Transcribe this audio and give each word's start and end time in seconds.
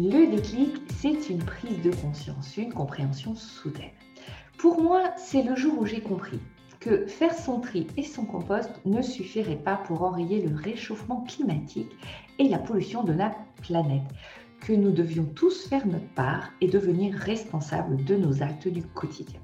Le 0.00 0.30
déclic, 0.30 0.76
c'est 0.94 1.28
une 1.28 1.42
prise 1.42 1.82
de 1.82 1.90
conscience, 1.90 2.56
une 2.56 2.72
compréhension 2.72 3.34
soudaine. 3.34 3.90
Pour 4.56 4.80
moi, 4.80 5.10
c'est 5.16 5.42
le 5.42 5.56
jour 5.56 5.76
où 5.76 5.86
j'ai 5.86 6.00
compris 6.00 6.38
que 6.78 7.08
faire 7.08 7.34
son 7.34 7.58
tri 7.58 7.88
et 7.96 8.04
son 8.04 8.24
compost 8.24 8.70
ne 8.84 9.02
suffirait 9.02 9.56
pas 9.56 9.74
pour 9.74 10.02
enrayer 10.02 10.40
le 10.40 10.54
réchauffement 10.54 11.24
climatique 11.24 11.90
et 12.38 12.48
la 12.48 12.60
pollution 12.60 13.02
de 13.02 13.12
la 13.12 13.34
planète, 13.60 14.06
que 14.60 14.72
nous 14.72 14.92
devions 14.92 15.24
tous 15.24 15.66
faire 15.66 15.84
notre 15.84 16.14
part 16.14 16.52
et 16.60 16.68
devenir 16.68 17.16
responsables 17.16 18.04
de 18.04 18.14
nos 18.14 18.40
actes 18.40 18.68
du 18.68 18.84
quotidien. 18.84 19.40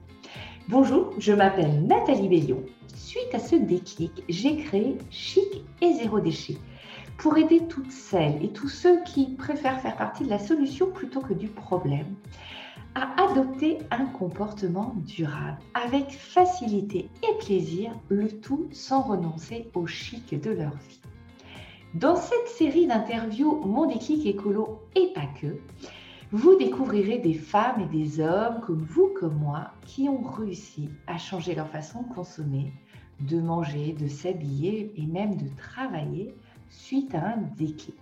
Bonjour, 0.69 1.15
je 1.19 1.33
m'appelle 1.33 1.85
Nathalie 1.85 2.29
Bellion. 2.29 2.63
Suite 2.95 3.35
à 3.35 3.41
ce 3.41 3.57
déclic, 3.57 4.23
j'ai 4.29 4.59
créé 4.59 4.99
Chic 5.11 5.65
et 5.83 5.95
Zéro 5.95 6.21
Déchet 6.21 6.59
pour 7.19 7.39
aider 7.39 7.67
toutes 7.69 7.91
celles 7.91 8.43
et 8.45 8.53
tous 8.53 8.69
ceux 8.69 9.03
qui 9.05 9.35
préfèrent 9.35 9.81
faire 9.81 9.97
partie 9.97 10.25
de 10.25 10.31
la 10.31 10.39
solution 10.39 10.91
plutôt 10.91 11.21
que 11.21 11.35
du 11.35 11.49
problème 11.49 12.15
à 12.95 13.25
adopter 13.25 13.79
un 13.91 14.07
comportement 14.07 14.95
durable 14.99 15.59
avec 15.75 16.13
facilité 16.13 17.09
et 17.23 17.45
plaisir, 17.45 17.93
le 18.09 18.29
tout 18.29 18.69
sans 18.73 19.03
renoncer 19.03 19.69
au 19.75 19.87
chic 19.87 20.41
de 20.41 20.51
leur 20.51 20.77
vie. 20.77 21.01
Dans 21.95 22.17
cette 22.17 22.49
série 22.49 22.87
d'interviews 22.87 23.61
Mon 23.65 23.87
déclic 23.87 24.27
écolo 24.27 24.81
et 24.95 25.13
pas 25.15 25.27
que, 25.41 25.59
vous 26.33 26.57
découvrirez 26.57 27.19
des 27.19 27.35
femmes 27.35 27.83
et 27.83 27.97
des 27.97 28.21
hommes 28.21 28.61
comme 28.61 28.83
vous, 28.83 29.13
comme 29.19 29.37
moi, 29.37 29.71
qui 29.87 30.09
ont 30.09 30.23
réussi 30.23 30.89
à 31.07 31.19
changer 31.19 31.55
leur 31.55 31.69
façon 31.69 32.03
de 32.03 32.15
consommer, 32.15 32.73
de 33.21 33.41
manger, 33.41 33.93
de 33.93 34.09
s'habiller 34.09 34.93
et 34.97 35.07
même 35.07 35.37
de 35.37 35.49
travailler 35.57 36.35
suite 36.75 37.15
à 37.15 37.35
un 37.35 37.37
déclic. 37.57 37.97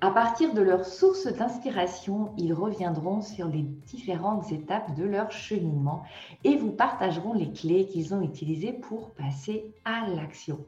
À 0.00 0.10
partir 0.10 0.54
de 0.54 0.62
leur 0.62 0.84
source 0.84 1.26
d'inspiration, 1.26 2.32
ils 2.36 2.52
reviendront 2.52 3.20
sur 3.20 3.48
les 3.48 3.62
différentes 3.62 4.52
étapes 4.52 4.94
de 4.94 5.04
leur 5.04 5.32
cheminement 5.32 6.04
et 6.44 6.56
vous 6.56 6.70
partageront 6.70 7.34
les 7.34 7.52
clés 7.52 7.86
qu'ils 7.86 8.14
ont 8.14 8.22
utilisées 8.22 8.72
pour 8.72 9.12
passer 9.14 9.74
à 9.84 10.08
l'action. 10.08 10.64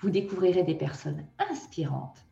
Vous 0.00 0.10
découvrirez 0.10 0.64
des 0.64 0.74
personnes 0.74 1.26
inspirantes 1.38 2.26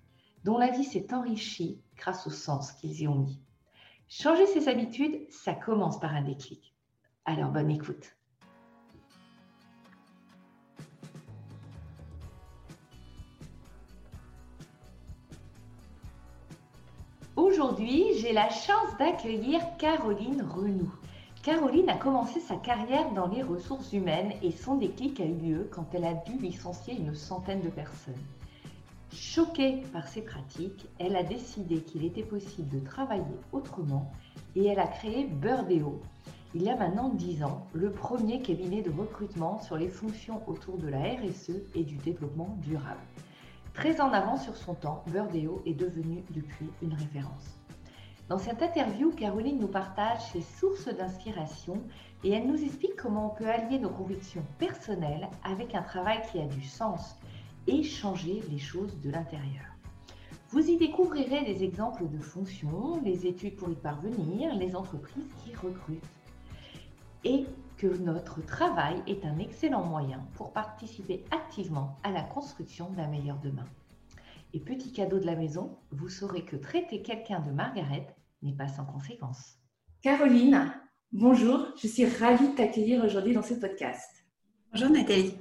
dont 0.44 0.58
la 0.58 0.70
vie 0.70 0.84
s'est 0.84 1.14
enrichie 1.14 1.80
grâce 1.96 2.26
au 2.26 2.30
sens 2.30 2.72
qu'ils 2.72 3.02
y 3.02 3.08
ont 3.08 3.20
mis. 3.20 3.40
Changer 4.08 4.46
ses 4.46 4.68
habitudes, 4.68 5.30
ça 5.30 5.54
commence 5.54 6.00
par 6.00 6.14
un 6.14 6.22
déclic. 6.22 6.74
Alors 7.24 7.50
bonne 7.50 7.70
écoute. 7.70 8.17
Aujourd'hui, 17.58 18.04
j'ai 18.20 18.32
la 18.32 18.48
chance 18.50 18.96
d'accueillir 19.00 19.60
Caroline 19.78 20.42
Renoux. 20.42 20.92
Caroline 21.42 21.88
a 21.88 21.96
commencé 21.96 22.38
sa 22.38 22.54
carrière 22.54 23.10
dans 23.14 23.26
les 23.26 23.42
ressources 23.42 23.92
humaines 23.92 24.30
et 24.44 24.52
son 24.52 24.76
déclic 24.76 25.18
a 25.18 25.24
eu 25.24 25.34
lieu 25.34 25.68
quand 25.72 25.92
elle 25.92 26.04
a 26.04 26.14
dû 26.14 26.38
licencier 26.38 26.94
une 26.94 27.16
centaine 27.16 27.60
de 27.60 27.68
personnes. 27.68 28.22
Choquée 29.12 29.82
par 29.92 30.06
ces 30.06 30.22
pratiques, 30.22 30.86
elle 31.00 31.16
a 31.16 31.24
décidé 31.24 31.80
qu'il 31.80 32.04
était 32.04 32.22
possible 32.22 32.68
de 32.68 32.86
travailler 32.86 33.24
autrement 33.50 34.08
et 34.54 34.66
elle 34.66 34.78
a 34.78 34.86
créé 34.86 35.24
Burdeo. 35.24 36.00
Il 36.54 36.62
y 36.62 36.70
a 36.70 36.76
maintenant 36.76 37.08
10 37.08 37.42
ans, 37.42 37.66
le 37.72 37.90
premier 37.90 38.40
cabinet 38.40 38.82
de 38.82 38.92
recrutement 38.96 39.60
sur 39.62 39.76
les 39.76 39.88
fonctions 39.88 40.42
autour 40.46 40.78
de 40.78 40.86
la 40.86 41.00
RSE 41.00 41.60
et 41.74 41.82
du 41.82 41.96
développement 41.96 42.56
durable. 42.62 43.00
Très 43.78 44.00
en 44.00 44.12
avant 44.12 44.36
sur 44.36 44.56
son 44.56 44.74
temps, 44.74 45.04
Burdeo 45.06 45.62
est 45.64 45.72
devenu 45.72 46.24
depuis 46.30 46.68
une 46.82 46.94
référence. 46.94 47.60
Dans 48.28 48.36
cette 48.36 48.60
interview, 48.60 49.12
Caroline 49.12 49.60
nous 49.60 49.68
partage 49.68 50.20
ses 50.32 50.40
sources 50.40 50.88
d'inspiration 50.88 51.80
et 52.24 52.32
elle 52.32 52.48
nous 52.48 52.60
explique 52.60 52.96
comment 52.96 53.26
on 53.26 53.36
peut 53.36 53.48
allier 53.48 53.78
nos 53.78 53.90
convictions 53.90 54.42
personnelles 54.58 55.28
avec 55.44 55.76
un 55.76 55.82
travail 55.82 56.20
qui 56.28 56.40
a 56.40 56.46
du 56.46 56.64
sens 56.64 57.14
et 57.68 57.84
changer 57.84 58.42
les 58.50 58.58
choses 58.58 59.00
de 59.00 59.12
l'intérieur. 59.12 59.66
Vous 60.50 60.68
y 60.68 60.76
découvrirez 60.76 61.44
des 61.44 61.62
exemples 61.62 62.08
de 62.08 62.18
fonctions, 62.18 63.00
les 63.04 63.28
études 63.28 63.54
pour 63.54 63.70
y 63.70 63.76
parvenir, 63.76 64.56
les 64.56 64.74
entreprises 64.74 65.32
qui 65.44 65.54
recrutent. 65.54 66.02
Et 67.24 67.46
que 67.76 67.86
notre 67.86 68.44
travail 68.44 69.02
est 69.06 69.24
un 69.24 69.38
excellent 69.38 69.84
moyen 69.84 70.26
pour 70.34 70.52
participer 70.52 71.24
activement 71.30 71.96
à 72.02 72.10
la 72.10 72.22
construction 72.22 72.90
d'un 72.90 73.08
meilleur 73.08 73.38
demain. 73.38 73.66
Et 74.52 74.60
petit 74.60 74.92
cadeau 74.92 75.18
de 75.18 75.26
la 75.26 75.36
maison, 75.36 75.78
vous 75.90 76.08
saurez 76.08 76.44
que 76.44 76.56
traiter 76.56 77.02
quelqu'un 77.02 77.40
de 77.40 77.50
Margaret 77.50 78.06
n'est 78.42 78.56
pas 78.56 78.68
sans 78.68 78.84
conséquence. 78.84 79.58
Caroline, 80.00 80.72
bonjour, 81.12 81.66
je 81.76 81.86
suis 81.86 82.06
ravie 82.06 82.48
de 82.48 82.54
t'accueillir 82.54 83.04
aujourd'hui 83.04 83.34
dans 83.34 83.42
ce 83.42 83.54
podcast. 83.54 84.08
Bonjour 84.72 84.90
Nathalie. 84.90 85.34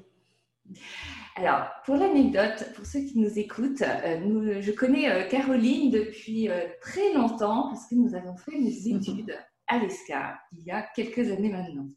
Alors, 1.36 1.68
pour 1.86 1.96
l'anecdote, 1.96 2.72
pour 2.76 2.86
ceux 2.86 3.02
qui 3.02 3.20
nous 3.20 3.38
écoutent, 3.38 3.84
euh, 3.84 4.60
je 4.60 4.72
connais 4.72 5.10
euh, 5.10 5.28
Caroline 5.28 5.92
depuis 5.92 6.50
euh, 6.50 6.66
très 6.82 7.14
longtemps 7.14 7.70
parce 7.70 7.88
que 7.88 7.96
nous 7.96 8.16
avons 8.16 8.36
fait 8.36 8.58
nos 8.60 8.68
études 8.98 9.36
à 9.68 9.80
l'ESCA 9.80 10.40
il 10.54 10.64
y 10.66 10.72
a 10.72 10.82
quelques 10.96 11.32
années 11.32 11.52
maintenant. 11.52 11.88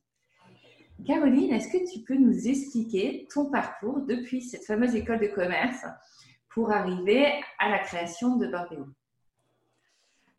Caroline, 1.06 1.52
est-ce 1.52 1.68
que 1.68 1.90
tu 1.90 2.00
peux 2.00 2.16
nous 2.16 2.48
expliquer 2.48 3.26
ton 3.32 3.46
parcours 3.50 4.00
depuis 4.06 4.42
cette 4.42 4.64
fameuse 4.64 4.94
école 4.94 5.20
de 5.20 5.28
commerce 5.28 5.84
pour 6.50 6.72
arriver 6.72 7.26
à 7.58 7.70
la 7.70 7.78
création 7.78 8.36
de 8.36 8.46
Bordeaux? 8.46 8.86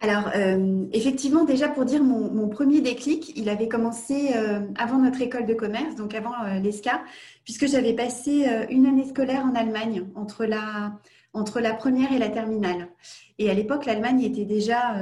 Alors, 0.03 0.31
euh, 0.35 0.85
effectivement, 0.93 1.45
déjà 1.45 1.69
pour 1.69 1.85
dire 1.85 2.03
mon, 2.03 2.49
premier 2.49 2.81
déclic, 2.81 3.37
il 3.37 3.47
avait 3.49 3.67
commencé 3.67 4.31
euh, 4.35 4.61
avant 4.75 4.97
notre 4.97 5.21
école 5.21 5.45
de 5.45 5.53
commerce, 5.53 5.95
donc 5.95 6.15
avant 6.15 6.33
euh, 6.43 6.59
l'ESCA, 6.59 7.03
puisque 7.43 7.67
j'avais 7.67 7.93
passé 7.93 8.47
une 8.71 8.87
année 8.87 9.07
scolaire 9.07 9.45
en 9.45 9.53
Allemagne 9.53 10.07
entre 10.15 10.45
la, 10.45 10.99
entre 11.33 11.59
la 11.59 11.75
première 11.75 12.11
et 12.11 12.17
la 12.17 12.29
terminale. 12.29 12.89
Et 13.37 13.51
à 13.51 13.53
l'époque, 13.53 13.85
l'Allemagne 13.85 14.23
était 14.23 14.45
déjà, 14.45 14.95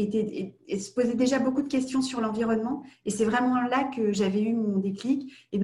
était, 0.00 0.78
se 0.78 0.90
posait 0.92 1.14
déjà 1.14 1.38
beaucoup 1.38 1.62
de 1.62 1.68
questions 1.68 2.02
sur 2.02 2.20
l'environnement. 2.20 2.82
Et 3.04 3.10
c'est 3.10 3.24
vraiment 3.24 3.60
là 3.62 3.90
que 3.94 4.12
j'avais 4.12 4.42
eu 4.42 4.54
mon 4.54 4.78
déclic. 4.78 5.32
Et 5.52 5.60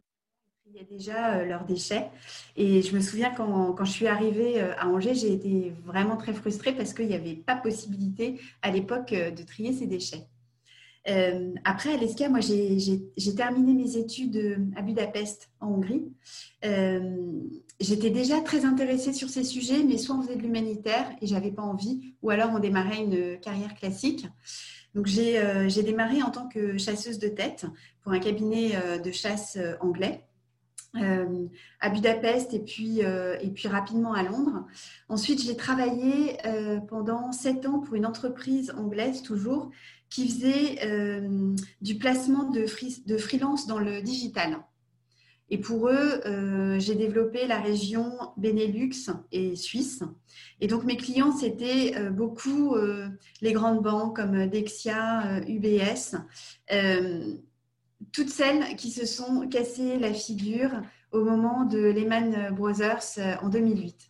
il 0.75 0.81
y 0.83 0.85
déjà 0.85 1.35
euh, 1.35 1.45
leurs 1.45 1.65
déchets. 1.65 2.11
Et 2.57 2.83
je 2.83 2.95
me 2.95 3.01
souviens 3.01 3.31
quand, 3.31 3.73
quand 3.75 3.85
je 3.85 3.93
suis 3.93 4.07
arrivée 4.07 4.61
euh, 4.61 4.73
à 4.77 4.89
Angers, 4.89 5.15
j'ai 5.15 5.33
été 5.33 5.73
vraiment 5.85 6.17
très 6.17 6.33
frustrée 6.33 6.73
parce 6.73 6.93
qu'il 6.93 7.07
n'y 7.07 7.15
avait 7.15 7.37
pas 7.37 7.55
possibilité 7.55 8.41
à 8.63 8.71
l'époque 8.71 9.13
euh, 9.13 9.31
de 9.31 9.43
trier 9.43 9.73
ces 9.73 9.87
déchets. 9.87 10.27
après, 11.65 11.95
à 11.95 11.97
l'ESCA, 11.97 12.29
moi, 12.29 12.41
j'ai 12.41 13.35
terminé 13.37 13.75
mes 13.75 13.97
études 13.97 14.73
à 14.75 14.83
Budapest, 14.83 15.51
en 15.61 15.69
Hongrie. 15.69 16.05
J'étais 17.81 18.11
déjà 18.11 18.41
très 18.41 18.65
intéressée 18.65 19.13
sur 19.13 19.29
ces 19.29 19.45
sujets, 19.45 19.83
mais 19.83 19.99
soit 19.99 20.17
on 20.17 20.23
faisait 20.23 20.37
de 20.37 20.43
l'humanitaire 20.43 21.11
et 21.21 21.27
j'avais 21.27 21.51
pas 21.51 21.63
envie, 21.63 22.15
ou 22.23 22.31
alors 22.31 22.51
on 22.53 22.59
démarrait 22.59 23.03
une 23.03 23.39
carrière 23.41 23.75
classique. 23.75 24.27
Donc, 24.95 25.07
j'ai 25.07 25.83
démarré 25.83 26.23
en 26.23 26.31
tant 26.31 26.47
que 26.49 26.79
chasseuse 26.79 27.19
de 27.19 27.27
tête 27.27 27.67
pour 28.03 28.13
un 28.13 28.21
cabinet 28.21 29.01
de 29.03 29.11
chasse 29.11 29.59
anglais. 29.81 30.25
Euh, 30.97 31.49
à 31.81 31.91
Budapest 31.91 32.55
et 32.55 32.61
puis, 32.61 33.05
euh, 33.05 33.37
et 33.41 33.51
puis 33.51 33.67
rapidement 33.67 34.13
à 34.13 34.23
Londres. 34.23 34.65
Ensuite, 35.09 35.43
j'ai 35.43 35.57
travaillé 35.57 36.37
euh, 36.47 36.79
pendant 36.79 37.33
sept 37.33 37.67
ans 37.67 37.81
pour 37.81 37.97
une 37.97 38.07
entreprise 38.07 38.73
anglaise 38.79 39.23
toujours 39.23 39.71
qui 40.09 40.29
faisait 40.29 40.79
du 41.81 41.97
placement 41.97 42.45
de 42.45 42.67
freelance 43.17 43.67
dans 43.67 43.81
le 43.81 44.01
digital. 44.01 44.59
Et 45.55 45.59
pour 45.59 45.89
eux, 45.89 46.21
j'ai 46.81 46.97
développé 46.97 47.47
la 47.47 47.61
région 47.61 48.11
Benelux 48.37 49.09
et 49.31 49.55
Suisse. 49.55 50.03
Et 50.61 50.67
donc 50.67 50.83
mes 50.83 50.97
clients, 50.97 51.31
c'était 51.31 52.11
beaucoup 52.11 52.75
les 53.41 53.53
grandes 53.53 53.81
banques 53.81 54.17
comme 54.17 54.49
Dexia, 54.49 55.41
UBS 55.47 56.17
toutes 58.13 58.31
celles 58.31 58.77
qui 58.77 58.91
se 58.91 59.07
sont 59.07 59.49
cassées 59.49 59.99
la 59.99 60.13
figure 60.13 60.71
au 61.13 61.25
moment 61.25 61.65
de 61.65 61.79
Lehman 61.79 62.55
Brothers 62.55 63.19
euh, 63.19 63.35
en 63.43 63.49
2008. 63.49 64.09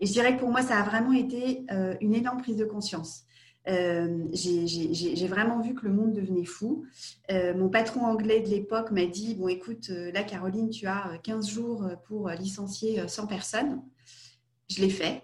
Et 0.00 0.06
je 0.06 0.12
dirais 0.12 0.34
que 0.34 0.40
pour 0.40 0.50
moi, 0.50 0.62
ça 0.62 0.78
a 0.78 0.82
vraiment 0.82 1.12
été 1.12 1.64
euh, 1.70 1.94
une 2.00 2.14
énorme 2.14 2.40
prise 2.40 2.56
de 2.56 2.64
conscience. 2.64 3.24
Euh, 3.68 4.24
j'ai 4.32 5.26
vraiment 5.26 5.60
vu 5.60 5.74
que 5.74 5.86
le 5.86 5.92
monde 5.92 6.12
devenait 6.12 6.44
fou. 6.44 6.84
mon 7.30 7.68
patron 7.68 8.02
anglais 8.02 8.40
de 8.40 8.48
l'époque 8.48 8.90
m'a 8.90 9.06
dit, 9.06 9.34
bon 9.34 9.48
écoute, 9.48 9.88
là 9.88 10.22
Caroline, 10.22 10.70
tu 10.70 10.86
as 10.86 11.18
15 11.22 11.48
jours 11.48 11.88
pour 12.06 12.28
licencier 12.30 13.06
100 13.06 13.26
personnes. 13.26 13.82
Je 14.68 14.80
l'ai 14.80 14.90
fait. 14.90 15.22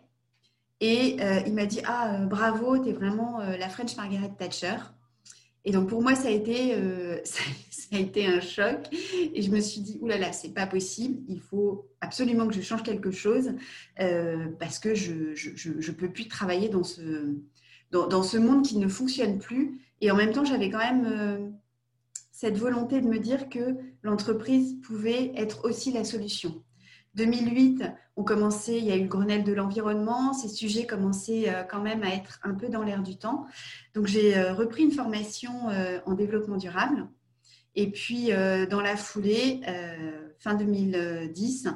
Et 0.81 1.17
il 1.47 1.55
m'a 1.55 1.67
dit, 1.67 1.81
ah 1.87 2.19
bravo, 2.29 2.79
tu 2.79 2.91
es 2.91 2.93
vraiment 2.93 3.39
la 3.39 3.69
French 3.69 3.97
Margaret 3.97 4.33
Thatcher. 4.39 4.77
Et 5.65 5.71
donc 5.71 5.89
pour 5.89 6.03
moi, 6.03 6.15
ça 6.15 6.29
a 6.29 6.31
été, 6.31 6.75
euh, 6.75 7.21
ça, 7.25 7.43
a 7.93 7.99
été 7.99 8.27
un 8.27 8.41
choc. 8.41 8.89
Et 8.93 9.43
je 9.43 9.51
me 9.51 9.61
suis 9.61 9.81
dit, 9.81 9.99
oulala, 10.01 10.33
c'est 10.33 10.53
pas 10.55 10.67
possible. 10.67 11.21
Il 11.29 11.41
faut 11.41 11.89
absolument 12.01 12.49
que 12.49 12.55
je 12.55 12.61
change 12.61 12.83
quelque 12.83 13.11
chose 13.11 13.53
euh, 14.01 14.47
parce 14.59 14.79
que 14.79 14.95
je, 14.95 15.35
je, 15.35 15.93
peux 15.93 16.11
plus 16.11 16.27
travailler 16.27 16.69
dans 16.69 16.85
ce, 16.85 17.37
dans, 17.93 18.23
ce 18.23 18.39
monde 18.39 18.65
qui 18.65 18.79
ne 18.79 18.89
fonctionne 18.89 19.39
plus. 19.39 19.81
Et 20.01 20.11
en 20.11 20.17
même 20.17 20.33
temps, 20.33 20.45
j'avais 20.45 20.71
quand 20.71 20.79
même 20.79 21.53
cette 22.33 22.59
volonté 22.59 23.01
de 23.01 23.07
me 23.07 23.19
dire 23.19 23.49
que 23.49 23.77
l'entreprise 24.03 24.75
pouvait 24.83 25.33
être 25.37 25.65
aussi 25.65 25.93
la 25.93 26.03
solution. 26.03 26.63
2008, 27.15 27.85
on 28.17 28.25
commençait, 28.25 28.79
il 28.79 28.85
y 28.85 28.93
a 28.93 28.97
eu 28.97 29.03
le 29.03 29.09
Grenelle 29.09 29.45
de 29.45 29.53
l'environnement, 29.53 30.33
ces 30.33 30.49
sujets 30.49 30.87
commençaient 30.87 31.49
euh, 31.49 31.63
quand 31.63 31.81
même 31.81 32.03
à 32.03 32.15
être 32.15 32.41
un 32.43 32.55
peu 32.55 32.69
dans 32.69 32.83
l'air 32.83 33.03
du 33.03 33.17
temps. 33.17 33.47
Donc 33.95 34.07
j'ai 34.07 34.37
euh, 34.37 34.55
repris 34.55 34.85
une 34.85 34.93
formation 34.93 35.69
euh, 35.69 36.01
en 36.07 36.15
développement 36.15 36.57
durable. 36.57 37.07
Et 37.75 37.91
puis 37.91 38.29
dans 38.71 38.83
la 38.83 38.97
foulée, 38.99 39.63
fin 40.41 40.53
2010, 40.53 41.69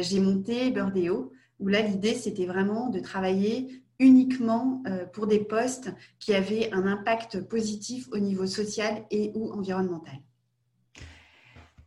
j'ai 0.00 0.18
monté 0.18 0.70
Burdeo, 0.70 1.30
où 1.58 1.68
là 1.68 1.82
l'idée 1.82 2.14
c'était 2.14 2.46
vraiment 2.46 2.88
de 2.88 3.00
travailler 3.00 3.82
uniquement 3.98 4.82
pour 5.12 5.26
des 5.26 5.40
postes 5.40 5.92
qui 6.18 6.34
avaient 6.34 6.72
un 6.72 6.86
impact 6.86 7.40
positif 7.48 8.08
au 8.12 8.18
niveau 8.18 8.46
social 8.46 9.04
et 9.10 9.32
ou 9.34 9.52
environnemental. 9.52 10.18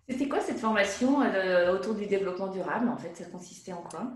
C'était 0.10 0.28
quoi 0.28 0.40
cette 0.40 0.58
formation 0.58 1.22
euh, 1.22 1.72
autour 1.72 1.94
du 1.94 2.08
développement 2.08 2.48
durable 2.48 2.90
En 2.90 2.98
fait, 2.98 3.16
ça 3.16 3.26
consistait 3.26 3.74
en 3.74 3.84
quoi? 3.84 4.12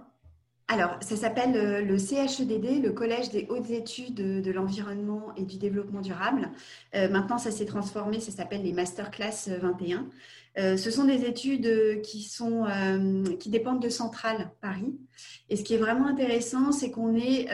Alors, 0.70 0.98
ça 1.02 1.18
s'appelle 1.18 1.56
euh, 1.56 1.82
le 1.82 1.98
CHEDD, 1.98 2.82
le 2.82 2.92
Collège 2.92 3.30
des 3.30 3.48
hautes 3.50 3.70
études 3.70 4.16
de, 4.16 4.52
l'environnement 4.52 5.34
et 5.36 5.44
du 5.44 5.58
développement 5.58 6.02
durable. 6.02 6.50
Euh, 6.96 7.10
maintenant, 7.10 7.38
ça 7.38 7.52
s'est 7.52 7.66
transformé, 7.66 8.20
ça 8.20 8.32
s'appelle 8.32 8.64
les 8.64 8.72
Masterclass 8.72 9.50
21. 9.62 10.08
ce 10.78 10.92
sont 10.92 11.04
des 11.04 11.26
études 11.26 12.02
qui, 12.02 12.24
sont, 12.24 12.66
qui 13.40 13.50
dépendent 13.50 13.82
de 13.82 13.90
Centrale 13.90 14.52
Paris. 14.62 14.96
Et 15.50 15.58
ce 15.58 15.64
qui 15.64 15.74
est 15.74 15.78
vraiment 15.78 16.08
intéressant, 16.08 16.72
c'est 16.72 16.92
qu'on 16.92 17.16
est, 17.16 17.50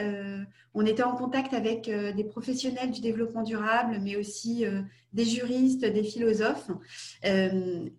était 0.86 1.02
en 1.02 1.16
contact 1.16 1.52
avec 1.52 1.90
des 1.90 2.24
professionnels 2.24 2.90
du 2.90 3.00
développement 3.00 3.42
durable, 3.42 3.98
mais 4.02 4.16
aussi 4.16 4.64
des 5.12 5.24
juristes, 5.24 5.84
des 5.84 6.04
philosophes. 6.04 6.70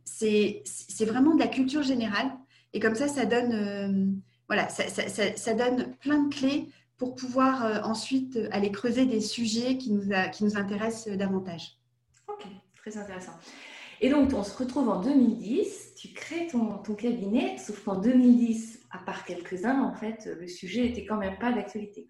c'est 0.05 1.05
vraiment 1.05 1.35
de 1.35 1.39
la 1.39 1.47
culture 1.47 1.83
générale. 1.83 2.31
Et 2.73 2.79
comme 2.79 2.95
ça, 2.95 3.07
ça 3.07 3.25
donne 3.25 4.21
voilà, 4.51 4.67
ça, 4.67 5.53
donne 5.53 5.95
plein 6.01 6.23
de 6.23 6.35
clés 6.35 6.67
pour 6.97 7.15
pouvoir 7.15 7.65
euh, 7.65 7.79
ensuite 7.83 8.37
aller 8.51 8.69
creuser 8.69 9.05
des 9.05 9.21
sujets 9.21 9.77
qui 9.77 9.93
nous, 9.93 10.09
qui 10.33 10.43
nous 10.43 10.57
intéressent 10.57 11.15
davantage. 11.15 11.77
Ok, 12.27 12.45
très 12.75 12.97
intéressant. 12.97 13.31
Et 14.01 14.09
donc, 14.09 14.33
on 14.33 14.43
se 14.43 14.57
retrouve 14.57 14.89
en 14.89 14.99
2010, 14.99 15.93
tu 15.95 16.09
crées 16.09 16.47
ton, 16.47 16.79
ton 16.79 16.95
cabinet, 16.95 17.57
sauf 17.59 17.81
qu'en 17.81 17.95
2010, 17.95 18.81
à 18.91 18.97
part 18.97 19.23
quelques-uns, 19.23 19.83
en 19.83 19.93
fait, 19.93 20.27
le 20.37 20.49
sujet 20.49 20.81
n'était 20.81 21.05
quand 21.05 21.15
même 21.15 21.39
pas 21.39 21.53
d'actualité. 21.53 22.09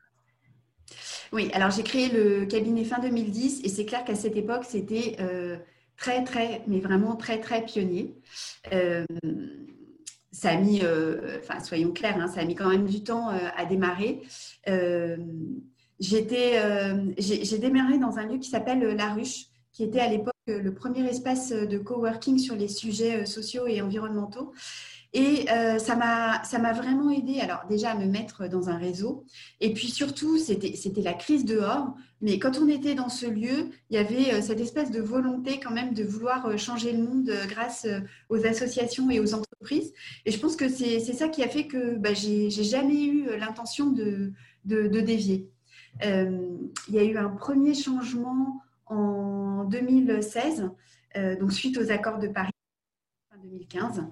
Oui, 1.32 1.52
alors 1.54 1.70
j'ai 1.70 1.84
créé 1.84 2.10
le 2.10 2.48
cabinet 2.48 2.86
fin 2.86 2.98
2010 2.98 3.62
et 3.64 3.70
c'est 3.70 3.86
clair 3.86 4.04
qu'à 4.04 4.16
cette 4.16 4.36
époque, 4.36 4.64
c'était 4.68 5.18
euh, 5.20 5.58
très, 5.96 6.24
très, 6.24 6.64
mais 6.66 6.80
vraiment 6.80 7.16
très, 7.16 7.40
très 7.40 7.64
pionnier. 7.64 8.16
Euh, 8.74 9.06
ça 10.42 10.50
a 10.50 10.58
mis, 10.58 10.80
euh, 10.82 11.38
enfin 11.38 11.60
soyons 11.60 11.92
clairs, 11.92 12.18
hein, 12.20 12.28
ça 12.28 12.42
a 12.42 12.46
mis 12.46 12.56
quand 12.56 12.68
même 12.68 12.88
du 12.88 13.04
temps 13.04 13.30
euh, 13.30 13.38
à 13.56 13.66
démarrer. 13.66 14.24
Euh, 14.68 15.16
j'ai 16.00 16.24
démarré 17.60 18.00
dans 18.00 18.18
un 18.18 18.26
lieu 18.26 18.40
qui 18.40 18.50
s'appelle 18.50 18.80
La 18.80 19.14
Ruche, 19.14 19.46
qui 19.72 19.84
était 19.84 20.00
à 20.00 20.08
l'époque 20.08 20.34
le 20.48 20.74
premier 20.74 21.08
espace 21.08 21.52
de 21.52 21.78
coworking 21.78 22.40
sur 22.40 22.56
les 22.56 22.70
sujets 22.70 23.28
sociaux 23.28 23.68
et 23.68 23.84
environnementaux. 23.84 24.52
Et 25.14 25.46
euh, 25.52 25.78
ça 25.78 25.96
m'a 25.96 26.74
vraiment 26.74 27.12
aidé, 27.12 27.42
alors 27.42 27.66
déjà 27.70 27.92
à 27.92 27.96
me 27.96 28.06
mettre 28.06 28.48
dans 28.48 28.70
un 28.70 28.78
réseau. 28.78 29.26
Et 29.60 29.74
puis 29.74 29.88
surtout, 29.88 30.38
c'était 30.38 31.02
la 31.02 31.14
crise 31.14 31.44
dehors. 31.44 31.94
Mais 32.22 32.40
quand 32.40 32.60
on 32.60 32.68
était 32.70 32.96
dans 32.96 33.10
ce 33.10 33.26
lieu, 33.26 33.72
il 33.90 33.96
y 33.96 33.98
avait 33.98 34.34
euh, 34.34 34.42
cette 34.42 34.60
espèce 34.60 34.92
de 34.92 35.02
volonté 35.02 35.60
quand 35.60 35.72
même 35.72 35.94
de 35.94 36.04
vouloir 36.04 36.46
euh, 36.46 36.56
changer 36.56 36.94
le 36.94 37.04
monde 37.04 37.30
grâce 37.50 37.86
aux 38.30 38.46
associations 38.46 39.10
et 39.10 39.20
aux 39.20 39.34
entreprises. 39.34 39.92
Et 40.26 40.32
je 40.32 40.40
pense 40.40 40.56
que 40.56 40.70
c'est 40.70 41.00
ça 41.00 41.28
qui 41.28 41.44
a 41.44 41.50
fait 41.50 41.68
que 41.68 41.98
bah, 41.98 42.14
j'ai 42.14 42.50
jamais 42.50 43.04
eu 43.04 43.38
l'intention 43.38 43.90
de, 43.90 44.32
de, 44.66 44.88
de, 44.88 45.02
dévier. 45.02 45.50
il 46.02 46.94
y 46.94 47.00
a 47.00 47.04
eu 47.04 47.18
un 47.18 47.30
premier 47.30 47.74
changement 47.74 48.62
en 48.86 49.66
2016, 49.66 50.70
donc 51.40 51.52
suite 51.52 51.78
aux 51.78 51.92
accords 51.92 52.20
de 52.20 52.28
Paris 52.28 52.51
2015, 53.52 54.04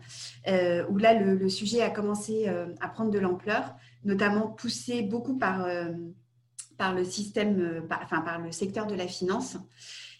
euh, 0.47 0.85
où 0.89 0.97
là, 0.97 1.13
le, 1.13 1.49
sujet 1.49 1.81
a 1.81 1.89
commencé 1.89 2.45
euh, 2.47 2.67
à 2.81 2.89
prendre 2.89 3.11
de 3.11 3.19
l'ampleur, 3.19 3.75
notamment 4.03 4.47
poussé 4.47 5.01
beaucoup 5.01 5.37
par, 5.37 5.65
euh, 5.65 5.91
par 6.77 6.93
le 6.93 7.03
système, 7.03 7.83
enfin 7.89 8.21
par 8.21 8.39
le 8.39 8.51
secteur 8.51 8.87
de 8.87 8.95
la 8.95 9.07
finance. 9.07 9.57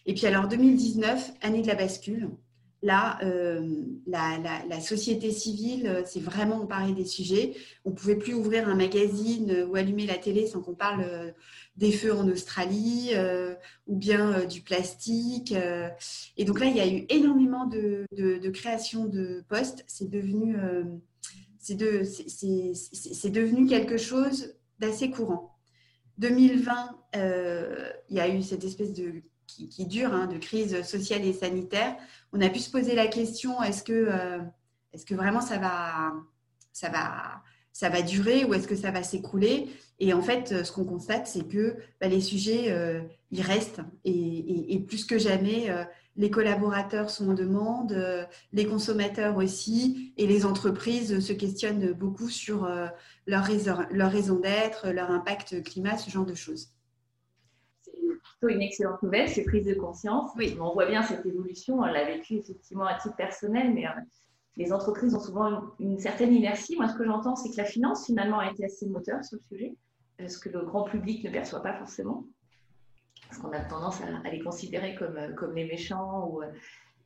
Et 0.06 0.14
puis 0.14 0.26
alors 0.26 0.48
2019, 0.48 1.32
année 1.42 1.62
de 1.62 1.66
la 1.66 1.74
bascule, 1.74 2.30
là, 2.82 3.18
la, 4.06 4.38
la, 4.68 4.80
société 4.80 5.30
civile 5.30 6.02
s'est 6.06 6.20
vraiment 6.20 6.62
emparée 6.62 6.92
des 6.92 7.04
sujets. 7.04 7.54
On 7.84 7.90
ne 7.90 7.94
pouvait 7.94 8.16
plus 8.16 8.34
ouvrir 8.34 8.68
un 8.68 8.74
magazine 8.74 9.66
ou 9.68 9.76
allumer 9.76 10.06
la 10.06 10.16
télé 10.16 10.46
sans 10.46 10.60
qu'on 10.60 10.74
parle 10.74 11.34
des 11.80 11.92
feux 11.92 12.14
en 12.14 12.28
Australie 12.28 13.10
euh, 13.14 13.54
ou 13.86 13.96
bien 13.96 14.32
euh, 14.32 14.46
du 14.46 14.60
plastique. 14.60 15.52
Euh. 15.52 15.88
et 16.36 16.44
donc 16.44 16.60
là, 16.60 16.66
il 16.66 16.76
y 16.76 16.80
a 16.80 16.86
eu 16.86 17.06
énormément 17.08 17.66
de, 17.66 18.06
de, 18.12 18.50
création 18.50 19.06
de 19.06 19.42
postes. 19.48 19.82
C'est 19.86 20.10
devenu, 20.10 20.56
de, 21.70 22.04
c'est 22.04 23.30
devenu 23.30 23.66
quelque 23.66 23.96
chose 23.96 24.54
d'assez 24.78 25.10
courant. 25.10 25.56
2020, 26.18 26.98
il 28.10 28.16
y 28.16 28.20
a 28.20 28.28
eu 28.28 28.42
cette 28.42 28.64
espèce 28.64 28.92
de 28.92 29.22
qui, 29.50 29.86
dure, 29.86 30.12
hein, 30.12 30.26
de 30.26 30.38
crise 30.38 30.82
sociale 30.82 31.24
et 31.24 31.32
sanitaire. 31.32 31.96
On 32.32 32.40
a 32.40 32.48
pu 32.48 32.58
se 32.58 32.70
poser 32.70 32.94
la 32.94 33.06
question 33.06 33.62
est-ce 33.62 33.82
que, 33.82 34.08
est-ce 34.92 35.04
que 35.04 35.14
vraiment 35.14 35.40
ça 35.40 35.58
va, 35.58 36.12
ça 36.72 36.88
va 36.88 37.42
ça 37.72 37.88
va 37.88 38.02
durer 38.02 38.44
ou 38.44 38.54
est-ce 38.54 38.68
que 38.68 38.76
ça 38.76 38.90
va 38.90 39.02
s'écrouler? 39.02 39.68
Et 40.00 40.12
en 40.12 40.22
fait, 40.22 40.52
euh, 40.52 40.64
ce 40.64 40.72
qu'on 40.72 40.84
constate, 40.84 41.26
c'est 41.26 41.48
que 41.48 41.76
bah, 42.00 42.08
les 42.08 42.20
sujets, 42.20 42.70
euh, 42.70 43.00
ils 43.30 43.42
restent. 43.42 43.80
Et, 44.04 44.84
plus 44.86 45.04
que 45.04 45.18
jamais, 45.18 45.70
euh, 45.70 45.84
les 46.16 46.30
collaborateurs 46.30 47.10
sont 47.10 47.30
en 47.30 47.34
demande, 47.34 47.96
les 48.52 48.66
consommateurs 48.66 49.36
aussi, 49.36 50.12
et 50.16 50.26
les 50.26 50.44
entreprises 50.44 51.20
se 51.20 51.32
questionnent 51.32 51.92
beaucoup 51.92 52.28
sur 52.28 52.68
leur 53.26 53.44
raison, 53.44 53.78
leur 53.90 54.10
raison 54.10 54.38
d'être, 54.40 54.88
leur 54.88 55.10
impact 55.10 55.62
climat, 55.62 55.96
ce 55.96 56.10
genre 56.10 56.26
de 56.26 56.34
choses. 56.34 56.72
Plutôt 58.40 58.54
une 58.54 58.62
excellente 58.62 59.02
nouvelle, 59.02 59.28
c'est 59.28 59.44
prise 59.44 59.66
de 59.66 59.74
conscience. 59.74 60.30
Oui. 60.36 60.56
On 60.60 60.72
voit 60.72 60.86
bien 60.86 61.02
cette 61.02 61.26
évolution, 61.26 61.80
on 61.80 61.84
l'a 61.84 62.04
vécu 62.04 62.36
effectivement 62.36 62.86
à 62.86 62.94
titre 62.94 63.16
personnel, 63.16 63.74
mais 63.74 63.84
les 64.56 64.72
entreprises 64.72 65.14
ont 65.14 65.20
souvent 65.20 65.62
une, 65.78 65.98
certaine 65.98 66.32
inertie. 66.32 66.74
Moi, 66.76 66.88
ce 66.88 66.94
que 66.94 67.04
j'entends, 67.04 67.36
c'est 67.36 67.50
que 67.50 67.56
la 67.56 67.64
finance, 67.64 68.06
finalement, 68.06 68.38
a 68.38 68.50
été 68.50 68.64
assez 68.64 68.86
moteur 68.86 69.22
sur 69.24 69.36
le 69.38 69.56
sujet, 69.56 69.74
ce 70.26 70.38
que 70.38 70.48
le 70.48 70.64
grand 70.64 70.84
public 70.84 71.22
ne 71.24 71.30
perçoit 71.30 71.62
pas 71.62 71.74
forcément. 71.74 72.24
Parce 73.28 73.42
qu'on 73.42 73.52
a 73.52 73.60
tendance 73.60 74.00
à, 74.00 74.30
les 74.30 74.40
considérer 74.40 74.94
comme, 74.94 75.34
comme 75.36 75.54
les 75.54 75.66
méchants 75.66 76.26
ou, 76.28 76.42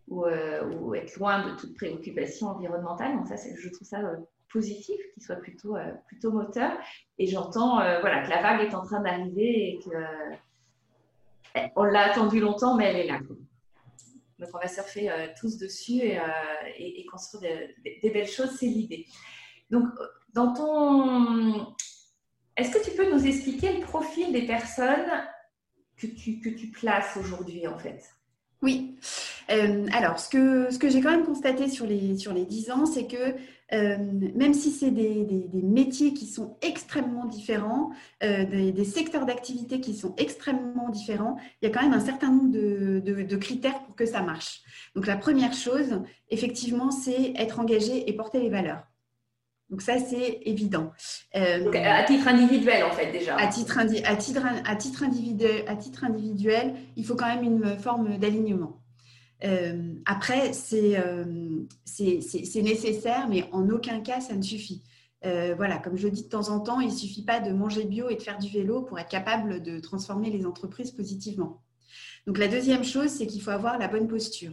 ou, 0.09 0.25
euh, 0.27 0.65
ou, 0.67 0.95
être 0.95 1.19
loin 1.19 1.51
de 1.51 1.57
toute 1.57 1.75
préoccupation 1.75 2.49
environnementale. 2.49 3.17
Donc, 3.17 3.27
ça, 3.27 3.37
je 3.37 3.69
trouve 3.71 3.87
ça 3.87 4.01
euh, 4.01 4.17
positif, 4.53 5.01
qu'il 5.13 5.23
soit 5.23 5.37
plutôt, 5.37 5.77
euh, 5.77 5.93
plutôt 6.07 6.31
moteur. 6.31 6.73
Et 7.19 7.27
j'entends 7.27 7.77
voilà, 7.77 8.23
que 8.25 8.31
la 8.31 8.43
vague 8.43 8.61
est 8.61 8.75
en 8.75 8.85
train 8.85 9.01
d'arriver 9.01 9.71
et 9.71 9.79
que. 9.85 9.91
On 11.77 11.85
l'a 11.85 12.11
attendu 12.11 12.41
longtemps, 12.41 12.77
mais 12.77 12.87
elle 12.87 12.97
est 12.97 13.07
là. 13.07 13.21
Donc, 14.39 14.49
on 14.53 14.59
va 14.59 14.69
surfer 14.69 15.11
euh, 15.11 15.29
tous 15.39 15.59
dessus 15.59 15.99
et, 15.99 16.19
euh, 16.19 16.23
construire 17.11 17.69
des, 18.03 18.11
belles 18.11 18.29
choses, 18.29 18.51
c'est 18.59 18.67
l'idée. 18.67 19.07
Donc, 19.71 19.87
dans 20.33 20.53
ton. 20.53 21.75
Est-ce 22.57 22.77
que 22.77 22.85
tu 22.85 22.97
peux 22.97 23.11
nous 23.13 23.27
expliquer 23.27 23.73
le 23.73 23.81
profil 23.81 24.33
des 24.33 24.47
personnes 24.47 25.11
que 25.97 26.07
tu, 26.07 26.41
que 26.41 26.51
tu 26.51 26.69
places 26.69 27.17
aujourd'hui, 27.17 27.67
en 27.67 27.79
fait? 27.79 28.03
Oui. 28.63 28.99
Euh, 29.51 29.87
alors, 29.93 30.19
ce 30.19 30.29
que, 30.29 30.71
ce 30.71 30.79
que 30.79 30.89
j'ai 30.89 31.01
quand 31.01 31.11
même 31.11 31.25
constaté 31.25 31.69
sur 31.69 31.87
les, 31.87 32.17
sur 32.17 32.33
les 32.33 32.45
10 32.45 32.71
ans, 32.71 32.87
c'est 32.87 33.07
que 33.07 33.35
euh, 33.73 33.97
même 34.35 34.55
si 34.55 34.71
c'est 34.71 34.91
des, 34.91 35.49
métiers 35.53 36.13
qui 36.13 36.27
sont 36.27 36.57
extrêmement 36.63 37.25
différents, 37.25 37.91
euh, 38.23 38.45
des, 38.45 38.85
secteurs 38.85 39.27
d'activité 39.27 39.81
qui 39.81 39.95
sont 39.95 40.15
extrêmement 40.17 40.91
différents, 40.91 41.37
il 41.61 41.69
y 41.69 41.71
a 41.71 41.75
quand 41.75 41.83
même 41.83 41.99
un 41.99 42.05
certain 42.05 42.31
nombre 42.31 42.53
de, 42.53 43.37
critères 43.37 43.83
pour 43.85 43.97
que 43.97 44.07
ça 44.07 44.23
marche. 44.23 44.63
Donc 44.95 45.07
la 45.07 45.17
première 45.17 45.53
chose, 45.53 46.03
effectivement, 46.31 46.91
c'est 46.91 47.33
être 47.37 47.59
engagé 47.59 48.09
et 48.09 48.13
porter 48.13 48.41
les 48.41 48.51
valeurs. 48.51 48.87
Donc 49.71 49.81
ça, 49.81 49.99
c'est 49.99 50.41
évident. 50.45 50.93
Euh, 51.35 51.73
à 51.73 52.05
titre 52.05 52.29
individuel, 52.29 52.85
en 52.85 52.93
fait, 52.93 53.11
déjà. 53.11 53.37
À 53.37 53.47
titre, 53.49 53.79
à 53.79 53.87
titre, 54.17 54.43
à 54.65 54.77
titre, 54.77 55.03
individuel, 55.03 55.65
à 55.67 55.75
titre 55.75 56.05
individuel, 56.05 56.75
il 56.97 57.05
faut 57.05 57.17
quand 57.17 57.27
même 57.27 57.43
une 57.43 57.79
forme 57.79 58.19
d'alignement. 58.19 58.84
Euh, 59.43 59.95
après, 60.07 60.53
euh, 60.73 61.65
c'est 61.85 62.63
nécessaire, 62.63 63.29
mais 63.29 63.49
en 63.53 63.69
aucun 63.69 64.01
cas, 64.01 64.21
ça 64.21 64.35
ne 64.35 64.43
suffit. 64.43 64.83
voilà, 65.23 65.79
comme 65.79 65.97
je 65.97 66.07
le 66.07 66.13
dis 66.13 66.25
de 66.25 66.29
temps 66.29 66.51
en 66.51 66.61
temps, 66.61 66.81
il 66.81 66.89
ne 66.89 66.95
suffit 66.95 67.25
pas 67.25 67.41
de 67.41 67.53
manger 67.53 67.85
bio 67.85 68.09
et 68.09 68.17
de 68.17 68.23
faire 68.23 68.39
du 68.39 68.49
vélo 68.49 68.83
pour 68.83 68.99
être 68.99 69.09
capable 69.09 69.63
de 69.63 69.81
transformer 69.81 70.31
les 70.31 70.47
entreprises 70.47 70.93
positivement. 70.93 71.63
Donc 72.27 72.39
la 72.39 72.49
deuxième 72.49 72.85
chose, 72.85 73.09
c'est 73.09 73.27
qu'il 73.27 73.43
faut 73.43 73.51
avoir 73.51 73.79
la 73.79 73.89
bonne 73.89 74.09
posture. 74.09 74.53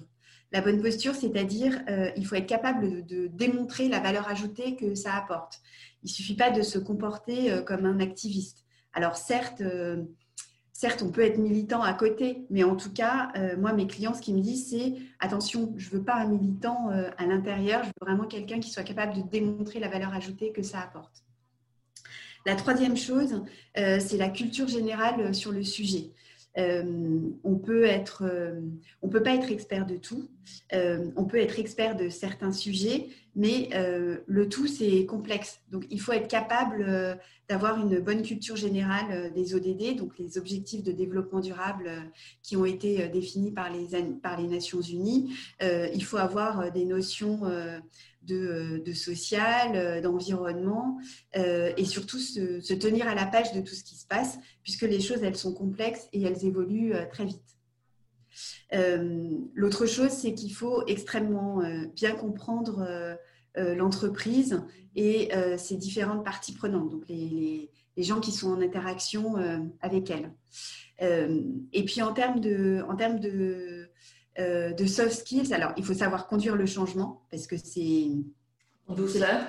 La 0.52 0.60
bonne 0.60 0.82
posture, 0.82 1.16
c'est-à-dire 1.16 1.82
euh, 1.90 2.12
il 2.18 2.26
faut 2.26 2.36
être 2.36 2.48
capable 2.48 3.06
de, 3.06 3.28
démontrer 3.28 3.88
la 3.88 4.00
valeur 4.00 4.28
ajoutée 4.28 4.76
que 4.76 4.96
ça 4.96 5.16
apporte. 5.16 5.62
Il 6.04 6.08
ne 6.08 6.12
suffit 6.12 6.36
pas 6.36 6.52
de 6.52 6.62
se 6.62 6.78
comporter 6.78 7.52
euh, 7.52 7.62
comme 7.62 7.86
un 7.86 8.02
activiste. 8.02 8.66
Alors 8.94 9.16
certes, 9.16 9.62
euh, 9.62 10.04
certes, 10.82 11.04
on 11.04 11.12
peut 11.12 11.22
être 11.22 11.38
militant 11.38 11.84
à 11.84 11.94
côté, 11.94 12.48
mais 12.50 12.64
en 12.64 12.76
tout 12.76 12.92
cas, 12.92 13.32
moi, 13.60 13.72
mes 13.72 13.86
clients, 13.86 14.16
ce 14.16 14.22
qu'ils 14.22 14.36
me 14.36 14.42
disent, 14.42 14.72
c'est 14.72 14.96
attention, 15.20 15.76
je 15.78 15.88
ne 15.90 15.92
veux 16.00 16.04
pas 16.04 16.16
un 16.16 16.26
militant 16.26 16.90
à 17.20 17.26
l'intérieur, 17.28 17.84
je 17.84 17.90
veux 17.90 17.94
vraiment 18.02 18.26
quelqu'un 18.26 18.60
qui 18.60 18.72
soit 18.72 18.82
capable 18.82 19.14
de 19.14 19.22
démontrer 19.22 19.80
la 19.80 19.90
valeur 19.90 20.12
ajoutée 20.12 20.52
que 20.52 20.64
ça 20.64 20.80
apporte. 20.80 21.24
La 22.48 22.56
troisième 22.56 22.98
chose, 22.98 23.44
c'est 23.76 24.18
la 24.18 24.30
culture 24.30 24.68
générale 24.68 25.36
sur 25.36 25.52
le 25.52 25.64
sujet. 25.64 26.14
Euh, 26.58 27.20
on 27.44 27.56
peut 27.56 27.86
être, 27.86 28.24
euh, 28.26 28.60
on 29.02 29.10
peut 29.10 29.24
pas 29.24 29.36
être 29.36 29.52
expert 29.52 29.86
de 29.86 29.96
tout. 29.96 30.30
Euh, 30.74 31.10
on 31.16 31.26
peut 31.26 31.38
être 31.38 31.60
expert 31.60 31.96
de 31.96 32.10
certains 32.10 32.52
sujets, 32.52 33.08
mais 33.36 33.70
le 34.28 34.50
tout 34.50 34.68
c'est 34.68 35.06
complexe. 35.06 35.62
Donc 35.72 35.86
il 35.90 36.02
faut 36.02 36.12
être 36.12 36.28
capable 36.28 37.18
d'avoir 37.48 37.80
une 37.80 38.00
bonne 38.00 38.24
culture 38.24 38.58
générale 38.58 39.32
des 39.34 39.56
ODD, 39.56 39.96
donc 39.98 40.18
les 40.20 40.38
objectifs 40.38 40.84
de 40.84 40.92
développement 40.92 41.40
durable 41.40 41.90
qui 42.44 42.58
ont 42.58 42.66
été 42.66 43.08
définis 43.08 43.52
par 43.52 43.72
les, 43.72 43.88
par 44.22 44.40
les 44.40 44.48
Nations 44.48 44.82
Unies. 44.82 45.34
il 45.62 46.04
faut 46.04 46.18
avoir 46.18 46.74
des 46.74 46.84
notions 46.84 47.44
euh, 48.30 48.80
de, 48.84 48.94
social, 48.94 49.76
euh, 49.76 50.00
d'environnement, 50.00 51.00
euh, 51.36 51.74
et 51.76 51.86
surtout 51.86 52.20
se, 52.20 52.74
tenir 52.74 53.08
à 53.08 53.16
la 53.16 53.26
page 53.26 53.52
de 53.54 53.62
tout 53.62 53.74
ce 53.74 53.84
qui 53.84 53.96
se 53.96 54.06
passe, 54.06 54.38
puisque 54.62 54.84
les 54.84 55.00
choses, 55.00 55.24
elles 55.24 55.36
sont 55.36 55.54
complexes 55.54 56.08
et 56.14 56.22
elles 56.22 56.46
évoluent 56.46 56.94
très 57.12 57.26
vite. 57.26 57.42
L'autre 59.56 59.88
chose, 59.88 60.12
c'est 60.12 60.34
qu'il 60.34 60.54
faut 60.54 60.86
extrêmement 60.86 61.62
bien 61.96 62.12
comprendre 62.12 63.18
l'entreprise 63.56 64.62
et 64.96 65.32
ses 65.58 65.76
différentes 65.76 66.24
parties 66.24 66.54
prenantes, 66.54 66.90
donc 66.90 67.04
les, 67.10 67.70
gens 67.98 68.20
qui 68.20 68.32
sont 68.32 68.52
en 68.52 68.62
interaction 68.62 69.36
avec 69.82 70.12
elle. 70.12 70.32
et 71.74 71.86
puis 71.86 72.02
en 72.02 72.14
termes 72.14 72.40
de, 72.40 72.84
en 72.88 72.96
termes 72.96 73.20
de 73.20 73.81
euh, 74.40 74.72
de 74.72 74.86
soft 74.86 75.12
skills. 75.12 75.54
Alors, 75.54 75.74
il 75.76 75.84
faut 75.84 75.94
savoir 75.94 76.28
conduire 76.28 76.56
le 76.56 76.66
changement 76.66 77.22
parce 77.32 77.48
que 77.48 77.58
c'est 77.58 78.08
douceur. 78.88 79.42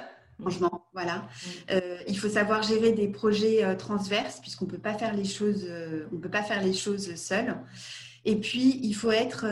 Changement, 0.43 0.87
voilà. 0.93 1.19
Mm. 1.19 1.49
Euh, 1.71 1.99
il 2.09 2.19
faut 2.19 2.29
savoir 2.29 2.65
gérer 2.65 2.91
des 2.91 3.07
projets 3.07 3.65
euh, 3.65 3.77
transverses 3.77 4.41
puisqu'on 4.41 4.67
peut 4.67 4.79
pas 4.79 4.95
faire 4.95 5.15
les 5.15 5.25
choses, 5.25 5.71
on 6.13 6.19
peut 6.19 6.31
pas 6.31 6.43
faire 6.43 6.61
les 6.65 6.73
choses 6.73 7.15
seul. 7.15 7.57
Et 8.25 8.37
puis, 8.41 8.81
il 8.83 8.95
faut 8.95 9.13
être, 9.13 9.47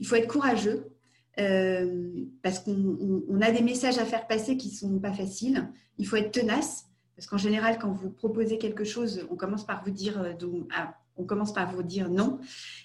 il 0.00 0.06
faut 0.06 0.16
être 0.16 0.28
courageux 0.28 0.90
parce 1.36 2.58
qu'on 2.58 3.40
a 3.40 3.52
des 3.52 3.62
messages 3.62 3.98
à 3.98 4.04
faire 4.04 4.26
passer 4.26 4.56
qui 4.56 4.70
sont 4.70 4.98
pas 4.98 5.12
faciles. 5.12 5.68
Il 5.98 6.06
faut 6.08 6.16
être 6.16 6.32
tenace 6.32 6.86
parce 7.14 7.28
qu'en 7.28 7.38
général, 7.38 7.78
quand 7.78 7.92
vous 7.92 8.10
proposez 8.10 8.58
quelque 8.58 8.84
chose, 8.84 9.26
on 9.30 9.36
commence 9.36 9.64
par 9.64 9.84
vous 9.84 9.90
dire 9.90 10.36
donc, 10.38 10.68
ah, 10.74 10.94
on 11.20 11.24
commence 11.24 11.52
par 11.52 11.70
vous 11.72 11.82
dire 11.82 12.08
non. 12.08 12.38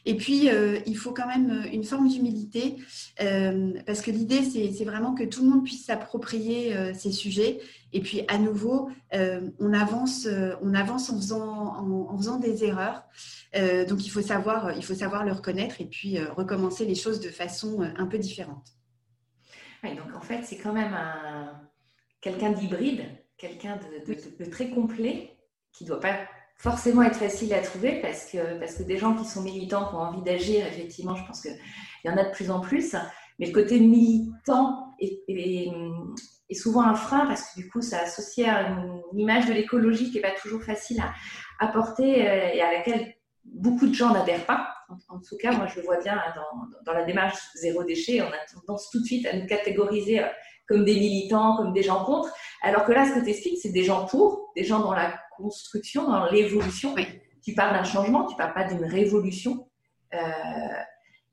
Et 0.06 0.15
puis, 0.15 0.50
euh, 0.50 0.80
il 0.86 0.98
faut 0.98 1.12
quand 1.12 1.27
même 1.27 1.65
une 1.72 1.84
forme 1.84 2.08
d'humilité, 2.08 2.75
euh, 3.22 3.74
parce 3.86 4.01
que 4.01 4.12
l'idée, 4.12 4.44
c'est 4.44 4.86
vraiment 4.86 5.13
que 5.13 5.24
tout 5.24 5.44
le 5.44 5.50
monde 5.50 5.63
puisse 5.63 5.86
s'approprier 5.86 6.75
euh, 6.75 6.94
ces 6.94 7.12
sujets. 7.12 7.60
Et 7.94 8.01
puis, 8.01 8.24
à 8.27 8.38
nouveau, 8.38 8.89
on, 9.13 9.74
avance, 9.74 10.27
on 10.62 10.74
avance 10.74 11.10
en 11.10 11.15
faisant, 11.15 12.10
en, 12.10 12.18
faisant 12.18 12.38
des 12.39 12.65
erreurs. 12.65 13.04
donc, 13.88 14.06
il 14.06 14.10
faut, 14.10 14.22
savoir, 14.22 14.75
il 14.75 14.84
faut 14.84 14.96
savoir 14.96 15.24
le 15.24 15.32
reconnaître 15.32 15.80
et 15.80 15.86
puis 15.86 16.20
recommencer 16.20 16.84
les 16.84 16.96
choses 16.96 17.22
de 17.22 17.30
façon 17.30 17.80
un 17.96 18.06
peu 18.06 18.18
différente. 18.18 18.68
donc, 19.84 20.13
en 20.13 20.20
fait, 20.20 20.42
c'est 20.44 20.58
quand 20.58 20.74
même 20.74 20.94
un, 20.94 21.54
quelqu'un 22.20 22.51
d'hybride, 22.51 23.06
quelqu'un 23.38 23.77
de, 23.77 24.44
de, 24.44 24.50
très 24.50 24.72
complet 24.72 25.38
qui 25.72 25.86
ne 25.86 25.89
doit 25.89 26.00
pas 26.01 26.18
forcément 26.57 27.03
être 27.03 27.17
facile 27.17 27.53
à 27.53 27.62
trouver 27.62 28.01
parce 28.01 28.31
que, 28.31 28.59
parce 28.59 28.75
que 28.75 28.83
des 28.83 28.97
gens 28.97 29.15
qui 29.15 29.25
sont 29.25 29.41
militants, 29.41 29.89
qui 29.89 29.95
ont 29.95 30.00
envie 30.00 30.21
d'agir, 30.21 30.65
effectivement, 30.65 31.15
je 31.15 31.25
pense 31.25 31.41
qu'il 31.41 31.57
y 32.05 32.09
en 32.09 32.17
a 32.17 32.24
de 32.24 32.31
plus 32.31 32.50
en 32.50 32.59
plus. 32.59 32.95
Mais 33.39 33.47
le 33.47 33.53
côté 33.53 33.79
militant 33.79 34.93
est, 35.00 35.69
souvent 36.53 36.83
un 36.83 36.95
frein 36.95 37.25
parce 37.25 37.51
que 37.53 37.59
du 37.59 37.69
coup, 37.69 37.81
ça 37.81 38.00
associe 38.00 38.47
à 38.47 38.69
une, 38.69 39.01
image 39.17 39.45
de 39.45 39.53
l'écologie 39.53 40.09
qui 40.09 40.15
n'est 40.15 40.21
pas 40.21 40.31
toujours 40.41 40.63
facile 40.63 41.01
à, 41.59 41.67
porter 41.67 42.27
euh, 42.27 42.50
et 42.53 42.62
à 42.62 42.71
laquelle 42.71 43.13
beaucoup 43.43 43.88
de 43.88 43.93
gens 43.93 44.12
n'adhèrent 44.12 44.45
pas. 44.45 44.67
En, 45.09 45.19
tout 45.19 45.38
cas, 45.38 45.51
moi, 45.51 45.67
je 45.67 45.79
le 45.79 45.85
vois 45.85 46.00
bien 46.00 46.21
dans, 46.35 46.83
dans, 46.85 46.97
la 46.97 47.05
démarche 47.05 47.39
zéro 47.55 47.83
déchet. 47.83 48.21
On 48.21 48.27
a 48.27 48.59
tendance 48.59 48.89
tout 48.91 49.01
de 49.01 49.05
suite 49.05 49.25
à 49.25 49.35
nous 49.35 49.47
catégoriser 49.47 50.21
euh, 50.21 50.27
comme 50.67 50.85
des 50.85 50.95
militants, 50.95 51.57
comme 51.57 51.74
des 51.74 51.83
gens 51.83 52.03
contre. 52.05 52.29
Alors 52.62 52.85
que 52.85 52.91
là, 52.91 53.05
ce 53.05 53.19
que 53.19 53.25
tu 53.25 53.55
c'est 53.55 53.71
des 53.71 53.83
gens 53.83 54.05
pour, 54.05 54.51
des 54.55 54.63
gens 54.63 54.79
dans 54.79 54.93
la 54.93 55.19
construction, 55.38 56.10
dans 56.10 56.30
l'évolution. 56.30 56.96
Tu 57.44 57.54
parles 57.54 57.75
d'un 57.75 57.84
changement, 57.84 58.25
tu 58.25 58.34
ne 58.34 58.38
parles 58.38 58.54
pas 58.54 58.63
d'une 58.65 58.86
révolution. 58.86 59.70
Euh, 60.13 60.18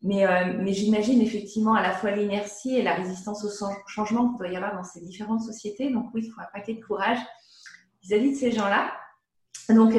mais, 0.03 0.27
euh, 0.27 0.59
mais 0.59 0.73
j'imagine 0.73 1.23
effectivement 1.23 1.75
à 1.75 1.83
la 1.83 1.93
fois 1.93 2.11
l'inertie 2.11 2.77
et 2.77 2.83
la 2.83 2.95
résistance 2.95 3.45
au 3.45 3.69
changement 3.87 4.29
qu'il 4.31 4.39
doit 4.39 4.49
y 4.49 4.57
avoir 4.57 4.75
dans 4.75 4.85
ces 4.85 5.01
différentes 5.01 5.43
sociétés. 5.43 5.91
Donc 5.91 6.07
oui, 6.13 6.23
il 6.25 6.31
faut 6.31 6.41
un 6.41 6.49
paquet 6.53 6.75
de 6.75 6.85
courage 6.85 7.19
vis-à-vis 8.03 8.33
de 8.33 8.37
ces 8.37 8.51
gens-là. 8.51 8.93
Donc, 9.69 9.95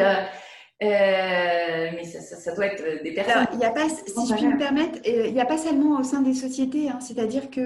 euh, 0.83 1.73
euh, 1.83 1.89
mais 1.95 2.03
ça, 2.05 2.53
doit 2.53 2.67
être 2.67 3.03
des 3.03 3.11
personnes. 3.11 3.59
y 3.59 3.65
a 3.65 3.71
pas, 3.71 3.89
si 3.89 4.27
je 4.27 4.33
puis 4.35 4.47
me 4.47 4.57
permettre, 4.57 4.99
euh, 5.07 5.27
il 5.27 5.33
n'y 5.33 5.41
a 5.41 5.45
pas 5.45 5.57
seulement 5.57 5.99
au 5.99 6.03
sein 6.03 6.21
des 6.21 6.33
sociétés, 6.33 6.89
hein, 6.89 6.99
c'est-à-dire 6.99 7.49
que 7.49 7.61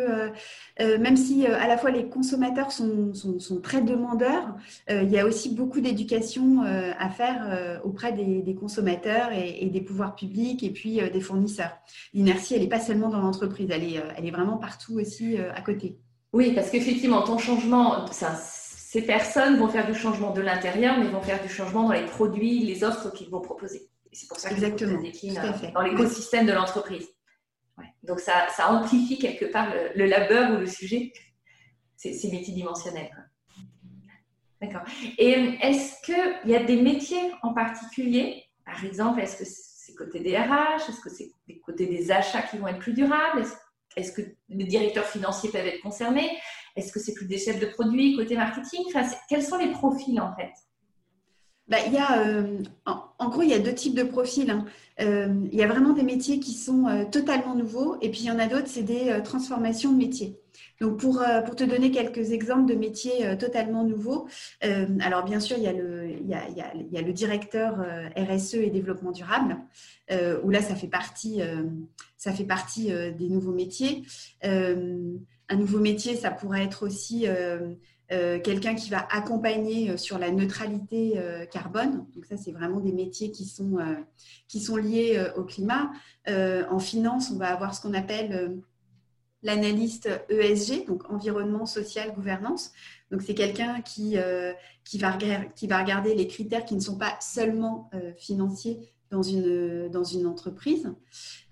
euh, 0.79 0.97
même 0.99 1.17
si 1.17 1.45
à 1.45 1.67
la 1.67 1.77
fois 1.77 1.91
les 1.91 2.07
consommateurs 2.07 2.71
sont, 2.71 3.13
sont, 3.13 3.61
très 3.61 3.81
demandeurs, 3.81 4.55
il 4.89 5.09
y 5.09 5.17
a 5.17 5.25
aussi 5.25 5.53
beaucoup 5.53 5.81
d'éducation 5.81 6.61
à 6.61 7.09
faire 7.09 7.81
auprès 7.83 8.13
des, 8.13 8.55
consommateurs 8.55 9.31
et, 9.33 9.65
des 9.65 9.81
pouvoirs 9.81 10.15
publics 10.15 10.63
et 10.63 10.69
puis 10.69 10.99
des 11.11 11.21
fournisseurs. 11.21 11.77
L'inertie, 12.13 12.55
elle 12.55 12.61
n'est 12.61 12.67
pas 12.67 12.79
seulement 12.79 13.09
dans 13.09 13.19
l'entreprise, 13.19 13.69
elle 13.71 13.83
est, 13.83 14.01
elle 14.17 14.25
est 14.25 14.31
vraiment 14.31 14.57
partout 14.57 14.99
aussi 14.99 15.37
à 15.37 15.61
côté. 15.61 15.97
Oui, 16.33 16.51
parce 16.53 16.69
qu'effectivement, 16.69 17.23
ton 17.23 17.37
changement, 17.37 18.05
ça 18.11 18.35
ces 18.97 19.05
personnes 19.05 19.57
vont 19.57 19.67
faire 19.67 19.85
du 19.85 19.93
changement 19.93 20.31
de 20.31 20.41
l'intérieur, 20.41 20.97
mais 20.97 21.07
vont 21.07 21.21
faire 21.21 21.39
du 21.39 21.49
changement 21.49 21.83
dans 21.83 21.91
les 21.91 22.05
produits, 22.05 22.61
les 22.65 22.83
offres 22.83 23.11
qu'ils 23.11 23.29
vont 23.29 23.41
proposer. 23.41 23.87
C'est 24.11 24.27
pour 24.27 24.39
ça 24.39 24.49
que 24.49 24.59
ça 24.59 24.71
décline 24.71 25.39
dans 25.71 25.81
l'écosystème 25.81 26.47
de 26.47 26.51
l'entreprise. 26.51 27.07
Donc 28.01 28.19
ça, 28.19 28.47
amplifie 28.69 29.19
quelque 29.19 29.45
part 29.45 29.71
le, 29.95 30.05
labeur 30.07 30.53
ou 30.53 30.61
le 30.61 30.65
sujet. 30.65 31.13
C'est 31.95 32.27
multidimensionnel. 32.31 33.11
D'accord. 34.59 34.81
Et 35.19 35.59
est-ce 35.61 36.01
qu'il 36.01 36.51
y 36.51 36.55
a 36.55 36.63
des 36.63 36.81
métiers 36.81 37.31
en 37.43 37.53
particulier? 37.53 38.45
Par 38.65 38.83
exemple, 38.83 39.19
est-ce 39.19 39.37
que 39.37 39.45
c'est 39.45 39.93
côté 39.93 40.21
des 40.21 40.35
RH? 40.35 40.89
Est-ce 40.89 41.01
que 41.01 41.11
c'est 41.11 41.29
côté 41.63 41.85
des 41.85 42.09
achats 42.09 42.41
qui 42.41 42.57
vont 42.57 42.67
être 42.67 42.79
plus 42.79 42.93
durables? 42.93 43.45
Est-ce 43.97 44.13
que 44.13 44.21
les 44.47 44.65
directeurs 44.65 45.05
financiers 45.05 45.49
peuvent 45.51 45.67
être 45.67 45.81
concernés 45.81 46.29
est-ce 46.77 46.93
que 46.93 46.99
c'est 46.99 47.13
plus 47.13 47.25
des 47.25 47.39
chefs 47.39 47.59
de 47.59 47.65
produits 47.65 48.15
côté 48.15 48.35
marketing? 48.35 48.83
Quels 49.27 49.43
sont 49.43 49.57
les 49.57 49.71
profils 49.71 50.21
en 50.21 50.33
fait? 50.35 50.51
Bah, 51.67 51.77
y 51.91 51.97
a, 51.97 52.25
euh, 52.25 52.59
en, 52.85 53.29
gros, 53.29 53.41
il 53.41 53.49
y 53.49 53.53
a 53.53 53.59
deux 53.59 53.73
types 53.73 53.95
de 53.95 54.03
profils. 54.03 54.49
Hein. 54.49 54.63
Euh, 55.01 55.27
il 55.51 55.57
y 55.57 55.63
a 55.63 55.67
vraiment 55.67 55.91
des 55.91 56.03
métiers 56.03 56.39
qui 56.39 56.53
sont 56.53 56.87
euh, 56.87 57.03
totalement 57.03 57.55
nouveaux 57.55 57.97
et 57.99 58.09
puis 58.09 58.21
il 58.21 58.25
y 58.27 58.31
en 58.31 58.39
a 58.39 58.47
d'autres, 58.47 58.67
c'est 58.67 58.83
des 58.83 59.19
transformations 59.23 59.91
de 59.91 59.97
métiers. 59.97 60.39
Donc, 60.79 60.99
pour, 60.99 61.23
pour 61.45 61.55
te 61.55 61.63
donner 61.63 61.89
quelques 61.89 62.31
exemples 62.31 62.69
de 62.71 62.75
métiers 62.75 63.35
totalement 63.37 63.83
nouveaux, 63.83 64.27
alors 64.61 65.23
bien 65.23 65.39
sûr, 65.39 65.57
il 65.57 65.63
y 65.63 65.65
y 65.65 66.33
a, 66.33 66.47
il 66.49 66.91
y 66.91 66.97
a, 66.97 67.01
le 67.01 67.13
directeur 67.13 67.83
RSE 68.15 68.55
et 68.55 68.69
développement 68.69 69.11
durable, 69.11 69.57
où 70.11 70.49
là, 70.51 70.61
ça 70.61 70.75
fait 70.75 70.87
partie, 70.87 71.41
ça 72.17 72.33
fait 72.33 72.45
partie 72.45 72.87
des 72.87 73.29
nouveaux 73.29 73.53
métiers. 73.53 74.03
Un 75.49 75.55
nouveau 75.55 75.79
métier, 75.79 76.15
ça 76.15 76.31
pourrait 76.31 76.63
être 76.63 76.85
aussi 76.85 77.25
euh, 77.27 77.73
euh, 78.11 78.39
quelqu'un 78.39 78.75
qui 78.75 78.89
va 78.89 79.07
accompagner 79.11 79.91
euh, 79.91 79.97
sur 79.97 80.19
la 80.19 80.29
neutralité 80.29 81.19
carbone. 81.51 82.05
Donc 82.15 82.25
ça, 82.25 82.35
c'est 82.37 82.51
vraiment 82.51 82.81
des 82.81 82.91
métiers 82.91 83.31
qui 83.31 83.45
sont, 83.45 83.77
liés 84.77 85.25
au 85.37 85.43
climat. 85.43 85.91
en 86.27 86.79
finance, 86.79 87.31
on 87.31 87.37
va 87.37 87.53
avoir 87.53 87.73
ce 87.73 87.81
qu'on 87.81 87.93
appelle 87.93 88.61
l'analyste 89.43 90.09
ESG, 90.29 90.85
donc 90.87 91.09
environnement, 91.09 91.65
social, 91.65 92.13
gouvernance. 92.13 92.73
Donc 93.11 93.21
c'est 93.21 93.35
quelqu'un 93.35 93.81
qui 93.81 94.17
va 94.17 95.11
regarder 95.11 96.13
les 96.13 96.27
critères 96.27 96.65
qui 96.65 96.75
ne 96.75 96.81
sont 96.81 96.97
pas 96.97 97.15
seulement 97.21 97.89
financiers, 98.17 98.91
dans 99.11 99.23
une, 99.23 99.89
dans 99.89 100.03
une 100.03 100.25
entreprise. 100.25 100.93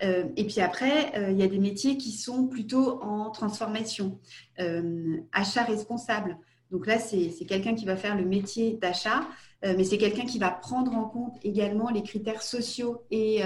Euh, 0.03 0.25
et 0.35 0.45
puis 0.45 0.62
après, 0.62 1.17
euh, 1.17 1.31
il 1.31 1.38
y 1.38 1.43
a 1.43 1.47
des 1.47 1.59
métiers 1.59 1.97
qui 1.97 2.12
sont 2.12 2.47
plutôt 2.47 3.01
en 3.01 3.29
transformation. 3.29 4.19
Euh, 4.59 5.17
achat 5.31 5.63
responsable, 5.63 6.38
Donc 6.71 6.88
là, 6.88 7.00
c'est 7.00 7.29
quelqu'un 7.47 7.75
qui 7.75 7.85
va 7.85 7.95
faire 7.95 8.15
le 8.15 8.25
métier 8.25 8.77
d'achat, 8.81 9.27
mais 9.63 9.83
c'est 9.83 9.97
quelqu'un 9.97 10.25
qui 10.25 10.38
va 10.38 10.51
prendre 10.51 10.93
en 10.93 11.05
compte 11.05 11.38
également 11.41 11.89
les 11.89 12.03
critères 12.03 12.43
sociaux 12.43 13.03
et 13.09 13.41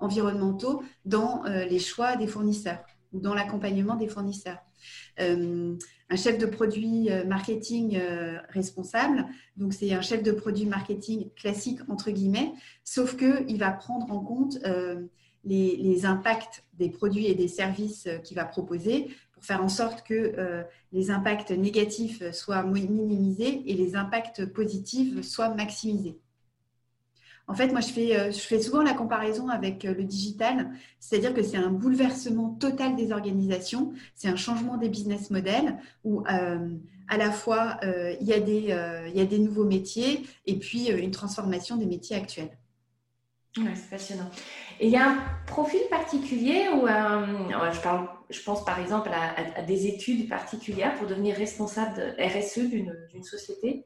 environnementaux 0.00 0.82
dans 1.04 1.44
les 1.44 1.78
choix 1.78 2.16
des 2.16 2.26
fournisseurs 2.26 2.80
ou 3.12 3.20
dans 3.20 3.34
l'accompagnement 3.34 3.96
des 3.96 4.08
fournisseurs. 4.08 4.58
Euh, 5.20 5.76
un 6.10 6.16
chef 6.16 6.38
de 6.38 6.46
produit 6.46 7.10
euh, 7.10 7.24
marketing 7.24 7.96
euh, 7.96 8.38
responsable, 8.50 9.26
donc 9.56 9.72
c'est 9.72 9.92
un 9.92 10.00
chef 10.02 10.22
de 10.22 10.32
produit 10.32 10.66
marketing 10.66 11.30
classique 11.34 11.80
entre 11.88 12.10
guillemets, 12.10 12.52
sauf 12.84 13.16
qu'il 13.16 13.58
va 13.58 13.70
prendre 13.70 14.10
en 14.10 14.20
compte 14.20 14.58
les, 15.44 16.06
impacts 16.06 16.64
des 16.74 16.88
produits 16.88 17.26
et 17.26 17.34
des 17.34 17.48
services 17.48 18.08
qu'il 18.24 18.36
va 18.36 18.44
proposer 18.44 19.08
pour 19.32 19.44
faire 19.44 19.62
en 19.62 19.68
sorte 19.68 20.04
que 20.04 20.64
les 20.92 21.10
impacts 21.10 21.50
négatifs 21.50 22.30
soient 22.32 22.62
minimisés 22.62 23.62
et 23.66 23.74
les 23.74 23.96
impacts 23.96 24.44
positifs 24.46 25.22
soient 25.22 25.54
maximisés. 25.54 26.18
En 27.48 27.54
fait, 27.54 27.68
moi, 27.68 27.80
je 27.80 27.88
fais, 27.88 28.16
euh, 28.16 28.30
je 28.30 28.38
fais 28.38 28.60
souvent 28.60 28.82
la 28.82 28.94
comparaison 28.94 29.48
avec 29.48 29.84
euh, 29.84 29.94
le 29.94 30.04
digital, 30.04 30.70
c'est-à-dire 31.00 31.34
que 31.34 31.42
c'est 31.42 31.56
un 31.56 31.70
bouleversement 31.70 32.50
total 32.50 32.94
des 32.96 33.12
organisations, 33.12 33.92
c'est 34.14 34.28
un 34.28 34.36
changement 34.36 34.76
des 34.76 34.88
business 34.88 35.30
models 35.30 35.76
où 36.04 36.22
euh, 36.28 36.68
à 37.08 37.16
la 37.16 37.30
fois 37.30 37.78
il, 38.20 38.26
y 38.26 38.32
a 38.32 38.40
des, 38.40 38.74
il 39.08 39.16
y 39.16 39.20
a 39.20 39.26
des 39.26 39.38
nouveaux 39.38 39.64
métiers 39.64 40.22
et 40.46 40.58
puis 40.58 40.86
une 40.86 41.10
transformation 41.10 41.76
des 41.76 41.84
métiers 41.84 42.16
actuels. 42.16 42.56
c'est 43.54 43.90
passionnant. 43.90 44.30
Et 44.80 44.86
il 44.86 44.92
y 44.92 44.96
a 44.96 45.10
un 45.10 45.18
profil 45.46 45.80
particulier 45.90 46.68
où 46.72 46.86
je, 46.86 47.80
parle, 47.82 48.08
je 48.30 48.40
pense 48.40 48.64
par 48.64 48.78
exemple 48.78 49.10
à, 49.12 49.58
à, 49.58 49.62
des 49.62 49.88
études 49.88 50.26
particulières 50.28 50.94
pour 50.94 51.06
devenir 51.06 51.36
responsable 51.36 51.96
de 51.96 52.22
RSE 52.22 52.70
d'une 52.70 53.24
société? 53.24 53.84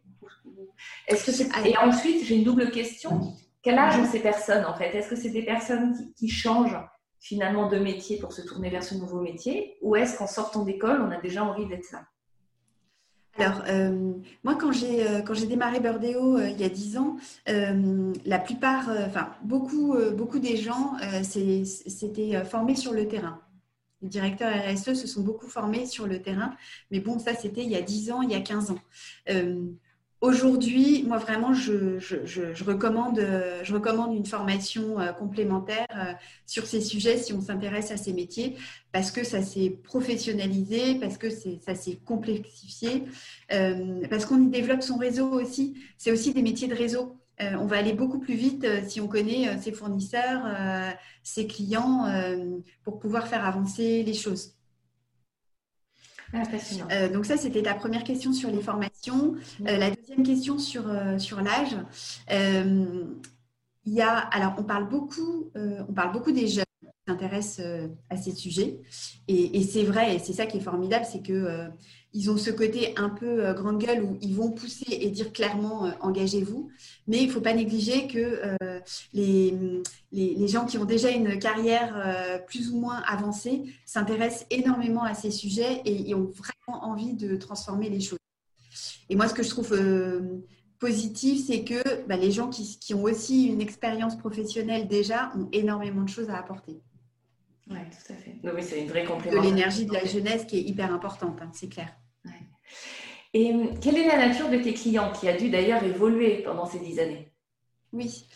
Est-ce 1.08 1.24
que 1.24 1.68
Et 1.68 1.76
ensuite, 1.78 2.24
j'ai 2.24 2.36
une 2.36 2.44
double 2.44 2.70
question. 2.70 3.34
Quel 3.66 3.80
âge 3.80 3.98
ont 3.98 4.06
ces 4.06 4.20
personnes 4.20 4.64
en 4.64 4.76
fait? 4.76 4.94
Est-ce 4.94 5.08
que 5.08 5.16
c'est 5.16 5.30
des 5.30 5.42
personnes 5.42 5.92
qui, 6.16 6.28
changent 6.28 6.78
finalement 7.18 7.68
de 7.68 7.78
métier 7.78 8.16
pour 8.16 8.32
se 8.32 8.40
tourner 8.40 8.70
vers 8.70 8.84
ce 8.84 8.94
nouveau 8.94 9.20
métier? 9.20 9.76
Ou 9.82 9.96
est-ce 9.96 10.16
qu'en 10.16 10.28
sortant 10.28 10.62
d'école, 10.62 11.02
on 11.02 11.10
a 11.10 11.20
déjà 11.20 11.42
envie 11.42 11.66
d'être 11.66 11.84
ça 11.84 12.04
alors, 13.38 13.64
euh, 13.68 14.14
moi, 14.44 14.54
quand 14.54 14.72
j'ai, 14.72 15.06
euh, 15.06 15.20
quand 15.20 15.34
j'ai 15.34 15.46
démarré 15.46 15.78
Burdeo 15.78 16.38
euh, 16.38 16.48
il 16.48 16.58
y 16.58 16.64
a 16.64 16.70
dix 16.70 16.96
ans, 16.96 17.18
la 17.46 18.38
plupart, 18.38 18.88
enfin, 18.88 19.34
beaucoup, 19.42 19.94
beaucoup 20.16 20.38
des 20.38 20.56
gens 20.56 20.92
s'étaient 21.22 22.42
formés 22.44 22.76
sur 22.76 22.94
le 22.94 23.06
terrain. 23.08 23.42
Les 24.00 24.08
directeurs 24.08 24.54
RSE 24.54 24.94
se 24.94 25.06
sont 25.06 25.20
beaucoup 25.20 25.48
formés 25.48 25.84
sur 25.84 26.06
le 26.06 26.22
terrain. 26.22 26.54
Mais 26.90 27.00
bon, 27.00 27.18
ça, 27.18 27.34
c'était 27.34 27.62
il 27.62 27.68
y 27.68 27.76
a 27.76 27.82
dix 27.82 28.10
ans, 28.10 28.22
il 28.22 28.30
y 28.30 28.34
a 28.34 28.40
15 28.40 28.70
ans. 28.70 28.78
Aujourd'hui, 30.26 31.04
moi 31.06 31.18
vraiment, 31.18 31.54
je, 31.54 32.64
recommande, 32.64 33.24
je 33.62 33.72
recommande 33.72 34.12
une 34.12 34.26
formation 34.26 34.98
euh, 34.98 35.12
complémentaire 35.12 35.86
euh, 35.96 36.14
sur 36.46 36.66
ces 36.66 36.80
sujets 36.80 37.16
si 37.16 37.32
on 37.32 37.40
s'intéresse 37.40 37.92
à 37.92 37.96
ces 37.96 38.12
métiers, 38.12 38.56
parce 38.90 39.12
que 39.12 39.22
ça 39.22 39.40
s'est 39.40 39.70
professionnalisé, 39.84 40.96
parce 40.96 41.16
que 41.16 41.28
ça 41.30 41.76
s'est 41.76 42.00
complexifié, 42.04 43.04
euh, 43.52 44.04
parce 44.10 44.26
qu'on 44.26 44.42
y 44.42 44.48
développe 44.48 44.82
son 44.82 44.96
réseau 44.96 45.30
aussi. 45.30 45.76
C'est 45.96 46.10
aussi 46.10 46.34
des 46.34 46.42
métiers 46.42 46.66
de 46.66 46.74
réseau. 46.74 47.16
on 47.38 47.66
va 47.66 47.76
aller 47.76 47.92
beaucoup 47.92 48.18
plus 48.18 48.34
vite 48.34 48.66
si 48.88 49.00
on 49.00 49.06
connaît 49.06 49.56
ses 49.62 49.70
fournisseurs, 49.70 50.42
ses 51.22 51.46
clients, 51.46 52.06
pour 52.82 52.98
pouvoir 52.98 53.28
faire 53.28 53.44
avancer 53.44 54.02
les 54.02 54.14
choses. 54.14 54.55
Ah, 56.32 56.42
euh, 56.90 57.08
donc 57.08 57.26
ça, 57.26 57.36
c'était 57.36 57.62
ta 57.62 57.74
première 57.74 58.04
question 58.04 58.32
sur 58.32 58.50
les 58.50 58.60
formations. 58.60 59.34
Euh, 59.66 59.76
la 59.76 59.90
deuxième 59.90 60.22
question 60.22 60.58
sur, 60.58 60.88
euh, 60.88 61.18
sur 61.18 61.40
l'âge. 61.40 61.76
il 62.30 63.92
y 63.92 64.00
a, 64.02 64.16
alors, 64.16 64.54
on 64.58 64.64
parle 64.64 64.88
beaucoup, 64.88 65.50
on 65.54 65.92
parle 65.92 66.12
beaucoup 66.12 66.32
des 66.32 66.48
jeunes 66.48 66.64
s'intéressent 67.06 67.64
à 68.10 68.16
ces 68.16 68.32
sujets. 68.32 68.80
Et, 69.28 69.62
c'est 69.62 69.84
vrai, 69.84 70.16
et 70.16 70.18
c'est 70.18 70.32
ça 70.32 70.46
qui 70.46 70.58
est 70.58 70.60
formidable, 70.60 71.06
c'est 71.10 71.22
que 71.22 71.70
ils 72.16 72.30
ont 72.30 72.38
ce 72.38 72.50
côté 72.50 72.94
un 72.96 73.10
peu 73.10 73.44
euh, 73.44 73.52
grande 73.52 73.78
gueule 73.78 74.02
où 74.02 74.16
ils 74.22 74.34
vont 74.34 74.50
pousser 74.50 74.86
et 74.88 75.10
dire 75.10 75.34
clairement 75.34 75.84
euh, 75.84 75.90
engagez-vous. 76.00 76.70
Mais 77.06 77.18
il 77.18 77.26
ne 77.26 77.32
faut 77.32 77.42
pas 77.42 77.52
négliger 77.52 78.08
que 78.08 78.40
euh, 78.62 78.80
les, 79.12 79.54
les, 80.12 80.48
gens 80.48 80.64
qui 80.64 80.78
ont 80.78 80.86
déjà 80.86 81.10
une 81.10 81.38
carrière 81.38 82.42
plus 82.46 82.70
ou 82.70 82.78
moins 82.78 83.02
avancée 83.06 83.64
s'intéressent 83.84 84.46
énormément 84.50 85.02
à 85.02 85.12
ces 85.12 85.30
sujets 85.30 85.82
et, 85.84 86.14
ont 86.14 86.32
vraiment 86.32 86.84
envie 86.84 87.12
de 87.12 87.36
transformer 87.36 87.90
les 87.90 88.00
choses. 88.00 88.18
Et 89.10 89.16
moi, 89.16 89.28
ce 89.28 89.34
que 89.34 89.42
je 89.42 89.50
trouve 89.50 89.78
positif, 90.78 91.46
c'est 91.46 91.64
que 91.64 92.06
bah, 92.06 92.16
les 92.16 92.30
gens 92.30 92.48
qui, 92.48 92.78
qui, 92.78 92.94
ont 92.94 93.02
aussi 93.02 93.46
une 93.46 93.60
expérience 93.60 94.16
professionnelle 94.16 94.88
déjà 94.88 95.32
ont 95.36 95.48
énormément 95.52 96.02
de 96.02 96.08
choses 96.08 96.30
à 96.30 96.38
apporter. 96.38 96.80
Oui, 97.68 97.78
tout 97.90 98.12
à 98.12 98.16
fait. 98.16 98.36
Oui, 98.44 98.62
c'est 98.62 98.80
une 98.80 98.88
vraie 98.88 99.04
De 99.04 99.42
l'énergie 99.42 99.86
de 99.86 99.92
la 99.92 100.04
jeunesse 100.04 100.44
qui 100.44 100.58
est 100.58 100.62
hyper 100.62 100.92
importante, 100.92 101.38
hein, 101.42 101.50
c'est 101.52 101.68
clair. 101.68 101.88
Et 103.34 103.52
hum, 103.52 103.78
quelle 103.80 103.98
est 103.98 104.06
la 104.06 104.16
nature 104.28 104.48
de 104.48 104.56
tes 104.56 104.72
clients 104.72 105.12
qui 105.12 105.28
a 105.28 105.36
dû 105.36 105.50
d'ailleurs 105.50 105.82
évoluer 105.84 106.42
pendant 106.42 106.64
ces 106.64 106.78
dix 106.78 106.98
années? 106.98 107.30
Oui, 107.92 108.26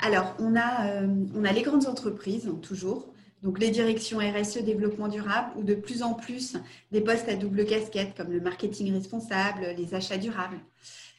alors 0.00 0.34
on 0.38 0.56
a, 0.56 1.02
euh, 1.02 1.26
on 1.34 1.44
a 1.44 1.52
les 1.52 1.62
grandes 1.62 1.86
entreprises, 1.86 2.48
hein, 2.48 2.58
toujours, 2.62 3.12
donc 3.42 3.58
les 3.58 3.70
directions 3.70 4.18
RSE 4.18 4.62
développement 4.62 5.08
durable 5.08 5.52
ou 5.56 5.62
de 5.62 5.74
plus 5.74 6.02
en 6.02 6.14
plus 6.14 6.56
des 6.90 7.00
postes 7.00 7.28
à 7.28 7.34
double 7.34 7.66
casquette 7.66 8.16
comme 8.16 8.32
le 8.32 8.40
marketing 8.40 8.92
responsable, 8.92 9.74
les 9.76 9.94
achats 9.94 10.16
durables. 10.16 10.60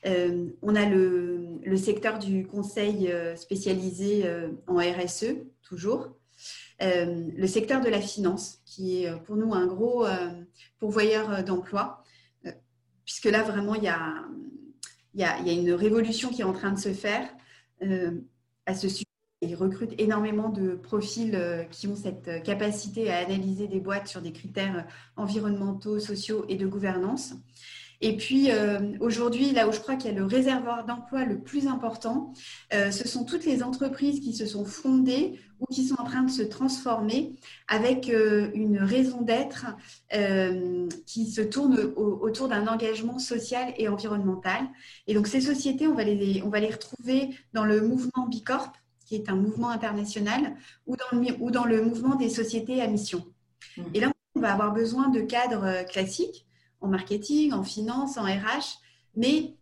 Euh, 0.05 0.47
on 0.61 0.75
a 0.75 0.85
le, 0.85 1.59
le, 1.63 1.77
secteur 1.77 2.19
du 2.19 2.45
conseil 2.45 3.11
euh, 3.11 3.35
spécialisé 3.35 4.25
en 4.67 4.77
RSE, 4.77 5.35
toujours. 5.61 6.17
Le 6.79 7.47
secteur 7.47 7.81
de 7.81 7.89
la 7.89 8.01
finance, 8.01 8.59
qui 8.65 9.03
est 9.03 9.11
pour 9.23 9.35
nous 9.35 9.53
un 9.53 9.65
gros 9.65 10.05
pourvoyeur 10.79 11.43
d'emplois 11.43 12.03
puisque 13.07 13.25
là, 13.25 13.41
vraiment, 13.41 13.73
il 13.73 13.83
y 13.83 13.87
a, 13.87 14.25
il 15.15 15.21
y 15.21 15.23
a, 15.23 15.53
une 15.53 15.71
révolution 15.71 16.29
qui 16.29 16.41
est 16.41 16.45
en 16.45 16.53
train 16.53 16.73
de 16.73 16.77
se 16.77 16.93
faire 16.93 17.27
euh, 17.81 18.11
à 18.67 18.75
ce 18.75 18.89
sujet. 18.89 19.05
Ils 19.41 19.55
recrutent 19.55 19.99
énormément 19.99 20.49
de 20.49 20.75
profils 20.75 21.33
euh, 21.33 21.63
qui 21.63 21.87
ont 21.87 21.95
cette 21.95 22.43
capacité 22.43 23.09
à 23.09 23.19
analyser 23.19 23.67
des 23.67 23.79
boîtes 23.79 24.07
sur 24.07 24.21
des 24.21 24.33
critères 24.33 24.85
environnementaux, 25.15 25.99
sociaux 25.99 26.45
et 26.49 26.57
de 26.57 26.67
gouvernance. 26.67 27.33
Et 28.01 28.15
puis 28.15 28.51
euh, 28.51 28.79
aujourd'hui, 28.99 29.51
là 29.51 29.67
où 29.67 29.71
je 29.71 29.79
crois 29.79 29.95
qu'il 29.95 30.11
y 30.11 30.15
a 30.15 30.17
le 30.17 30.25
réservoir 30.25 30.85
d'emploi 30.85 31.25
le 31.25 31.39
plus 31.39 31.67
important, 31.67 32.33
euh, 32.73 32.91
ce 32.91 33.07
sont 33.07 33.25
toutes 33.25 33.45
les 33.45 33.63
entreprises 33.63 34.19
qui 34.19 34.33
se 34.33 34.45
sont 34.45 34.65
fondées 34.65 35.39
ou 35.59 35.65
qui 35.65 35.87
sont 35.87 35.99
en 35.99 36.03
train 36.03 36.21
de 36.21 36.29
se 36.29 36.43
transformer 36.43 37.33
avec 37.67 38.09
euh, 38.09 38.51
une 38.53 38.77
raison 38.77 39.21
d'être 39.21 39.65
qui 41.05 41.31
se 41.31 41.41
tourne 41.41 41.77
autour 41.95 42.47
d'un 42.47 42.67
engagement 42.67 43.19
social 43.19 43.73
et 43.77 43.87
environnemental. 43.87 44.67
Et 45.07 45.13
donc 45.13 45.27
ces 45.27 45.41
sociétés, 45.41 45.87
on 45.87 45.95
va 45.95 46.03
les, 46.03 46.41
on 46.43 46.49
va 46.49 46.59
les 46.59 46.71
retrouver 46.71 47.29
dans 47.53 47.65
le 47.65 47.81
mouvement 47.81 48.27
Bicorp, 48.27 48.71
qui 49.05 49.15
est 49.15 49.29
un 49.29 49.35
mouvement 49.35 49.69
international, 49.69 50.55
ou 50.85 50.95
dans 50.95 51.17
le, 51.17 51.35
ou 51.39 51.51
dans 51.51 51.65
le 51.65 51.81
mouvement 51.81 52.15
des 52.15 52.29
sociétés 52.29 52.81
à 52.81 52.87
mission. 52.87 53.25
Mmh. 53.77 53.81
Et 53.93 53.99
là, 53.99 54.11
on 54.35 54.39
va 54.39 54.53
avoir 54.53 54.73
besoin 54.73 55.09
de 55.09 55.21
cadres 55.21 55.85
classiques 55.89 56.46
en 56.81 56.87
marketing, 56.87 57.53
en 57.53 57.63
finance, 57.63 58.17
en 58.17 58.23
RH, 58.23 58.79
mais 59.15 59.57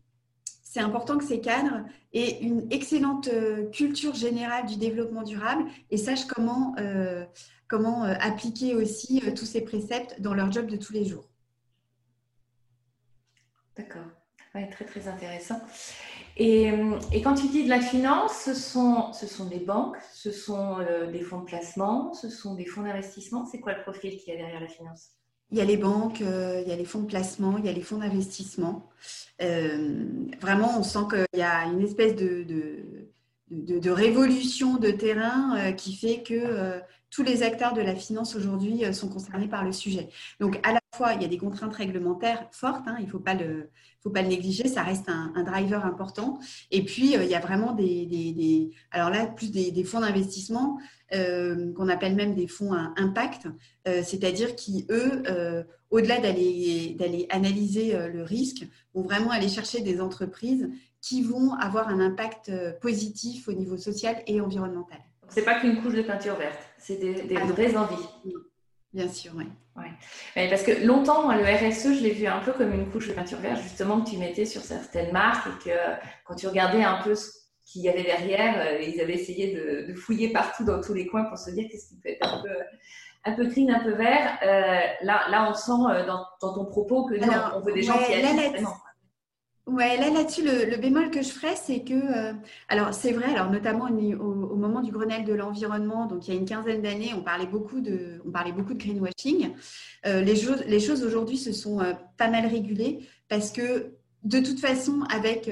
c'est 0.75 0.81
important 0.81 1.17
que 1.17 1.23
ces 1.23 1.39
cadres 1.39 1.85
aient 2.11 2.39
une 2.41 2.67
excellente 2.69 3.29
euh, 3.29 3.69
culture 3.69 4.13
générale 4.13 4.65
du 4.65 4.75
développement 4.75 5.23
durable 5.23 5.63
et 5.89 5.95
sachent 5.95 6.25
comment, 6.25 6.75
euh, 6.79 7.23
comment 7.69 8.03
euh, 8.03 8.13
appliquer 8.19 8.75
aussi 8.75 9.21
tous 9.37 9.45
ces 9.45 9.61
préceptes 9.61 10.19
dans 10.19 10.33
leur 10.33 10.51
job 10.51 10.67
de 10.67 10.75
tous 10.75 10.91
les 10.91 11.05
jours. 11.05 11.29
D'accord, 13.77 14.03
très 14.51 14.83
très 14.83 15.07
intéressant. 15.07 15.61
Et, 16.35 16.73
quand 17.23 17.35
tu 17.35 17.47
dis 17.47 17.63
de 17.63 17.69
la 17.69 17.79
finance, 17.79 18.33
ce 18.43 18.53
sont, 18.53 19.13
ce 19.13 19.27
sont 19.27 19.45
des 19.45 19.59
banques, 19.59 19.95
ce 20.13 20.31
sont 20.31 20.79
des 21.09 21.21
fonds 21.21 21.39
de 21.39 21.45
placement, 21.45 22.13
ce 22.13 22.29
sont 22.29 22.55
des 22.55 22.65
fonds 22.65 22.83
d'investissement. 22.83 23.45
C'est 23.45 23.61
quoi 23.61 23.73
le 23.73 23.81
profil 23.81 24.17
qu'il 24.17 24.33
y 24.33 24.35
a 24.35 24.39
derrière 24.39 24.59
la 24.59 24.67
finance? 24.67 25.14
Il 25.51 25.57
y 25.57 25.61
a 25.61 25.65
les 25.65 25.77
banques, 25.77 26.21
euh, 26.21 26.61
il 26.63 26.69
y 26.69 26.73
a 26.73 26.75
les 26.75 26.85
fonds 26.85 27.01
de 27.01 27.07
placement, 27.07 27.57
il 27.57 27.65
y 27.65 27.69
a 27.69 27.71
les 27.71 27.81
fonds 27.81 27.97
d'investissement. 27.97 28.89
Euh, 29.41 30.05
vraiment, 30.41 30.79
on 30.79 30.83
sent 30.83 31.07
qu'il 31.09 31.39
y 31.39 31.43
a 31.43 31.65
une 31.65 31.81
espèce 31.81 32.15
de, 32.15 33.91
révolution 33.91 34.77
de 34.77 34.91
terrain 34.91 35.57
euh, 35.57 35.71
qui 35.71 35.95
fait 35.95 36.23
que 36.23 36.81
tous 37.15 37.23
les 37.23 37.43
acteurs 37.43 37.73
de 37.73 37.81
la 37.81 37.95
finance 37.95 38.35
aujourd'hui 38.35 38.83
sont 38.93 39.07
concernés 39.07 39.47
par 39.47 39.63
le 39.63 39.71
sujet. 39.71 40.09
Donc, 40.41 40.59
à 40.63 40.73
la 40.73 40.81
fois, 40.93 41.13
il 41.13 41.21
y 41.21 41.25
a 41.25 41.29
des 41.29 41.37
contraintes 41.37 41.73
réglementaires 41.73 42.47
fortes, 42.51 42.83
hein, 42.87 42.97
il 42.99 43.05
ne 43.05 43.09
faut, 43.09 43.19
pas 43.19 43.33
le, 43.35 43.69
négliger, 44.05 44.67
ça 44.67 44.83
reste 44.83 45.07
un, 45.07 45.43
driver 45.43 45.85
important. 45.85 46.39
Et 46.71 46.83
puis, 46.83 47.13
il 47.13 47.29
y 47.29 47.35
a 47.35 47.39
vraiment 47.39 47.71
des, 47.71 48.69
alors 48.91 49.09
là, 49.09 49.27
plus 49.27 49.49
des, 49.49 49.83
fonds 49.85 50.01
d'investissement 50.01 50.77
qu'on 51.11 51.87
appelle 51.87 52.15
même 52.15 52.35
des 52.35 52.47
fonds 52.47 52.73
à 52.73 52.93
impact, 52.97 53.47
c'est-à-dire 53.85 54.55
qui, 54.55 54.85
eux, 54.89 55.23
au-delà 55.89 56.19
d'aller 56.19 57.27
analyser 57.29 57.93
le 58.09 58.23
risque, 58.23 58.67
vont 58.93 59.03
vraiment 59.03 59.31
aller 59.31 59.49
chercher 59.49 59.79
des 59.81 60.01
entreprises 60.01 60.69
qui 61.05 61.21
vont 61.21 61.53
avoir 61.53 61.87
un 61.89 61.99
impact 61.99 62.49
euh, 62.49 62.71
positif 62.81 63.47
au 63.47 63.53
niveau 63.53 63.77
social 63.77 64.23
et 64.25 64.41
environnemental. 64.41 64.97
C'est 65.29 65.43
pas 65.43 65.59
qu'une 65.59 65.81
couche 65.81 65.93
de 65.93 66.01
peinture 66.01 66.35
verte, 66.35 66.59
c'est 66.77 66.97
des, 66.97 67.35
ah 67.35 67.45
vraies 67.45 67.75
envies. 67.75 68.07
Bien 68.93 69.09
sûr, 69.09 69.31
oui. 69.35 69.45
Ouais. 69.75 70.49
parce 70.49 70.63
que 70.63 70.85
longtemps, 70.85 71.29
le 71.33 71.43
RSE, 71.43 71.97
je 71.97 72.01
l'ai 72.01 72.11
vu 72.11 72.27
un 72.27 72.39
peu 72.39 72.53
comme 72.53 72.73
une 72.73 72.89
couche 72.89 73.09
de 73.09 73.13
peinture 73.13 73.39
verte, 73.39 73.61
justement, 73.61 74.01
que 74.01 74.09
tu 74.09 74.17
mettais 74.17 74.45
sur 74.45 74.61
certaines 74.61 75.11
marques 75.11 75.47
et 75.47 75.69
que 75.69 75.75
quand 76.23 76.35
tu 76.35 76.47
regardais 76.47 76.83
un 76.83 77.01
peu 77.03 77.13
ce 77.13 77.29
qu'il 77.65 77.81
y 77.81 77.89
avait 77.89 78.03
derrière, 78.03 78.55
euh, 78.59 78.79
ils 78.79 79.01
avaient 79.01 79.15
essayé 79.15 79.53
de, 79.53 79.93
fouiller 79.95 80.31
partout 80.31 80.63
dans 80.63 80.79
tous 80.79 80.93
les 80.93 81.07
coins 81.07 81.25
pour 81.25 81.37
se 81.37 81.51
dire 81.51 81.67
qu'est-ce 81.69 81.89
qui 81.89 81.95
peut 81.97 82.09
être 82.09 82.25
un 82.25 82.41
peu, 82.41 82.49
un 83.25 83.33
peu 83.33 83.43
un 83.43 83.83
peu 83.83 83.91
vert. 83.95 84.37
Euh, 84.43 85.05
là, 85.05 85.27
là, 85.29 85.49
on 85.49 85.53
sent 85.53 86.05
dans, 86.07 86.53
ton 86.53 86.65
propos 86.65 87.05
que 87.05 87.15
on 87.55 87.59
veut 87.59 87.73
des 87.73 87.83
gens 87.83 87.97
qui 87.97 88.13
agissent. 88.13 88.63
Ouais, 89.67 89.97
là, 89.97 90.11
là-dessus, 90.11 90.43
le, 90.43 90.77
bémol 90.77 91.09
que 91.09 91.23
je 91.23 91.29
ferais, 91.29 91.55
c'est 91.55 91.81
que, 91.83 91.93
euh, 91.93 92.33
alors 92.67 92.93
c'est 92.93 93.11
vrai, 93.11 93.25
alors 93.33 93.49
notamment 93.49 93.85
au, 93.85 94.55
moment 94.55 94.81
du 94.81 94.91
Grenelle 94.91 95.25
de 95.25 95.33
l'environnement, 95.33 96.05
donc 96.05 96.27
il 96.27 96.33
y 96.35 96.37
a 96.37 96.39
une 96.39 96.45
quinzaine 96.45 96.83
d'années, 96.83 97.13
on 97.17 97.23
parlait 97.23 97.47
beaucoup 97.47 97.81
de, 97.81 98.21
on 98.27 98.31
parlait 98.31 98.51
beaucoup 98.51 98.75
de 98.75 98.79
greenwashing. 98.79 99.53
Euh, 100.05 100.21
les, 100.21 100.35
choses, 100.35 100.63
les 100.67 100.79
choses 100.79 101.03
aujourd'hui 101.03 101.37
se 101.37 101.51
sont 101.51 101.79
euh, 101.79 101.93
pas 102.15 102.29
mal 102.29 102.45
régulées 102.45 103.07
parce 103.27 103.49
que 103.49 103.93
de 104.23 104.39
toute 104.39 104.59
façon, 104.59 105.01
avec, 105.11 105.51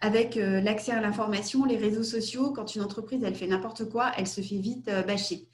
avec 0.00 0.36
l'accès 0.36 0.92
à 0.92 1.00
l'information, 1.00 1.64
les 1.64 1.76
réseaux 1.76 2.04
sociaux, 2.04 2.52
quand 2.52 2.76
une 2.76 2.82
entreprise 2.82 3.24
elle 3.24 3.34
fait 3.34 3.48
n'importe 3.48 3.88
quoi, 3.88 4.12
elle 4.16 4.28
se 4.28 4.40
fait 4.40 4.58
vite 4.58 4.88
bâcher. 5.04 5.48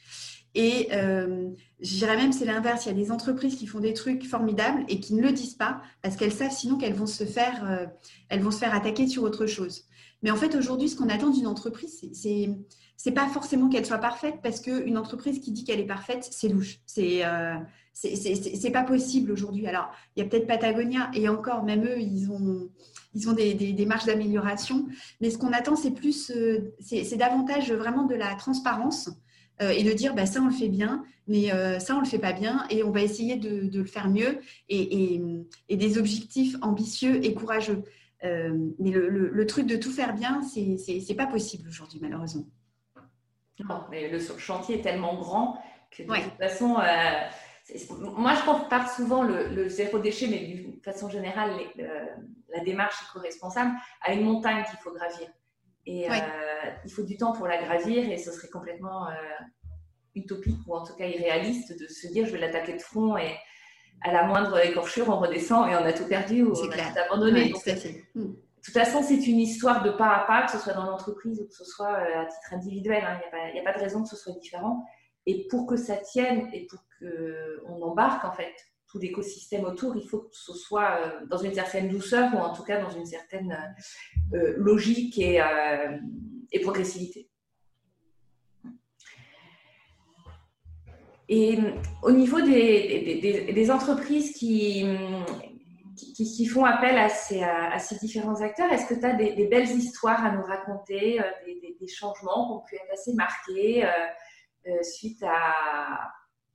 Et 0.55 0.89
euh, 0.93 1.51
je 1.81 1.97
dirais 1.97 2.17
même 2.17 2.33
c'est 2.33 2.45
l'inverse. 2.45 2.87
Il 2.87 2.89
y 2.89 2.93
a 2.93 2.95
des 2.95 3.11
entreprises 3.11 3.57
qui 3.57 3.67
font 3.67 3.81
des 3.81 3.93
trucs 3.93 4.25
formidables 4.25 4.85
et 4.89 5.01
qui 5.01 5.15
ne 5.15 5.23
le 5.23 5.33
disent 5.33 5.55
pas 5.55 5.81
parce 6.03 6.17
qu'elles 6.17 6.33
savent 6.33 6.53
sinon 6.53 6.79
qu'elles 6.79 6.95
vont 6.95 7.07
se 7.07 7.25
faire, 7.25 7.91
euh, 8.31 8.37
vont 8.39 8.51
se 8.51 8.59
faire 8.59 8.75
attaquer 8.75 9.07
sur 9.07 9.23
autre 9.23 9.47
chose. 9.47 9.85
Mais 10.23 10.31
en 10.31 10.37
fait, 10.37 10.55
aujourd'hui, 10.55 10.89
ce 10.89 10.97
qu'on 10.97 11.09
attend 11.09 11.31
d'une 11.31 11.47
entreprise, 11.47 12.03
c'est 12.13 12.49
c'est 12.97 13.13
pas 13.13 13.29
forcément 13.29 13.69
qu'elle 13.69 13.85
soit 13.85 13.99
parfaite 13.99 14.37
parce 14.43 14.61
qu'une 14.61 14.97
entreprise 14.97 15.41
qui 15.41 15.51
dit 15.51 15.65
qu'elle 15.65 15.81
est 15.81 15.87
parfaite, 15.87 16.27
c'est 16.31 16.49
louche. 16.49 16.79
C'est 16.87 17.25
euh, 17.25 17.59
pas 18.73 18.85
possible 18.85 19.33
aujourd'hui. 19.33 19.67
Alors, 19.67 19.91
il 20.17 20.23
y 20.23 20.27
a 20.27 20.29
peut-être 20.29 20.47
Patagonia 20.47 21.11
et 21.13 21.29
encore, 21.29 21.65
même 21.65 21.85
eux, 21.85 22.01
ils 22.01 22.31
ont, 22.31 22.71
ils 23.15 23.29
ont 23.29 23.33
des, 23.33 23.55
des, 23.55 23.87
marges 23.87 24.07
d'amélioration. 24.07 24.87
Mais 25.21 25.31
ce 25.31 25.39
qu'on 25.39 25.53
attend, 25.53 25.77
c'est 25.77 25.91
plus, 25.91 26.31
euh, 26.31 26.73
c'est 26.81 27.17
davantage 27.17 27.73
vraiment 27.73 28.05
de 28.05 28.15
la 28.15 28.35
transparence 28.37 29.11
euh, 29.63 29.71
et 29.71 29.85
de 29.85 29.93
dire 29.93 30.15
bah, 30.15 30.27
ça 30.27 30.41
on 30.41 30.47
le 30.47 30.53
fait 30.53 30.69
bien, 30.69 31.05
mais 31.29 31.53
euh, 31.53 31.79
ça 31.79 31.95
on 31.95 32.01
le 32.01 32.07
fait 32.07 32.19
pas 32.19 32.33
bien 32.33 32.67
et 32.71 32.83
on 32.83 32.91
va 32.91 33.03
essayer 33.03 33.37
de, 33.37 33.71
le 33.73 33.85
faire 33.85 34.09
mieux 34.09 34.41
et, 34.69 35.21
des 35.71 35.99
objectifs 35.99 36.57
ambitieux 36.61 37.25
et 37.25 37.35
courageux. 37.35 37.85
Euh, 38.25 38.57
mais 38.79 38.91
le, 38.91 39.47
truc 39.47 39.67
de 39.67 39.77
tout 39.77 39.93
faire 39.93 40.15
bien, 40.15 40.43
c'est 40.43 41.15
pas 41.15 41.27
possible 41.27 41.69
aujourd'hui 41.69 42.01
malheureusement. 42.03 42.47
Non, 43.61 43.83
mais 43.91 44.09
le 44.09 44.19
chantier 44.19 44.81
est 44.81 44.83
tellement 44.83 45.15
grand 45.15 45.63
que 45.93 46.03
de 46.03 46.09
toute 46.09 46.39
façon, 46.39 46.77
moi 48.17 48.35
je 48.35 48.45
compare 48.45 48.91
souvent 48.91 49.23
le, 49.23 49.69
zéro 49.69 50.01
déchet, 50.01 50.27
mais 50.27 50.41
d'une 50.41 50.81
façon 50.83 51.09
générale, 51.09 51.53
la 52.53 52.65
démarche 52.65 52.97
éco-responsable 53.05 53.73
à 54.03 54.15
une 54.15 54.25
montagne 54.25 54.65
qu'il 54.69 54.79
faut 54.81 54.93
gravir. 54.93 55.29
Et 55.87 56.11
euh, 56.11 56.15
il 56.85 56.91
faut 56.91 57.03
du 57.03 57.17
temps 57.17 57.33
pour 57.33 57.47
la 57.47 57.63
gravir 57.63 58.11
et 58.11 58.17
ce 58.17 58.33
serait 58.33 58.49
complètement 58.49 59.09
euh, 59.09 59.15
utopique 60.15 60.61
ou 60.67 60.75
en 60.75 60.85
tout 60.85 60.95
cas 60.95 61.07
irréaliste 61.07 61.79
de 61.79 61.87
se 61.89 62.07
dire 62.09 62.27
je 62.27 62.33
vais 62.33 62.39
l'attaquer 62.39 62.75
de 62.75 62.83
front 62.83 63.17
et 63.19 63.35
à 64.03 64.13
la 64.13 64.25
moindre 64.25 64.59
écorchure 64.65 65.09
on 65.11 65.19
redescend 65.19 65.69
et 65.69 65.77
on 65.77 65.85
a 65.85 65.93
tout 65.93 66.07
perdu 66.07 66.43
ou 66.43 66.53
on 66.53 66.71
a 66.71 66.77
tout 66.77 66.99
abandonné. 67.07 67.53
Hmm. 68.15 68.21
de 68.23 68.37
toute 68.65 68.75
façon, 68.75 69.03
c'est 69.03 69.27
une 69.27 69.41
histoire 69.41 69.83
de 69.83 69.91
pas 69.91 70.11
à 70.11 70.27
pas, 70.27 70.47
que 70.47 70.53
ce 70.53 70.59
soit 70.59 70.73
dans 70.73 70.85
l'entreprise 70.85 71.41
ou 71.41 71.47
que 71.47 71.55
ce 71.55 71.65
soit 71.65 71.93
euh, 71.93 72.23
à 72.23 72.27
titre 72.27 72.53
individuel. 72.55 73.05
Hein. 73.05 73.21
Il 73.49 73.53
n'y 73.53 73.59
a, 73.61 73.63
a, 73.63 73.73
pas 73.73 73.79
de 73.79 73.85
raison 73.85 74.03
que 74.03 74.09
ce 74.09 74.17
soit 74.17 74.33
différent. 74.33 74.85
Et 75.27 75.47
pour 75.49 75.67
que 75.67 75.77
ça 75.77 75.97
tienne 75.97 76.49
et 76.53 76.67
pour 76.67 76.83
qu'on 76.99 77.83
embarque 77.83 78.25
en 78.25 78.33
fait 78.33 78.55
l'écosystème 78.99 79.65
autour, 79.65 79.97
il 79.97 80.07
faut 80.07 80.21
que 80.21 80.37
ce 80.37 80.53
soit 80.53 80.99
euh, 80.99 81.27
dans 81.27 81.39
une 81.39 81.55
certaine 81.55 81.89
douceur 81.89 82.33
ou 82.35 82.39
en 82.39 82.53
tout 82.53 82.63
cas 82.63 82.81
dans 82.81 82.91
une 82.91 83.07
certaine 83.07 83.75
euh, 84.33 84.37
euh, 84.37 84.55
logique 84.57 85.19
et, 85.19 85.41
progressivité. 86.63 87.29
Et 91.29 91.59
au 92.03 92.13
niveau 92.13 92.41
des, 92.41 93.71
entreprises 93.71 94.33
qui, 94.33 94.87
font 96.49 96.65
appel 96.65 96.97
à 96.97 97.09
ces, 97.09 97.43
à 97.43 97.79
ces 97.79 97.97
différents 97.97 98.41
acteurs, 98.41 98.71
est-ce 98.73 98.87
que 98.87 98.95
tu 98.95 99.05
as 99.05 99.15
des, 99.15 99.47
belles 99.47 99.71
histoires 99.71 100.25
à 100.25 100.31
nous 100.31 100.43
raconter, 100.43 101.21
des, 101.47 101.89
changements 101.89 102.47
qui 102.47 102.53
ont 102.53 102.61
pu 102.61 102.77
être 102.77 102.93
assez 102.93 103.15
marqués 103.15 103.85
suite 104.83 105.23
à, 105.23 106.13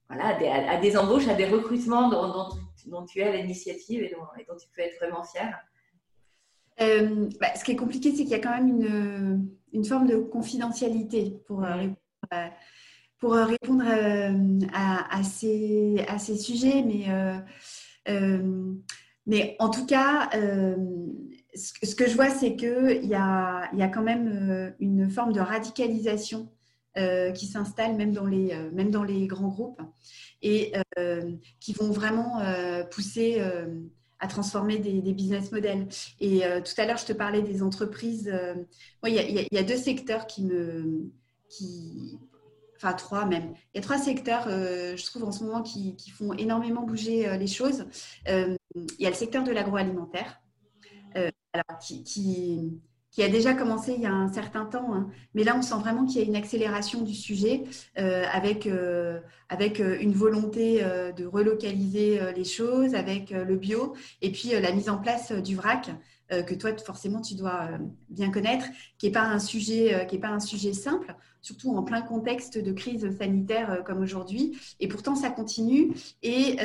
voilà, 0.10 0.36
à, 0.72 0.78
des, 0.78 0.98
embauches, 0.98 1.28
à 1.28 1.36
des 1.36 1.46
recrutements 1.46 2.10
dont, 2.10 2.50
dont, 2.88 3.06
tu 3.06 3.22
as 3.22 3.36
l'initiative 3.36 4.02
et, 4.02 4.10
dont, 4.10 4.56
tu 4.56 4.68
peux 4.76 4.82
être 4.82 4.98
vraiment 4.98 5.24
fière 5.24 5.60
euh, 6.82 7.30
bah, 7.40 7.56
Ce 7.56 7.64
qui 7.64 7.72
est 7.72 7.76
compliqué, 7.76 8.10
c'est 8.10 8.24
qu'il 8.24 8.30
y 8.30 8.34
a 8.34 8.40
quand 8.40 8.56
même 8.56 9.48
une, 9.72 9.86
forme 9.86 10.08
de 10.08 10.16
confidentialité 10.16 11.40
pour, 11.46 11.64
euh, 11.64 11.86
euh, 12.34 12.48
pour 13.20 13.34
répondre 13.34 13.84
à, 14.74 15.16
à, 15.16 15.24
ces, 15.24 16.04
à 16.08 16.18
ces 16.18 16.38
sujets. 16.38 16.84
Mais, 16.84 17.06
mais 19.28 19.56
en 19.60 19.70
tout 19.70 19.86
cas, 19.86 20.32
ce, 21.54 21.94
que 21.96 22.10
je 22.10 22.16
vois, 22.16 22.32
c'est 22.32 22.56
qu'il 22.56 23.06
y 23.06 23.14
a, 23.14 23.70
y 23.76 23.84
a 23.84 23.88
quand 23.90 24.02
même 24.02 24.74
une 24.80 25.08
forme 25.08 25.34
de 25.34 25.40
radicalisation 25.40 26.50
euh, 26.98 27.32
qui 27.32 27.46
s'installent 27.46 27.96
même, 27.96 28.14
dans 28.14 28.26
les, 28.26 28.52
euh, 28.52 28.72
même 28.74 28.90
dans 28.90 29.04
les 29.04 29.28
grands 29.28 29.50
groupes 29.50 29.80
et 30.42 30.74
euh, 30.98 31.32
qui 31.60 31.74
vont 31.74 31.92
vraiment 31.92 32.42
pousser 32.90 33.42
à 34.20 34.28
transformer 34.28 34.80
des, 34.80 35.14
business 35.14 35.52
models. 35.52 35.88
Et 36.20 36.42
tout 36.64 36.82
à 36.82 36.86
l'heure, 36.86 36.98
je 36.98 37.06
te 37.06 37.14
parlais 37.14 37.42
des 37.42 37.62
entreprises. 37.62 38.32
il 39.06 39.48
y, 39.52 39.58
a 39.58 39.64
deux 39.64 39.78
secteurs 39.78 40.28
qui 40.28 40.44
me... 40.44 41.12
Qui, 41.50 42.20
enfin 42.78 42.94
trois 42.94 43.26
même. 43.26 43.54
Il 43.74 43.78
y 43.78 43.80
a 43.80 43.82
trois 43.82 43.98
secteurs, 43.98 44.48
je 44.50 45.06
trouve 45.06 45.26
en 45.26 45.32
ce 45.32 45.44
moment, 45.44 45.62
qui, 45.62 45.96
qui 45.96 46.10
font 46.10 46.34
énormément 46.34 46.84
bouger 46.84 47.38
les 47.38 47.48
choses. 47.48 47.86
il 48.26 48.58
y 48.98 49.06
a 49.06 49.10
le 49.10 49.16
secteur 49.16 49.44
de 49.44 49.52
l'agroalimentaire, 49.52 50.42
alors 51.14 51.80
qui, 51.80 52.04
qui, 52.04 52.80
qui 53.12 53.24
a 53.24 53.30
déjà 53.30 53.54
commencé 53.54 53.94
il 53.96 54.02
y 54.02 54.06
a 54.06 54.14
un 54.14 54.32
certain 54.32 54.66
temps. 54.66 54.94
Hein. 54.94 55.10
Mais 55.34 55.44
là, 55.44 55.56
on 55.58 55.62
sent 55.62 55.76
vraiment 55.80 56.06
qu'il 56.06 56.22
y 56.22 56.24
a 56.24 56.28
une 56.28 56.36
accélération 56.36 57.02
du 57.02 57.14
sujet 57.14 57.64
euh, 57.98 58.24
avec, 58.32 58.68
euh, 58.68 59.20
avec 59.50 59.80
euh, 59.80 59.98
une 60.00 60.14
volonté 60.14 60.82
de 61.16 61.26
relocaliser 61.26 62.20
les 62.36 62.44
choses, 62.44 62.96
avec 62.96 63.32
le 63.32 63.56
bio 63.56 63.94
et 64.22 64.32
puis 64.32 64.50
la 64.50 64.72
mise 64.72 64.90
en 64.90 64.98
place 64.98 65.32
du 65.32 65.56
vrac 65.56 65.90
que 66.30 66.54
toi, 66.54 66.70
forcément, 66.78 67.22
tu 67.22 67.34
dois 67.34 67.70
bien 68.10 68.30
connaître, 68.30 68.66
qui 69.00 69.08
n'est 69.08 69.12
pas, 69.12 69.24
un 69.24 69.40
sujet, 69.40 70.08
pas 70.22 70.28
un 70.28 70.40
sujet 70.40 70.74
simple, 70.74 71.16
surtout 71.42 71.76
en 71.76 71.82
plein 71.82 72.02
contexte 72.02 72.60
de 72.60 72.72
crise 72.72 73.18
sanitaire 73.18 73.84
comme 73.84 74.00
aujourd'hui. 74.00 74.60
Et 74.80 74.88
pourtant, 74.88 75.16
ça 75.16 75.32
continue. 75.32 75.92
Et 76.22 76.58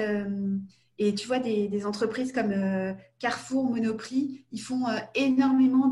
et 0.98 1.14
tu 1.14 1.26
vois, 1.26 1.40
des, 1.40 1.86
entreprises 1.86 2.32
comme 2.32 2.52
euh, 2.52 2.92
Carrefour, 3.18 3.68
Monoprix, 3.68 4.44
ils 4.52 4.60
font 4.60 4.86
euh, 4.86 4.98
énormément 5.14 5.90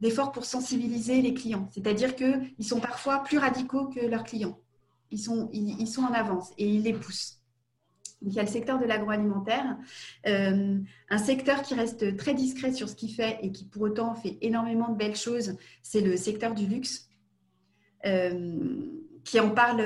d'efforts 0.00 0.32
pour 0.32 0.44
sensibiliser 0.44 1.22
les 1.22 1.34
clients. 1.34 1.68
C'est-à-dire 1.72 2.16
qu'ils 2.16 2.66
sont 2.66 2.80
parfois 2.80 3.22
plus 3.22 3.38
radicaux 3.38 3.86
que 3.86 4.04
leurs 4.04 4.24
clients. 4.24 4.58
Ils 5.10 5.20
sont, 5.20 5.48
ils, 5.52 5.86
sont 5.86 6.02
en 6.02 6.12
avance 6.12 6.50
et 6.58 6.68
ils 6.68 6.82
les 6.82 6.92
poussent. 6.92 7.38
Il 8.20 8.32
y 8.32 8.40
a 8.40 8.42
le 8.42 8.48
secteur 8.48 8.80
de 8.80 8.84
l'agroalimentaire, 8.84 9.78
euh, 10.26 10.76
un 11.08 11.18
secteur 11.18 11.62
qui 11.62 11.74
reste 11.74 12.16
très 12.16 12.34
discret 12.34 12.72
sur 12.72 12.88
ce 12.88 12.96
qu'il 12.96 13.14
fait 13.14 13.38
et 13.42 13.52
qui 13.52 13.64
pour 13.64 13.82
autant 13.82 14.16
fait 14.16 14.36
énormément 14.40 14.88
de 14.88 14.96
belles 14.96 15.16
choses, 15.16 15.56
c'est 15.82 16.00
le 16.00 16.16
secteur 16.16 16.54
du 16.54 16.66
luxe 16.66 17.08
qui 19.28 19.40
en 19.40 19.50
parle, 19.50 19.82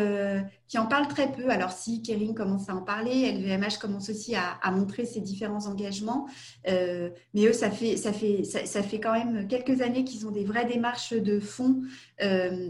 qui 0.69 0.79
en 0.79 0.87
parle 0.87 1.09
très 1.09 1.33
peu. 1.33 1.51
Alors 1.51 1.73
si 1.73 2.01
Kering 2.03 2.35
commence 2.35 2.69
à 2.69 2.77
en 2.77 2.83
parler, 2.83 3.33
LVMH 3.33 3.79
commence 3.81 4.09
aussi 4.09 4.35
à, 4.37 4.71
montrer 4.71 5.05
ses 5.05 5.21
différents 5.21 5.67
engagements, 5.67 6.29
mais 6.67 7.47
eux, 7.47 7.53
ça 7.53 7.71
fait, 7.71 7.97
ça, 7.97 8.13
fait, 8.13 8.45
ça, 8.45 8.83
fait 8.83 9.01
quand 9.01 9.13
même 9.13 9.49
quelques 9.49 9.81
années 9.81 10.05
qu'ils 10.05 10.27
ont 10.27 10.31
des 10.31 10.45
vraies 10.45 10.67
démarches 10.67 11.13
de 11.13 11.41
fond 11.41 11.83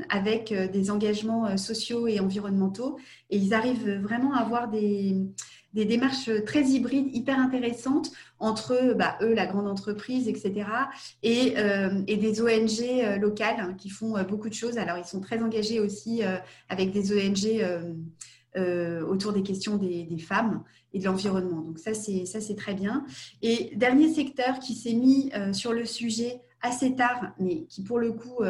avec 0.08 0.52
des 0.52 0.90
engagements 0.90 1.56
sociaux 1.56 2.06
et 2.06 2.20
environnementaux, 2.20 2.98
et 3.28 3.36
ils 3.36 3.52
arrivent 3.52 4.00
vraiment 4.00 4.32
à 4.32 4.40
avoir 4.40 4.68
des 4.68 5.16
des 5.74 5.84
démarches 5.84 6.30
très 6.44 6.62
hybrides, 6.64 7.14
hyper 7.14 7.38
intéressantes 7.38 8.10
entre 8.38 8.94
bah, 8.94 9.16
eux, 9.22 9.34
la 9.34 9.46
grande 9.46 9.68
entreprise, 9.68 10.28
etc., 10.28 10.66
et, 11.22 11.54
euh, 11.56 12.02
et 12.06 12.16
des 12.16 12.42
ONG 12.42 12.80
euh, 12.82 13.16
locales 13.16 13.76
qui 13.78 13.88
font 13.88 14.16
euh, 14.16 14.24
beaucoup 14.24 14.48
de 14.48 14.54
choses. 14.54 14.78
Alors, 14.78 14.98
ils 14.98 15.04
sont 15.04 15.20
très 15.20 15.42
engagés 15.42 15.80
aussi 15.80 16.22
avec 16.68 16.92
des 16.92 17.12
ONG 17.12 17.62
autour 19.08 19.32
des 19.32 19.42
questions 19.42 19.76
des, 19.76 20.18
femmes 20.18 20.62
et 20.92 20.98
de 20.98 21.04
l'environnement. 21.04 21.62
Donc, 21.62 21.78
ça, 21.78 21.94
c'est 21.94 22.56
très 22.56 22.74
bien. 22.74 23.04
Et 23.40 23.72
dernier 23.76 24.12
secteur 24.12 24.58
qui 24.58 24.74
s'est 24.74 24.92
mis 24.92 25.30
sur 25.52 25.72
le 25.72 25.86
sujet 25.86 26.40
assez 26.60 26.94
tard, 26.94 27.32
mais 27.38 27.64
qui 27.64 27.82
pour 27.82 27.98
le 27.98 28.12
coup 28.12 28.40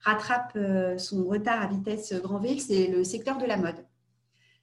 rattrape 0.00 0.56
son 0.98 1.24
retard 1.24 1.62
à 1.62 1.66
vitesse 1.66 2.14
grand 2.22 2.38
V, 2.38 2.58
c'est 2.58 2.86
le 2.88 3.04
secteur 3.04 3.38
de 3.38 3.44
la 3.44 3.56
mode. 3.56 3.76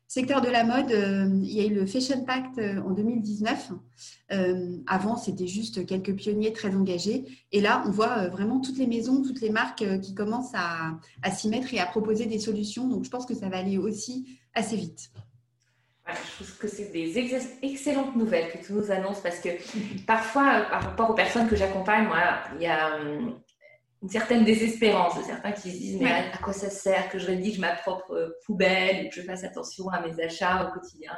Secteur 0.10 0.42
de 0.42 0.50
la 0.50 0.64
mode, 0.64 0.92
euh, 0.92 1.30
il 1.44 1.52
y 1.52 1.62
a 1.62 1.66
eu 1.68 1.76
le 1.76 1.86
Fashion 1.86 2.24
Pact 2.26 2.58
euh, 2.58 2.82
en 2.82 2.90
2019. 2.90 3.74
Euh, 4.32 4.78
avant, 4.88 5.16
c'était 5.16 5.46
juste 5.46 5.86
quelques 5.86 6.16
pionniers 6.16 6.52
très 6.52 6.74
engagés. 6.74 7.26
Et 7.52 7.62
là, 7.62 7.84
on 7.86 7.92
voit 7.92 8.28
vraiment 8.28 8.60
toutes 8.60 8.80
les 8.80 8.88
maisons, 8.88 9.22
toutes 9.22 9.40
les 9.40 9.52
marques 9.52 9.86
qui 10.02 10.16
commencent 10.16 10.56
à, 10.56 10.98
s'y 11.30 11.48
mettre 11.48 11.72
et 11.76 11.80
à 11.80 11.86
proposer 11.86 12.26
des 12.26 12.40
solutions. 12.40 12.88
Donc, 12.88 13.04
je 13.04 13.12
pense 13.12 13.28
que 13.28 13.36
ça 13.36 13.50
va 13.50 13.58
aller 13.58 13.78
aussi 13.78 14.40
assez 14.56 14.78
vite. 14.78 15.12
je 16.08 16.44
trouve 16.44 16.58
que 16.58 16.68
c'est 16.68 16.92
des 16.92 17.16
excellentes 17.62 18.16
nouvelles 18.16 18.52
que 18.52 18.66
tu 18.66 18.74
nous 18.74 18.90
annonces 18.90 19.20
parce 19.20 19.40
que 19.40 19.50
parfois, 20.08 20.62
par 20.72 20.86
rapport 20.86 21.12
aux 21.12 21.16
personnes 21.16 21.48
que 21.48 21.56
j'accompagne, 21.56 22.08
moi, 22.08 22.40
il 22.56 22.64
y 22.64 22.66
a 22.66 22.98
une 24.02 24.10
certaine 24.10 24.46
désespérance 24.46 25.18
de 25.18 25.24
certains 25.24 25.52
qui 25.52 25.72
se 25.72 25.78
disent 25.78 26.02
mais 26.02 26.12
à, 26.12 26.38
quoi 26.38 26.54
ça 26.54 26.70
sert 26.70 27.10
que 27.10 27.20
je 27.20 27.28
rédige 27.28 27.60
ma 27.60 27.76
propre 27.76 28.12
euh, 28.14 28.30
poubelle, 28.46 29.10
que 29.10 29.16
je 29.16 29.22
fasse 29.22 29.44
attention 29.44 29.90
à 29.90 30.02
mes 30.06 30.22
achats 30.24 30.68
au 30.68 30.80
quotidien, 30.80 31.18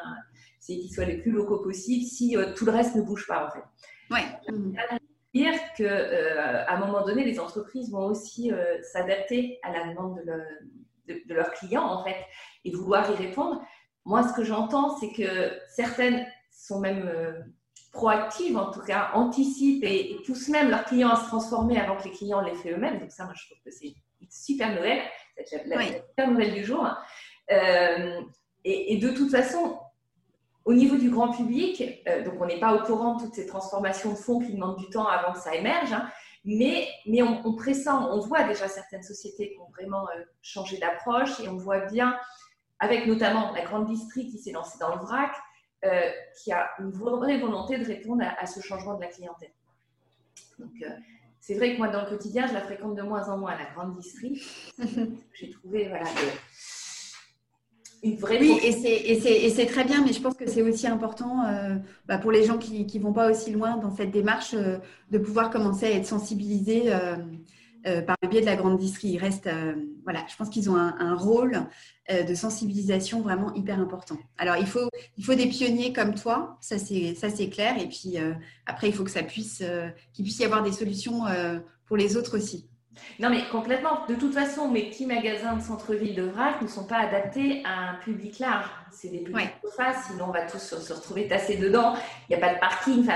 c'est 0.60 0.78
qu'ils 0.78 0.92
soient 0.92 1.06
les 1.06 1.18
plus 1.18 1.32
locaux 1.32 1.60
possibles 1.60 2.06
si 2.06 2.36
euh, 2.36 2.54
tout 2.56 2.66
le 2.66 2.72
reste 2.72 2.96
ne 2.96 3.02
bouge 3.02 3.28
pas 3.28 3.46
en 3.46 3.52
fait. 3.52 3.64
Ouais. 4.10 4.26
Dire 5.34 5.54
que 5.78 5.84
euh, 5.84 6.66
à 6.66 6.76
un 6.76 6.80
moment 6.80 7.06
donné, 7.06 7.24
les 7.24 7.40
entreprises 7.40 7.92
vont 7.92 8.06
aussi 8.06 8.52
s'adapter 8.82 9.60
à 9.64 9.72
la 9.72 9.88
demande 9.90 10.20
de, 11.08 11.22
de, 11.26 11.34
leurs 11.34 11.52
clients 11.52 11.86
en 11.86 12.04
fait 12.04 12.18
et 12.66 12.72
vouloir 12.72 13.10
y 13.12 13.16
répondre. 13.16 13.62
Moi, 14.04 14.28
ce 14.28 14.34
que 14.34 14.44
j'entends, 14.44 14.98
c'est 14.98 15.12
que 15.14 15.52
certaines 15.70 16.26
sont 16.50 16.80
même 16.80 17.10
proactive, 17.92 18.58
en 18.58 18.72
tout 18.72 18.82
cas, 18.82 19.12
anticipe 19.14 19.84
et, 19.84 20.18
pousse 20.26 20.48
même 20.48 20.70
leurs 20.70 20.86
clients 20.86 21.10
à 21.10 21.18
se 21.18 21.28
transformer 21.28 21.80
avant 21.80 21.98
que 21.98 22.06
les 22.06 22.12
clients 22.12 22.42
l'aient 22.42 22.56
fait 22.56 22.72
eux-mêmes. 22.72 23.00
Donc 23.00 23.12
ça, 23.12 23.26
moi, 23.26 23.34
je 23.36 23.46
trouve 23.46 23.58
que 23.64 23.72
c'est 23.72 23.94
une 24.22 24.30
super 24.30 24.74
nouvelle, 24.74 25.02
c'est 25.46 25.66
la 25.66 25.84
super 25.86 26.32
nouvelle 26.32 26.54
du 26.54 26.64
jour. 26.64 26.88
Euh, 27.52 28.22
et, 28.64 28.98
de 28.98 29.10
toute 29.10 29.32
façon, 29.32 29.80
au 30.66 30.74
niveau 30.74 30.96
du 30.96 31.10
grand 31.10 31.32
public, 31.32 31.84
euh, 32.08 32.24
donc 32.24 32.36
on 32.40 32.46
n'est 32.46 32.60
pas 32.60 32.76
au 32.76 32.84
courant 32.86 33.16
de 33.16 33.24
toutes 33.24 33.34
ces 33.34 33.48
transformations 33.48 34.12
de 34.12 34.18
fond 34.18 34.40
qui 34.40 34.54
demandent 34.54 34.78
du 34.78 34.90
temps 34.90 35.08
avant 35.08 35.34
que 35.34 35.40
ça 35.40 35.56
émerge, 35.56 35.92
hein, 35.92 36.08
mais, 36.46 36.88
mais 37.06 37.22
on, 37.22 37.54
pressent, 37.56 37.88
on 37.88 38.20
voit 38.20 38.44
déjà 38.44 38.68
certaines 38.68 39.04
sociétés 39.04 39.54
qui 39.54 39.60
ont 39.60 39.70
vraiment 39.72 40.08
euh, 40.10 40.24
changé 40.42 40.78
d'approche 40.78 41.40
et 41.40 41.50
on 41.50 41.58
voit 41.58 41.82
bien, 41.82 42.16
avec 42.80 43.06
notamment 43.06 43.52
la 43.52 43.64
grande 43.64 43.86
district 43.86 44.32
qui 44.32 44.38
s'est 44.38 44.52
lancée 44.52 44.78
dans 44.80 44.96
le 44.96 45.02
vrac, 45.02 45.36
euh, 45.84 46.02
qui 46.36 46.52
a 46.52 46.70
une 46.80 46.92
vraie 46.92 47.40
volonté 47.40 47.78
de 47.78 47.86
répondre 47.86 48.24
à, 48.38 48.46
ce 48.46 48.60
changement 48.60 48.96
de 48.96 49.02
la 49.02 49.08
clientèle. 49.08 49.52
Donc, 50.60 50.70
euh, 50.84 50.90
c'est 51.40 51.56
vrai 51.56 51.74
que 51.74 51.80
moi, 51.80 51.88
dans 51.88 52.04
le 52.04 52.10
quotidien, 52.10 52.46
je 52.46 52.54
la 52.54 52.62
fréquente 52.62 52.96
de 52.96 53.02
moins 53.02 53.28
en 53.30 53.38
moins, 53.38 53.56
la 53.58 53.66
grande 53.74 53.98
district. 53.98 54.44
J'ai 55.34 55.50
trouvé, 55.50 55.88
voilà, 55.88 56.06
une 58.04 58.16
vraie. 58.16 58.40
Oui, 58.40 58.60
et 58.64 59.50
c'est 59.50 59.66
très 59.66 59.84
bien, 59.84 60.04
mais 60.06 60.14
je 60.14 60.22
pense 60.22 60.36
que 60.36 60.48
c'est 60.48 60.62
aussi 60.62 60.86
important 60.86 61.46
euh, 61.46 61.76
bah, 62.06 62.20
pour 62.20 62.32
les 62.32 62.44
gens 62.44 62.60
qui 62.60 62.86
ne 62.86 63.02
vont 63.02 63.14
pas 63.14 63.32
aussi 63.32 63.52
loin 63.52 63.78
dans 63.78 63.96
cette 63.96 64.12
démarche 64.12 64.54
de 64.54 65.18
pouvoir 65.18 65.50
commencer 65.50 65.88
à 65.88 65.92
être 65.92 66.06
sensibilisés 66.06 66.92
euh, 67.88 68.02
par 68.04 68.16
le 68.22 68.28
biais 68.28 68.42
de 68.42 68.46
la 68.46 68.56
grande 68.56 68.78
distrie. 68.78 69.10
Il 69.10 69.18
reste, 69.18 69.48
euh, 69.48 69.74
voilà, 70.04 70.24
je 70.30 70.36
pense 70.36 70.50
qu'ils 70.50 70.70
ont 70.70 70.76
un, 70.76 71.16
rôle 71.16 71.62
euh, 72.12 72.22
de 72.22 72.36
sensibilisation 72.36 73.22
vraiment 73.22 73.54
hyper 73.56 73.80
important. 73.80 74.18
Alors, 74.38 74.58
il 74.58 74.68
faut, 74.68 74.88
il 75.18 75.26
faut 75.26 75.34
des 75.34 75.48
pionniers 75.48 75.92
comme 75.92 76.14
toi, 76.14 76.58
ça 76.62 76.78
c'est, 76.78 77.16
ça 77.16 77.30
c'est 77.30 77.50
clair. 77.50 77.82
Et 77.82 77.88
puis 77.88 78.18
après, 78.68 78.88
il 78.88 78.94
faut 78.94 79.04
que 79.04 79.10
ça 79.10 79.24
puisse, 79.24 79.64
qu'il 80.14 80.24
puisse 80.24 80.40
y 80.40 80.46
avoir 80.46 80.62
des 80.62 80.72
solutions 80.72 81.24
pour 81.86 81.98
les 81.98 82.18
autres 82.18 82.38
aussi. 82.38 82.70
Non, 83.20 83.30
mais 83.30 83.48
complètement. 83.52 84.06
De 84.08 84.16
toute 84.16 84.34
façon, 84.34 84.68
mes 84.70 84.90
petits 84.90 85.06
magasins 85.06 85.56
de 85.56 85.62
centre-ville 85.62 86.14
de 86.14 86.24
Vrac 86.24 86.62
ne 86.62 86.68
sont 86.68 86.86
pas 86.86 87.00
adaptés 87.00 87.64
à 87.66 87.92
un 87.92 87.96
public 87.96 88.38
large? 88.40 88.70
C'est 88.92 89.10
des 89.10 89.20
petites 89.20 89.36
ouais. 89.36 89.94
sinon 90.08 90.26
on 90.28 90.32
va 90.32 90.42
tous 90.42 90.60
se, 90.60 90.94
retrouver 90.94 91.28
tassés 91.28 91.58
dedans. 91.58 91.96
Il 92.30 92.36
n'y 92.36 92.44
a 92.44 92.48
pas 92.48 92.54
de 92.54 92.60
parking. 92.60 93.08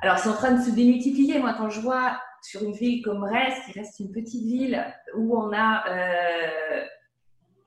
Alors, 0.00 0.18
c'est 0.18 0.28
en 0.28 0.34
train 0.34 0.52
de 0.52 0.62
se 0.62 0.70
démultiplier. 0.70 1.38
Moi, 1.38 1.54
quand 1.56 1.70
je 1.70 1.80
vois 1.80 2.18
sur 2.44 2.62
une 2.62 2.72
ville 2.72 3.02
comme 3.02 3.24
Rest, 3.24 3.64
qui 3.64 3.78
reste 3.78 3.98
une 4.00 4.12
petite 4.12 4.44
ville 4.44 4.84
où 5.16 5.36
on 5.36 5.50
a, 5.52 5.88
euh, 5.88 6.84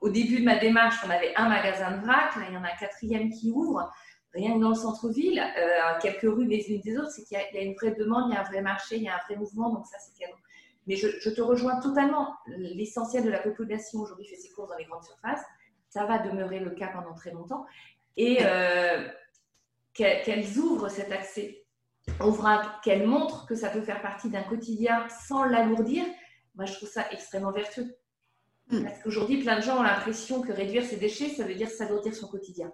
au 0.00 0.08
début 0.08 0.38
de 0.38 0.44
ma 0.44 0.56
démarche, 0.56 0.96
on 1.04 1.10
avait 1.10 1.34
un 1.34 1.48
magasin 1.48 1.96
de 1.96 2.00
vrac, 2.00 2.36
là 2.36 2.42
il 2.48 2.54
y 2.54 2.56
en 2.56 2.62
a 2.62 2.68
un 2.68 2.76
quatrième 2.78 3.30
qui 3.30 3.50
ouvre, 3.50 3.92
rien 4.32 4.54
que 4.54 4.60
dans 4.60 4.68
le 4.68 4.76
centre-ville, 4.76 5.40
euh, 5.40 5.98
quelques 6.00 6.22
rues 6.22 6.46
les 6.46 6.70
unes 6.70 6.80
des 6.80 6.96
autres, 6.96 7.10
c'est 7.10 7.24
qu'il 7.24 7.36
y, 7.36 7.58
a 7.58 7.60
une 7.60 7.74
vraie 7.74 7.90
demande, 7.90 8.30
il 8.30 8.34
y 8.34 8.36
a 8.36 8.40
un 8.40 8.44
vrai 8.44 8.62
marché, 8.62 8.96
il 8.96 9.02
y 9.02 9.08
a 9.08 9.14
un 9.14 9.20
vrai 9.26 9.34
mouvement, 9.34 9.70
donc 9.70 9.84
ça 9.86 9.98
c'est 9.98 10.16
canon. 10.16 10.36
Mais 10.86 10.94
je, 10.94 11.28
te 11.28 11.40
rejoins 11.40 11.80
totalement, 11.80 12.34
l'essentiel 12.46 13.24
de 13.24 13.30
la 13.30 13.40
population 13.40 13.98
aujourd'hui 13.98 14.26
fait 14.26 14.36
ses 14.36 14.50
courses 14.50 14.70
dans 14.70 14.76
les 14.76 14.84
grandes 14.84 15.04
surfaces, 15.04 15.42
ça 15.90 16.04
va 16.06 16.18
demeurer 16.18 16.60
le 16.60 16.70
cas 16.70 16.88
pendant 16.88 17.14
très 17.14 17.32
longtemps, 17.32 17.66
et 18.16 18.38
euh, 18.42 19.08
qu'elles 19.92 20.56
ouvrent 20.58 20.88
cet 20.88 21.10
accès 21.10 21.64
on 22.20 22.32
qu'elle 22.82 23.06
montre 23.06 23.46
que 23.46 23.54
ça 23.54 23.68
peut 23.68 23.82
faire 23.82 24.02
partie 24.02 24.30
d'un 24.30 24.42
quotidien 24.42 25.06
sans 25.08 25.44
l'alourdir, 25.44 26.04
moi 26.54 26.66
je 26.66 26.74
trouve 26.74 26.88
ça 26.88 27.10
extrêmement 27.10 27.52
vertueux. 27.52 27.96
Mm. 28.70 28.84
Parce 28.84 29.02
qu'aujourd'hui, 29.02 29.42
plein 29.42 29.56
de 29.56 29.62
gens 29.62 29.78
ont 29.78 29.82
l'impression 29.82 30.42
que 30.42 30.52
réduire 30.52 30.84
ses 30.84 30.96
déchets, 30.96 31.30
ça 31.30 31.44
veut 31.44 31.54
dire 31.54 31.70
s'alourdir 31.70 32.14
son 32.14 32.28
quotidien. 32.28 32.72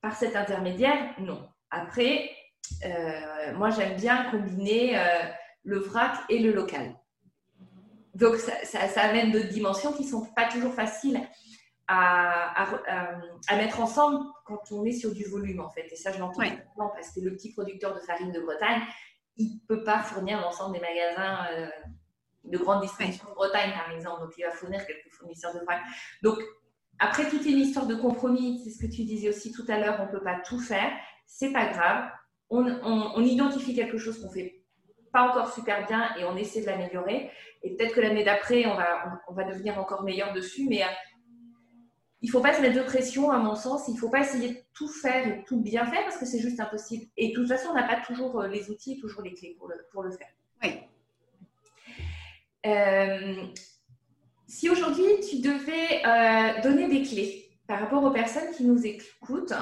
Par 0.00 0.16
cet 0.16 0.36
intermédiaire, 0.36 1.14
non. 1.18 1.48
Après, 1.70 2.30
euh, 2.84 3.52
moi 3.54 3.70
j'aime 3.70 3.96
bien 3.96 4.30
combiner 4.30 4.98
euh, 4.98 5.02
le 5.64 5.78
vrac 5.78 6.18
et 6.28 6.38
le 6.38 6.52
local. 6.52 6.94
Donc 8.14 8.36
ça, 8.36 9.00
amène 9.02 9.30
d'autres 9.30 9.48
dimensions 9.48 9.92
qui 9.92 10.04
ne 10.04 10.10
sont 10.10 10.24
pas 10.34 10.48
toujours 10.48 10.74
faciles 10.74 11.20
à, 11.88 13.56
mettre 13.56 13.80
ensemble 13.80 14.24
quand 14.44 14.60
on 14.70 14.84
est 14.84 14.92
sur 14.92 15.12
du 15.12 15.24
volume, 15.24 15.60
en 15.60 15.70
fait. 15.70 15.88
Et 15.90 15.96
ça, 15.96 16.12
je 16.12 16.18
l'entends 16.18 16.42
parce 16.76 17.10
que 17.12 17.20
le 17.20 17.32
petit 17.32 17.52
producteur 17.52 17.94
de 17.94 18.00
farine 18.00 18.30
de 18.32 18.40
Bretagne, 18.40 18.82
il 19.36 19.54
ne 19.54 19.66
peut 19.66 19.84
pas 19.84 20.00
fournir 20.00 20.40
l'ensemble 20.40 20.74
des 20.74 20.80
magasins 20.80 21.46
euh, 21.52 21.68
de 22.44 22.58
grande 22.58 22.82
distribution 22.82 23.28
de 23.28 23.34
Bretagne, 23.34 23.72
par 23.72 23.90
exemple. 23.94 24.22
Donc, 24.22 24.32
il 24.36 24.44
va 24.44 24.50
fournir 24.50 24.84
quelques 24.86 25.10
fournisseurs 25.10 25.54
de 25.54 25.60
farine. 25.60 25.84
Donc, 26.22 26.38
après, 26.98 27.28
toute 27.28 27.44
une 27.46 27.58
histoire 27.58 27.86
de 27.86 27.94
compromis. 27.94 28.60
C'est 28.64 28.70
ce 28.70 28.86
que 28.86 28.92
tu 28.92 29.04
disais 29.04 29.28
aussi 29.28 29.52
tout 29.52 29.64
à 29.68 29.78
l'heure. 29.78 29.98
On 30.00 30.06
ne 30.06 30.10
peut 30.10 30.22
pas 30.22 30.40
tout 30.44 30.58
faire. 30.58 30.90
C'est 31.26 31.52
pas 31.52 31.66
grave. 31.66 32.10
On, 32.50 32.64
on, 32.64 33.22
identifie 33.22 33.74
quelque 33.74 33.98
chose 33.98 34.20
qu'on 34.22 34.30
fait 34.30 34.64
pas 35.12 35.28
encore 35.28 35.52
super 35.52 35.86
bien 35.86 36.14
et 36.16 36.24
on 36.24 36.36
essaie 36.36 36.62
de 36.62 36.66
l'améliorer. 36.66 37.30
Et 37.62 37.76
peut-être 37.76 37.94
que 37.94 38.00
l'année 38.00 38.24
d'après, 38.24 38.66
on 38.66 38.74
va, 38.74 39.20
on, 39.28 39.34
va 39.34 39.44
devenir 39.44 39.78
encore 39.78 40.02
meilleur 40.02 40.32
dessus. 40.32 40.66
Mais 40.68 40.82
euh, 40.82 40.86
il 42.20 42.26
ne 42.26 42.32
faut 42.32 42.40
pas 42.40 42.52
se 42.52 42.60
mettre 42.60 42.76
de 42.76 42.82
pression, 42.82 43.30
à 43.30 43.38
mon 43.38 43.54
sens. 43.54 43.84
Il 43.86 43.94
ne 43.94 43.98
faut 43.98 44.10
pas 44.10 44.20
essayer 44.20 44.48
de 44.48 44.58
tout 44.74 44.88
faire 44.88 45.26
et 45.26 45.44
tout 45.44 45.60
bien 45.60 45.86
faire 45.86 46.02
parce 46.02 46.16
que 46.16 46.26
c'est 46.26 46.40
juste 46.40 46.58
impossible. 46.58 47.06
Et 47.16 47.28
de 47.28 47.34
toute 47.34 47.46
façon, 47.46 47.68
on 47.70 47.74
n'a 47.74 47.86
pas 47.86 48.00
toujours 48.00 48.40
euh, 48.40 48.48
les 48.48 48.70
outils, 48.70 48.98
toujours 48.98 49.22
les 49.22 49.34
clés 49.34 49.54
pour 49.56 49.68
le, 49.68 49.76
pour 49.92 50.02
le 50.02 50.10
faire. 50.10 50.28
Oui. 50.62 50.80
Euh, 52.66 53.44
si 54.48 54.68
aujourd'hui, 54.68 55.04
tu 55.28 55.38
devais 55.40 56.04
euh, 56.04 56.60
donner 56.62 56.88
des 56.88 57.02
clés 57.02 57.50
par 57.68 57.80
rapport 57.80 58.02
aux 58.02 58.10
personnes 58.10 58.52
qui 58.56 58.64
nous 58.64 58.84
écoutent, 58.84 59.52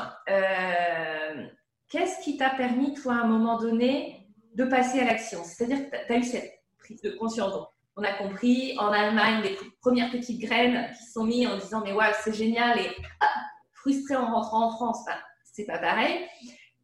qu'est-ce 1.90 2.22
qui 2.24 2.38
t'a 2.38 2.50
permis, 2.50 2.94
toi, 2.94 3.14
à 3.14 3.18
un 3.18 3.26
moment 3.26 3.58
donné, 3.58 4.28
de 4.54 4.64
passer 4.64 5.00
à 5.00 5.04
l'action? 5.04 5.40
C'est-à-dire 5.44 5.90
que 5.90 5.96
tu 6.06 6.12
as 6.12 6.16
eu 6.16 6.22
cette 6.22 6.52
prise 6.78 7.02
de 7.02 7.10
conscience 7.10 7.52
on 7.96 8.02
a 8.02 8.12
compris 8.12 8.76
en 8.78 8.88
Allemagne 8.88 9.42
les 9.42 9.56
premières 9.80 10.11
petites 10.11 10.40
graines 10.40 10.90
qui 10.96 11.11
sont 11.11 11.24
mises 11.24 11.48
en 11.48 11.56
disant 11.56 11.82
mais 11.85 11.92
ouais 11.92 12.12
c'est 12.22 12.35
génial 12.35 12.78
et 12.78 12.90
ah, 13.20 13.26
frustré 13.72 14.16
en 14.16 14.26
rentrant 14.26 14.66
en 14.66 14.70
France, 14.70 15.04
ben, 15.06 15.16
c'est 15.44 15.64
pas 15.64 15.78
pareil. 15.78 16.26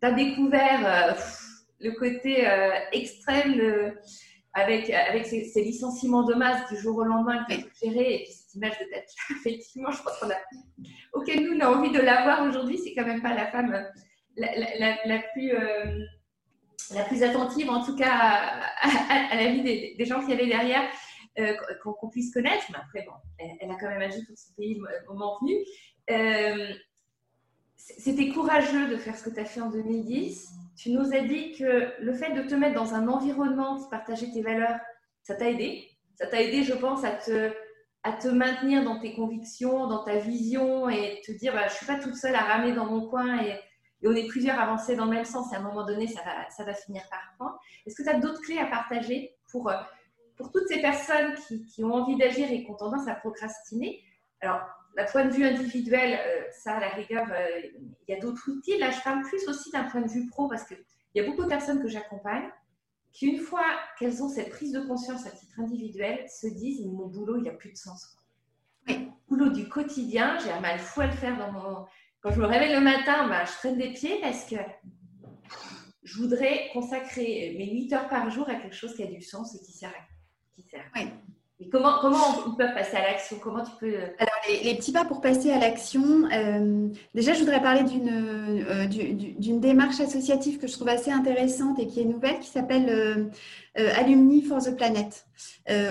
Tu 0.01 0.09
as 0.09 0.13
découvert 0.13 0.81
euh, 0.87 1.21
le 1.81 1.93
côté 1.93 2.49
euh, 2.49 2.71
extrême 2.93 3.93
avec, 4.55 4.91
avec 4.91 5.27
ces, 5.27 5.63
licenciements 5.63 6.23
de 6.23 6.35
masse 6.35 6.69
du 6.71 6.77
jour 6.79 6.97
au 6.99 7.05
lendemain 7.05 7.45
que 7.45 7.55
tu 7.55 7.61
as 7.61 7.91
géré 7.91 8.15
et 8.15 8.19
puis 8.25 8.33
cette 8.33 8.55
image 8.55 8.79
de 8.79 8.85
tête 8.85 9.09
Effectivement, 9.31 9.91
je 9.91 10.03
pense 10.03 10.19
qu'on 10.19 10.31
a. 10.31 10.37
Auquel 11.13 11.45
nous, 11.45 11.57
on 11.57 11.61
a 11.61 11.69
envie 11.69 11.91
de 11.91 12.01
l'avoir 12.01 12.47
aujourd'hui. 12.47 12.79
C'est 12.79 12.95
quand 12.95 13.07
même 13.07 13.23
pas 13.23 13.35
la 13.35 13.47
femme 13.49 13.73
la, 14.37 15.19
plus. 15.33 15.53
La 16.95 17.05
plus 17.05 17.23
attentive, 17.23 17.71
en 17.71 17.85
tout 17.85 17.97
cas, 17.97 18.61
à, 18.81 19.37
la 19.37 19.53
vie 19.53 19.63
des, 19.63 20.05
gens 20.05 20.23
qui 20.25 20.31
y 20.31 20.35
avait 20.35 20.47
derrière, 20.47 20.83
qu'on 21.83 22.09
puisse 22.09 22.33
connaître. 22.33 22.65
Mais 22.71 22.79
après, 22.79 23.05
bon, 23.07 23.13
elle, 23.39 23.71
a 23.71 23.75
quand 23.75 23.89
même 23.89 24.03
agi 24.03 24.25
pour 24.25 24.37
son 24.37 24.53
pays 24.55 24.81
au 25.09 25.13
moment 25.13 25.39
venu. 25.41 25.55
C'était 27.77 28.29
courageux 28.29 28.89
de 28.89 28.97
faire 28.97 29.17
ce 29.17 29.25
que 29.25 29.35
tu 29.35 29.41
as 29.41 29.45
fait 29.45 29.61
en 29.61 29.71
2010. 29.71 30.51
Tu 30.77 30.91
nous 30.91 31.13
as 31.15 31.21
dit 31.21 31.53
que 31.53 31.93
le 32.01 32.13
fait 32.15 32.33
de 32.33 32.43
te 32.43 32.55
mettre 32.55 32.75
dans 32.75 32.95
un 32.95 33.09
environnement 33.09 33.79
qui 33.79 33.89
partageait 33.91 34.31
tes 34.33 34.43
valeurs, 34.43 34.79
ça 35.23 35.35
t'a 35.35 35.51
aidé. 35.51 35.89
Ça 36.15 36.27
t'a 36.27 36.41
aidé, 36.41 36.63
je 36.63 36.75
pense, 36.75 37.05
à 37.05 37.13
te, 37.13 37.53
à 38.03 38.13
te 38.13 38.29
maintenir 38.29 38.85
dans 38.85 38.99
tes 38.99 39.15
convictions, 39.15 39.87
dans 39.87 40.05
ta 40.05 40.19
vision 40.19 40.89
et 40.89 41.21
te 41.25 41.33
dire 41.33 41.53
bah, 41.53 41.69
je 41.69 41.73
ne 41.73 41.77
suis 41.77 41.87
pas 41.87 41.99
toute 41.99 42.17
seule 42.17 42.35
à 42.35 42.43
ramer 42.43 42.73
dans 42.73 42.87
mon 42.87 43.09
coin 43.09 43.43
et, 43.43 43.55
on 44.09 44.15
est 44.15 44.27
plusieurs 44.27 44.59
à 44.59 44.63
avancer 44.63 44.97
dans 44.97 45.05
le 45.05 45.13
même 45.13 45.25
sens 45.25 45.53
et 45.53 45.57
à 45.57 45.59
un 45.59 45.63
moment 45.63 45.87
donné, 45.87 46.07
ça 46.07 46.23
va, 46.23 46.51
ça 46.51 46.65
va 46.65 46.75
finir 46.75 47.03
par 47.11 47.21
prendre. 47.37 47.59
Est-ce 47.87 47.97
que 47.97 48.03
tu 48.03 48.09
as 48.09 48.19
d'autres 48.19 48.41
clés 48.41 48.59
à 48.59 48.67
partager 48.67 49.35
pour, 49.51 49.73
pour 50.37 50.51
toutes 50.51 50.67
ces 50.69 50.81
personnes 50.81 51.35
qui, 51.47 51.65
qui 51.67 51.85
ont 51.85 51.95
envie 51.95 52.17
d'agir 52.17 52.51
et 52.51 52.65
qui 52.65 52.71
ont 52.71 52.77
tendance 52.77 53.07
à 53.09 53.15
procrastiner? 53.15 54.03
Alors, 54.41 54.61
d'un 54.97 55.05
point 55.05 55.25
de 55.25 55.31
vue 55.31 55.45
individuel, 55.45 56.19
euh, 56.19 56.43
ça, 56.51 56.75
à 56.75 56.81
la 56.81 56.89
rigueur, 56.89 57.27
euh, 57.31 57.61
il 58.09 58.15
y 58.15 58.17
a 58.17 58.21
d'autres 58.21 58.51
outils. 58.51 58.79
Là, 58.79 58.91
je 58.91 59.01
parle 59.03 59.23
plus 59.23 59.47
aussi 59.49 59.71
d'un 59.71 59.85
point 59.85 60.03
de 60.03 60.09
vue 60.09 60.27
pro 60.27 60.49
parce 60.49 60.65
qu'il 60.65 60.79
y 61.15 61.21
a 61.21 61.25
beaucoup 61.25 61.45
de 61.45 61.49
personnes 61.49 61.81
que 61.81 61.89
j'accompagne 61.89 62.51
qui, 63.13 63.27
une 63.27 63.41
fois 63.41 63.65
qu'elles 63.99 64.23
ont 64.23 64.29
cette 64.29 64.51
prise 64.51 64.73
de 64.73 64.81
conscience 64.81 65.27
à 65.27 65.31
titre 65.31 65.61
individuel, 65.61 66.27
se 66.29 66.47
disent 66.47 66.85
mon 66.87 67.07
boulot, 67.07 67.37
il 67.37 67.43
n'y 67.43 67.49
a 67.49 67.53
plus 67.53 67.73
de 67.73 67.77
sens. 67.77 68.17
Oui. 68.89 69.11
Boulot 69.29 69.51
du 69.51 69.69
quotidien, 69.69 70.39
j'ai 70.39 70.51
un 70.51 70.61
mal 70.61 70.79
fou 70.79 71.03
à 71.03 71.07
le 71.07 71.13
faire 71.13 71.39
dans 71.39 71.53
mon. 71.53 71.87
Quand 72.23 72.33
je 72.33 72.41
me 72.41 72.47
réveille 72.47 72.73
le 72.73 72.81
matin, 72.81 73.29
bah, 73.29 73.45
je 73.45 73.53
traîne 73.53 73.79
des 73.79 73.93
pieds 73.93 74.21
parce 74.21 74.45
que 74.45 74.57
je 76.05 76.19
voudrais 76.19 76.71
consacrer 76.73 77.55
mes 77.59 77.71
8 77.71 77.93
heures 77.93 78.09
par 78.09 78.31
jour 78.31 78.49
à 78.49 78.55
quelque 78.55 78.77
chose 78.77 78.95
qui 78.95 79.03
a 79.03 79.07
du 79.07 79.23
sens 79.23 79.55
et 79.55 79.59
qui 79.59 79.73
sert. 79.73 79.93
qui 80.55 80.63
sert. 80.63 80.85
Oui 80.95 81.09
comment, 81.71 81.99
comment 82.01 82.45
ils 82.47 82.57
peuvent 82.57 82.75
passer 82.75 82.97
à 82.97 83.03
l'action? 83.03 83.37
Comment 83.43 83.63
tu 83.63 83.73
peux 83.79 83.95
euh, 83.95 84.07
Alors 84.19 84.35
les, 84.65 84.75
petits 84.75 84.93
pas 84.93 85.05
pour 85.05 85.21
passer 85.21 85.51
à 85.51 85.59
l'action. 85.59 86.29
Euh, 86.33 86.89
déjà, 87.15 87.35
je 87.35 87.41
voudrais 87.41 87.63
parler 87.63 87.85
d'une 87.85 88.09
euh, 88.09 88.87
d'une 88.87 89.61
démarche 89.61 90.01
associative 90.01 90.59
que 90.59 90.67
je 90.67 90.73
trouve 90.73 90.89
assez 90.89 91.11
intéressante 91.11 91.79
et 91.79 91.87
qui 91.87 92.01
est 92.01 92.05
nouvelle, 92.05 92.39
qui 92.41 92.49
s'appelle 92.49 93.31
Alumni 93.75 94.43
for 94.43 94.63
the 94.63 94.77
Planet. 94.77 95.27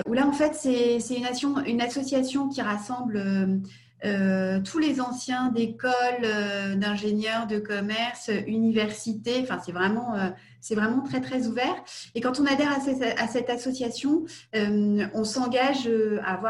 où 0.06 0.12
là, 0.12 0.26
en 0.26 0.32
fait, 0.32 0.54
c'est 0.54 0.98
une, 1.14 1.64
une, 1.66 1.80
association 1.80 2.48
qui 2.48 2.60
rassemble 2.60 3.62
euh, 4.04 4.60
tous 4.60 4.78
les 4.78 5.00
anciens 5.00 5.50
d'écoles, 5.50 5.92
euh, 6.24 6.74
d'ingénieurs, 6.74 7.46
de 7.46 7.58
commerce, 7.58 8.30
universités. 8.46 9.40
Enfin, 9.42 9.60
c'est 9.64 9.72
vraiment, 9.72 10.16
euh, 10.16 10.30
vraiment 10.74 11.02
très 11.02 11.20
très 11.20 11.46
ouvert. 11.46 11.76
Et 12.14 12.20
quand 12.20 12.40
on 12.40 12.46
adhère 12.46 12.72
à, 12.72 13.28
cette, 13.28 13.50
association, 13.50 14.24
on 14.54 15.24
s'engage 15.24 15.88
à 16.24 16.40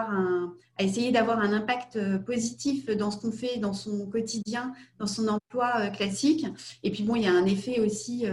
à 0.79 0.85
essayer 0.85 1.13
d'avoir 1.13 1.39
un 1.39 1.53
impact 1.53 1.99
positif 2.25 2.87
dans 2.87 3.11
ce 3.11 3.19
qu'on 3.19 3.31
fait, 3.31 3.59
dans 3.59 3.75
son 3.75 4.07
quotidien, 4.07 4.73
dans 4.99 5.07
son 5.07 5.29
emploi 5.29 5.89
classique. 5.91 6.47
Et 6.83 6.91
puis 6.91 7.03
bon, 7.03 7.15
il 7.15 7.25
y 7.25 7.27
a 7.27 7.33
un 7.33 7.45
effet 7.45 7.79
aussi 7.81 8.25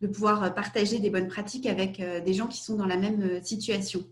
de 0.00 0.06
pouvoir 0.08 0.54
partager 0.54 0.98
des 0.98 1.08
bonnes 1.08 1.28
pratiques 1.28 1.66
avec 1.66 2.02
des 2.24 2.34
gens 2.34 2.48
qui 2.48 2.60
sont 2.60 2.74
dans 2.74 2.86
la 2.86 2.96
même 2.96 3.40
situation. 3.44 4.04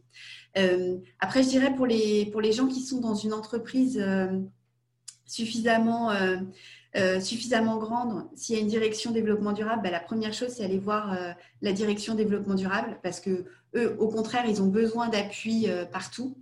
Euh, 0.56 0.98
après, 1.20 1.42
je 1.42 1.48
dirais 1.48 1.74
pour 1.74 1.86
les, 1.86 2.26
pour 2.26 2.40
les 2.40 2.52
gens 2.52 2.66
qui 2.66 2.80
sont 2.80 3.00
dans 3.00 3.14
une 3.14 3.32
entreprise 3.32 3.98
euh, 4.00 4.40
suffisamment, 5.26 6.10
euh, 6.10 7.20
suffisamment 7.20 7.76
grande, 7.78 8.26
s'il 8.34 8.56
y 8.56 8.58
a 8.58 8.62
une 8.62 8.68
direction 8.68 9.10
développement 9.10 9.52
durable, 9.52 9.82
bah, 9.82 9.90
la 9.90 10.00
première 10.00 10.32
chose, 10.32 10.48
c'est 10.48 10.64
aller 10.64 10.78
voir 10.78 11.14
la 11.60 11.72
direction 11.72 12.14
développement 12.14 12.54
durable 12.54 12.98
parce 13.02 13.20
que 13.20 13.44
eux, 13.74 13.96
au 13.98 14.08
contraire, 14.08 14.44
ils 14.48 14.62
ont 14.62 14.68
besoin 14.68 15.08
d'appui 15.08 15.68
partout. 15.92 16.38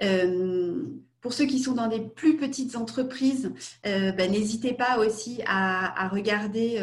Pour 0.00 1.32
ceux 1.32 1.46
qui 1.46 1.58
sont 1.58 1.72
dans 1.72 1.88
des 1.88 2.00
plus 2.00 2.36
petites 2.36 2.76
entreprises, 2.76 3.52
bah, 3.82 4.28
n'hésitez 4.28 4.74
pas 4.74 4.98
aussi 4.98 5.40
à, 5.46 6.08
regarder 6.08 6.80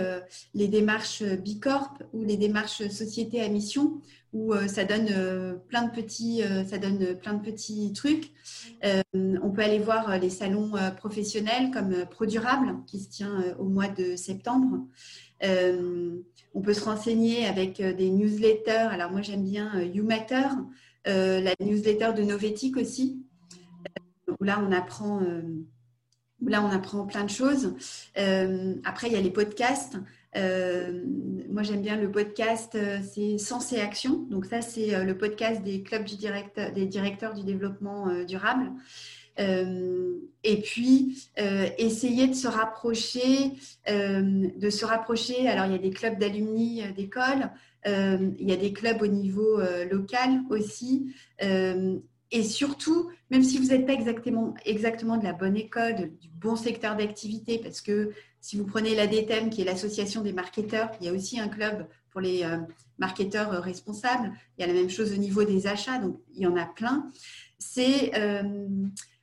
les 0.54 0.68
démarches 0.68 1.24
Bicorp 1.24 1.94
ou 2.14 2.24
les 2.24 2.38
démarches 2.38 2.88
société 2.88 3.42
à 3.42 3.50
mission 3.50 4.02
où 4.34 4.54
euh, 4.54 4.68
ça 4.68 4.86
donne 4.86 5.08
euh, 5.12 5.56
plein 5.68 5.84
de 5.84 5.92
petits, 5.92 6.42
euh, 6.44 6.64
ça 6.64 6.78
donne 6.78 7.16
plein 7.18 7.34
de 7.34 7.44
petits 7.44 7.92
trucs. 7.94 8.32
on 9.14 9.52
peut 9.52 9.62
aller 9.62 9.80
voir 9.80 10.18
les 10.18 10.30
salons 10.30 10.74
professionnels 10.98 11.72
comme 11.72 12.06
ProDurable 12.10 12.78
qui 12.88 13.00
se 13.00 13.10
tient 13.10 13.44
au 13.60 13.66
mois 13.66 13.88
de 13.88 14.16
septembre. 14.16 14.80
on 15.42 16.62
peut 16.62 16.74
se 16.74 16.84
renseigner 16.84 17.46
avec 17.46 17.82
des 17.82 18.10
newsletters. 18.10 18.90
Alors 18.92 19.12
moi 19.12 19.22
j'aime 19.22 19.44
bien 19.44 19.82
YouMatter, 19.82 20.48
la 21.06 21.54
newsletter 21.60 22.14
de 22.16 22.24
Novetic 22.24 22.78
aussi, 22.78 23.24
où 24.40 24.44
là 24.44 24.64
on 24.66 24.72
apprend, 24.72 25.22
où 26.42 26.48
là 26.48 26.64
on 26.64 26.70
apprend 26.70 27.06
plein 27.06 27.24
de 27.24 27.30
choses. 27.30 27.74
après 28.16 29.08
il 29.08 29.14
y 29.14 29.18
a 29.18 29.22
les 29.22 29.32
podcasts. 29.32 29.98
Euh, 30.38 31.04
moi, 31.50 31.64
j'aime 31.64 31.82
bien 31.82 31.98
le 31.98 32.10
podcast, 32.10 32.76
euh, 32.76 33.00
c'est 33.04 33.38
Sens 33.38 33.74
et 33.74 33.82
Action. 33.82 34.26
Donc 34.30 34.46
ça, 34.46 34.62
c'est 34.62 34.96
euh, 34.96 35.04
le 35.04 35.18
podcast 35.18 35.62
des 35.62 35.84
clubs 35.84 36.06
du 36.06 36.16
des 36.16 36.86
directeurs 36.86 37.34
du 37.34 37.44
développement 37.44 38.08
durable. 38.26 38.72
et 39.38 40.62
puis, 40.62 41.30
essayer 41.78 42.28
de 42.28 42.34
se 42.34 42.48
rapprocher, 42.48 43.54
de 43.88 44.70
se 44.70 44.86
rapprocher. 44.86 45.48
Alors, 45.48 45.66
il 45.66 45.72
y 45.72 45.76
a 45.76 45.80
des 45.80 45.90
clubs 45.90 46.18
d'alumni 46.20 46.84
d'école, 46.94 47.50
il 47.86 48.48
y 48.48 48.52
a 48.52 48.58
des 48.58 48.74
clubs 48.74 49.02
au 49.02 49.08
niveau 49.08 49.60
local 49.92 50.42
aussi. 50.50 51.14
et 51.40 52.44
surtout, 52.44 53.10
même 53.30 53.44
si 53.44 53.58
vous 53.58 53.68
n'êtes 53.68 53.86
pas 53.86 53.94
exactement, 53.94 54.54
exactement 54.66 55.18
de 55.18 55.24
la 55.24 55.34
bonne 55.34 55.58
école, 55.58 56.12
du 56.20 56.30
bon 56.30 56.56
secteur 56.56 56.96
d'activité, 56.96 57.60
parce 57.60 57.82
que 57.82 58.12
si 58.42 58.58
vous 58.58 58.66
prenez 58.66 58.96
l'ADTEM, 58.96 59.52
qui 59.52 59.62
est 59.62 59.66
l'association 59.66 60.22
des 60.22 60.34
marketeurs, 60.34 60.90
il 61.00 61.06
y 61.06 61.10
a 61.10 61.14
aussi 61.14 61.40
un 61.40 61.48
club 61.48 61.88
pour 62.10 62.22
les 62.22 62.44
euh, 62.44 62.58
marketeurs 62.98 63.54
euh, 63.54 63.60
responsables. 63.60 64.34
Il 64.58 64.62
y 64.62 64.64
a 64.64 64.68
la 64.68 64.74
même 64.74 64.90
chose 64.90 65.14
au 65.14 65.18
niveau 65.18 65.44
des 65.44 65.68
achats, 65.68 66.00
donc 66.00 66.20
il 66.34 66.42
y 66.42 66.48
en 66.48 66.58
a 66.58 66.66
plein. 66.66 67.10
C'est 67.60 68.12
euh, 68.16 68.68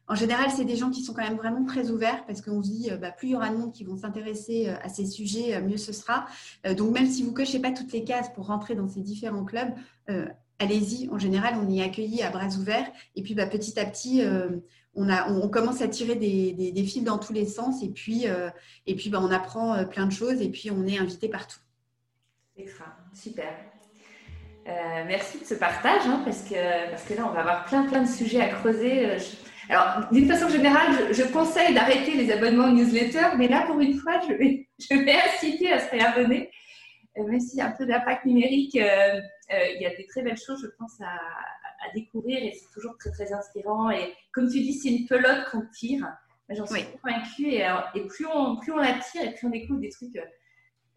en 0.08 0.14
général, 0.14 0.50
c'est 0.50 0.64
des 0.64 0.76
gens 0.76 0.90
qui 0.90 1.02
sont 1.02 1.12
quand 1.12 1.22
même 1.22 1.36
vraiment 1.36 1.64
très 1.64 1.90
ouverts 1.90 2.24
parce 2.26 2.40
qu'on 2.40 2.62
se 2.62 2.68
dit, 2.68 2.90
bah, 3.00 3.10
plus 3.10 3.28
il 3.28 3.30
y 3.32 3.36
aura 3.36 3.50
de 3.50 3.56
monde 3.56 3.72
qui 3.72 3.84
vont 3.84 3.96
s'intéresser 3.96 4.68
à 4.68 4.88
ces 4.88 5.06
sujets, 5.06 5.60
mieux 5.60 5.76
ce 5.76 5.92
sera. 5.92 6.26
donc, 6.76 6.92
même 6.92 7.06
si 7.06 7.22
vous 7.22 7.30
ne 7.30 7.36
cochez 7.36 7.58
pas 7.58 7.72
toutes 7.72 7.92
les 7.92 8.04
cases 8.04 8.32
pour 8.32 8.46
rentrer 8.46 8.74
dans 8.74 8.88
ces 8.88 9.00
différents 9.00 9.44
clubs, 9.44 9.70
allez-y. 10.58 11.08
En 11.10 11.18
général, 11.18 11.56
on 11.62 11.70
est 11.70 11.82
accueilli 11.82 12.22
à 12.22 12.30
bras 12.30 12.48
ouverts. 12.58 12.90
Et 13.16 13.22
puis, 13.22 13.34
bah, 13.34 13.46
petit 13.46 13.78
à 13.78 13.84
petit, 13.84 14.22
on, 14.98 15.48
commence 15.48 15.80
à 15.82 15.88
tirer 15.88 16.14
des, 16.16 16.84
fils 16.84 17.04
dans 17.04 17.18
tous 17.18 17.32
les 17.32 17.46
sens 17.46 17.82
et 17.82 17.88
puis, 17.88 18.26
euh, 18.26 18.50
et 18.86 18.94
puis 18.94 19.10
bah, 19.10 19.20
on 19.22 19.30
apprend 19.30 19.74
euh, 19.74 19.84
plein 19.84 20.06
de 20.06 20.12
choses 20.12 20.40
et 20.40 20.48
puis 20.48 20.70
on 20.70 20.86
est 20.86 20.98
invité 20.98 21.28
partout. 21.28 21.58
Extra, 22.56 22.86
super. 23.14 23.52
Euh, 24.66 25.04
merci 25.06 25.38
de 25.38 25.44
ce 25.44 25.54
partage 25.54 26.02
hein, 26.06 26.22
parce, 26.24 26.42
que, 26.42 26.90
parce 26.90 27.04
que 27.04 27.14
là, 27.14 27.26
on 27.28 27.32
va 27.32 27.40
avoir 27.40 27.64
plein, 27.64 27.84
plein 27.84 28.02
de 28.02 28.08
sujets 28.08 28.40
à 28.40 28.48
creuser. 28.48 29.16
Alors, 29.68 30.10
d'une 30.10 30.26
façon 30.26 30.48
générale, 30.48 31.12
je, 31.12 31.22
conseille 31.24 31.74
d'arrêter 31.74 32.14
les 32.14 32.32
abonnements 32.32 32.68
aux 32.68 32.72
newsletters, 32.72 33.36
mais 33.36 33.48
là, 33.48 33.64
pour 33.66 33.78
une 33.80 33.94
fois, 33.94 34.20
je 34.26 34.34
vais, 34.34 34.68
je 34.78 34.96
vais 34.96 35.14
inciter 35.14 35.72
à 35.72 35.80
se 35.80 35.90
réabonner. 35.90 36.50
Même 37.16 37.40
s'il 37.40 37.58
y 37.58 37.62
a 37.62 37.66
un 37.66 37.72
peu 37.72 37.84
d'impact 37.84 38.24
numérique, 38.26 38.74
il 38.74 39.80
y 39.80 39.86
a 39.86 39.96
des 39.96 40.06
très 40.06 40.22
belles 40.22 40.38
choses, 40.38 40.60
je 40.62 40.68
pense, 40.78 41.00
à, 41.00 41.18
à 41.80 41.92
découvrir 41.94 42.42
et 42.42 42.52
c'est 42.52 42.72
toujours 42.72 42.96
très 42.98 43.10
très 43.10 43.32
inspirant. 43.32 43.90
Et 43.90 44.14
comme 44.32 44.48
tu 44.48 44.60
dis, 44.60 44.74
c'est 44.74 44.90
une 44.90 45.06
pelote 45.06 45.44
qu'on 45.50 45.62
tire. 45.72 46.06
J'en 46.50 46.66
suis 46.66 46.84
convaincue 46.84 47.48
et, 47.48 47.68
et, 47.94 48.06
plus, 48.06 48.26
on, 48.26 48.56
plus 48.56 48.72
on 48.72 48.78
la 48.78 48.94
tire 48.94 49.22
et 49.22 49.34
plus 49.34 49.48
on 49.48 49.50
découvre 49.50 49.80
des 49.80 49.90
trucs 49.90 50.16
euh, 50.16 50.24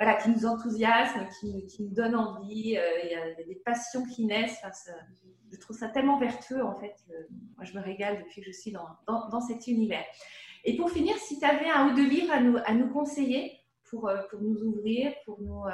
voilà, 0.02 0.18
qui 0.18 0.30
nous 0.32 0.48
enthousiasment, 0.48 1.28
qui, 1.40 1.68
qui 1.68 1.84
nous 1.84 1.94
donnent 1.94 2.16
envie. 2.16 2.76
Euh, 2.76 2.82
il 3.04 3.12
y, 3.12 3.16
a 3.16 3.44
des 3.44 3.62
passions 3.64 4.04
qui 4.04 4.26
naissent. 4.26 4.60
je 5.52 5.58
trouve 5.60 5.78
ça 5.78 5.90
tellement 5.90 6.18
vertueux 6.18 6.64
en 6.64 6.76
fait. 6.76 6.96
moi, 7.56 7.66
je 7.66 7.78
me 7.78 7.84
régale 7.84 8.18
depuis 8.18 8.42
que 8.42 8.48
je 8.48 8.52
suis 8.52 8.72
dans, 8.72 8.88
dans, 9.06 9.30
dans 9.30 9.42
cet 9.42 9.68
univers. 9.68 10.04
Et 10.64 10.76
pour 10.76 10.90
finir, 10.90 11.16
si 11.18 11.38
tu 11.38 11.46
avais 11.46 11.70
un 11.70 11.90
ou 11.90 11.96
deux 11.96 12.08
livres 12.08 12.32
à 12.34 12.40
nous, 12.40 12.58
à 12.66 12.74
nous 12.74 12.90
conseiller 12.90 13.60
pour, 13.90 14.08
euh, 14.08 14.24
pour 14.32 14.42
nous 14.42 14.64
ouvrir, 14.64 15.14
pour 15.26 15.40
nous. 15.40 15.66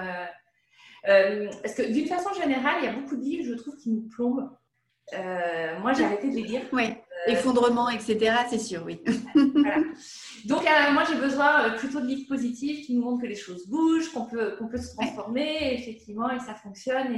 parce 1.03 1.75
que 1.75 1.89
d'une 1.89 2.07
façon 2.07 2.33
générale, 2.33 2.79
il 2.81 2.85
y 2.85 2.89
a 2.89 2.93
beaucoup 2.93 3.15
de 3.15 3.23
livres, 3.23 3.45
je 3.47 3.53
trouve, 3.53 3.77
qui 3.77 3.91
nous 3.91 4.09
plombent. 4.09 4.49
Euh, 5.13 5.79
moi, 5.79 5.93
j'ai 5.93 6.03
arrêté 6.03 6.29
de 6.29 6.35
les 6.35 6.43
lire. 6.43 6.61
Oui, 6.73 6.83
euh, 6.83 7.31
effondrement, 7.31 7.89
etc., 7.89 8.35
c'est 8.49 8.59
sûr, 8.59 8.83
oui. 8.85 9.01
Donc, 10.47 10.61
euh, 10.61 10.93
moi, 10.93 11.03
j'ai 11.07 11.19
besoin 11.19 11.71
plutôt 11.71 11.99
de 11.99 12.05
livres 12.05 12.27
positifs 12.29 12.85
qui 12.85 12.95
nous 12.95 13.01
montrent 13.01 13.21
que 13.21 13.27
les 13.27 13.35
choses 13.35 13.67
bougent, 13.67 14.11
qu'on 14.13 14.25
peut, 14.25 14.55
qu'on 14.57 14.67
peut 14.67 14.77
se 14.77 14.95
transformer, 14.95 15.73
effectivement, 15.73 16.29
et 16.31 16.39
ça 16.39 16.55
fonctionne. 16.55 17.13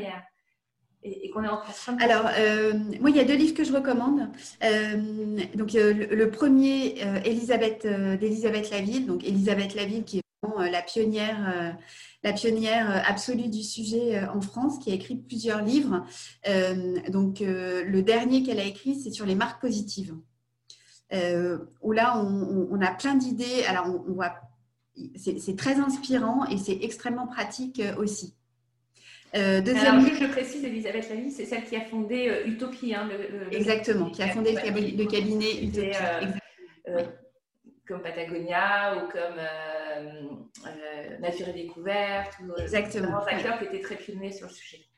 Et, 1.04 1.26
et, 1.26 1.30
qu'on 1.30 1.43
est 1.43 1.47
en 1.47 1.62
train 1.62 1.93
de... 1.93 2.04
Alors, 2.04 2.28
euh, 2.38 2.74
moi, 2.99 3.12
il 3.12 3.16
y 3.16 3.20
a 3.20 3.24
deux 3.24 3.36
livres 3.36 3.54
que 3.54 3.64
je 3.64 3.72
recommande. 3.72 4.30
Euh, 4.64 5.38
donc, 5.54 5.74
le, 5.74 6.26
premier, 6.26 6.95
Elisabeth, 7.24 7.86
d'Elisabeth 7.86 8.72
Laville. 8.72 9.06
Donc, 9.06 9.24
Elisabeth 9.24 9.76
Laville, 9.76 10.04
qui 10.04 10.18
est 10.18 10.24
vraiment 10.41 10.64
la 10.64 10.82
pionnière, 10.82 11.78
la 12.24 12.34
pionnière 12.34 13.04
absolue 13.08 13.47
du 13.47 13.62
sujet 13.62 14.28
en 14.28 14.41
France, 14.41 14.80
qui 14.80 14.89
a 14.91 14.95
écrit 14.95 15.16
plusieurs 15.18 15.62
livres. 15.62 16.04
donc, 17.10 17.41
le 17.41 18.01
dernier 18.01 18.41
qu'elle 18.41 18.60
a 18.60 18.66
écrit, 18.66 18.99
c'est 18.99 19.12
sur 19.12 19.28
les 19.28 19.36
marques 19.36 19.62
positives. 19.62 20.16
Où 21.12 21.91
là, 21.91 22.22
on, 22.22 22.82
a 22.82 22.91
plein 22.91 23.16
d'idées. 23.16 23.64
Alors, 23.68 23.88
on, 23.88 24.12
on 24.12 24.14
voit 24.14 24.36
c'est 25.16 25.55
très 25.55 25.80
inspirant 25.80 26.45
et 26.47 26.57
c'est 26.57 26.78
extrêmement 26.82 27.28
pratique 27.28 27.82
aussi. 27.97 28.36
Euh, 29.36 29.62
deuxième... 29.62 29.99
Alors, 29.99 30.14
je 30.20 30.26
précise, 30.26 30.64
Elisabeth 30.64 31.10
Lavie, 31.10 31.32
c'est 31.32 31.45
celle 31.45 31.64
qui 31.64 31.76
a 31.76 31.82
fondé 31.82 32.30
euh, 32.30 32.47
Utopie. 32.47 32.95
Hein, 32.95 33.07
Exactement, 33.51 34.10
qui 34.10 34.24
a 34.24 34.30
fondé 34.30 34.53
le, 34.53 35.05
cabinet, 35.05 35.64
Utopie. 35.64 35.91
Euh, 36.88 37.03
comme 37.88 38.01
Patagonia 38.01 38.97
ou 38.97 39.12
comme 39.12 39.39
Nature 41.20 41.49
et 41.49 41.53
Découverte. 41.53 42.34
Ou, 42.41 42.60
Exactement. 42.60 43.24
Des 43.26 43.34
acteurs 43.34 43.60
qui 43.60 43.66
étaient 43.66 43.82
très 43.82 43.95
pionniers 43.97 44.32
sur 44.32 44.47
le 44.47 44.53
sujet. 44.53 44.89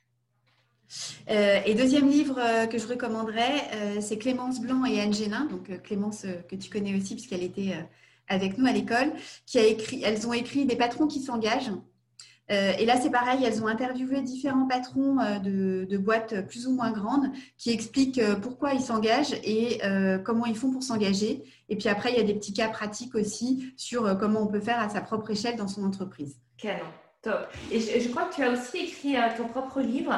Et 1.32 1.76
deuxième 1.76 2.10
livre 2.10 2.40
que 2.70 2.78
je 2.78 2.88
recommanderais, 2.88 4.02
c'est 4.02 4.18
Clémence 4.18 4.60
Blanc 4.60 4.84
et 4.86 5.00
Anne 5.00 5.14
Génin. 5.14 5.46
Donc 5.46 5.82
Clémence 5.82 6.26
que 6.50 6.56
tu 6.56 6.70
connais 6.70 6.96
aussi 6.96 7.16
puisqu'elle 7.16 7.44
était 7.44 7.74
avec 8.32 8.58
nous 8.58 8.66
à 8.66 8.72
l'école, 8.72 9.12
qui 9.46 9.60
a 9.60 9.66
écrit, 9.66 10.02
elles 10.04 10.28
ont 10.28 10.34
écrit 10.34 10.66
des 10.66 10.76
patrons 10.76 11.08
qui 11.08 11.20
s'engagent. 11.20 11.72
Euh, 12.50 12.74
et 12.78 12.86
là, 12.86 13.00
c'est 13.00 13.12
pareil, 13.12 13.44
elles 13.46 13.64
ont 13.64 13.68
interviewé 13.68 14.22
différents 14.22 14.68
patrons 14.68 15.20
euh, 15.20 15.40
de, 15.40 15.98
boîtes 15.98 16.48
plus 16.48 16.68
ou 16.68 16.74
moins 16.74 16.92
grandes 16.92 17.32
qui 17.58 17.72
expliquent 17.72 18.18
euh, 18.18 18.36
pourquoi 18.36 18.74
ils 18.74 18.82
s'engagent 18.82 19.36
et 19.44 19.80
comment 20.26 20.46
ils 20.46 20.56
font 20.56 20.72
pour 20.72 20.84
s'engager. 20.84 21.44
Et 21.70 21.76
puis 21.76 21.88
après, 21.88 22.12
il 22.12 22.18
y 22.18 22.20
a 22.20 22.24
des 22.24 22.34
petits 22.34 22.54
cas 22.54 22.70
pratiques 22.70 23.16
aussi 23.16 23.74
sur 23.78 24.18
comment 24.18 24.42
on 24.42 24.48
peut 24.48 24.60
faire 24.60 24.80
à 24.80 24.90
sa 24.90 25.02
propre 25.02 25.32
échelle 25.32 25.56
dans 25.56 25.68
son 25.68 25.84
entreprise. 25.84 26.38
Canon, 26.58 26.84
top. 27.22 27.48
Et 27.72 27.80
je, 27.80 28.10
crois 28.10 28.26
que 28.26 28.36
tu 28.36 28.44
as 28.44 28.52
aussi 28.52 28.78
écrit 28.78 29.16
ton 29.38 29.48
propre 29.48 29.82
livre. 29.82 30.12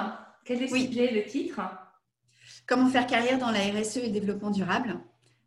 Quel 0.46 0.64
est 0.64 0.72
le 0.72 0.78
sujet, 0.78 1.12
le 1.12 1.26
titre? 1.26 1.62
Comment 2.68 2.90
faire 2.90 3.08
carrière 3.08 3.40
dans 3.40 3.52
la 3.52 3.60
RSE 3.60 3.98
et 3.98 4.08
le 4.08 4.12
développement 4.12 4.52
durable? 4.52 5.00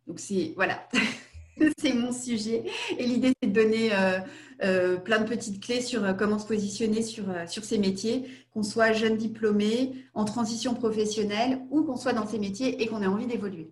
Donc, 0.07 0.19
c'est 0.19 0.53
voilà. 0.55 0.87
c'est 1.77 1.93
mon 1.93 2.11
sujet. 2.11 2.63
Et 2.97 3.05
l'idée, 3.05 3.33
c'est 3.41 3.49
de 3.49 3.53
donner 3.53 3.89
euh, 3.93 4.19
euh, 4.63 4.97
plein 4.97 5.19
de 5.19 5.27
petites 5.27 5.63
clés 5.63 5.81
sur 5.81 6.03
euh, 6.03 6.13
comment 6.13 6.39
se 6.39 6.47
positionner 6.47 7.01
sur, 7.01 7.25
sur 7.47 7.63
ces 7.63 7.77
métiers, 7.77 8.29
qu'on 8.53 8.63
soit 8.63 8.91
jeune 8.93 9.17
diplômé, 9.17 9.93
en 10.13 10.25
transition 10.25 10.73
professionnelle 10.73 11.61
ou 11.69 11.83
qu'on 11.83 11.95
soit 11.95 12.13
dans 12.13 12.27
ces 12.27 12.39
métiers 12.39 12.81
et 12.81 12.87
qu'on 12.87 13.01
ait 13.01 13.07
envie 13.07 13.27
d'évoluer. 13.27 13.71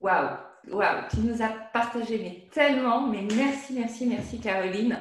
Waouh, 0.00 0.36
waouh, 0.70 1.02
tu 1.10 1.20
nous 1.20 1.42
as 1.42 1.50
partagé 1.72 2.18
mais 2.18 2.48
tellement, 2.52 3.06
mais 3.06 3.22
merci, 3.36 3.74
merci, 3.74 4.06
merci 4.06 4.40
Caroline. 4.40 4.98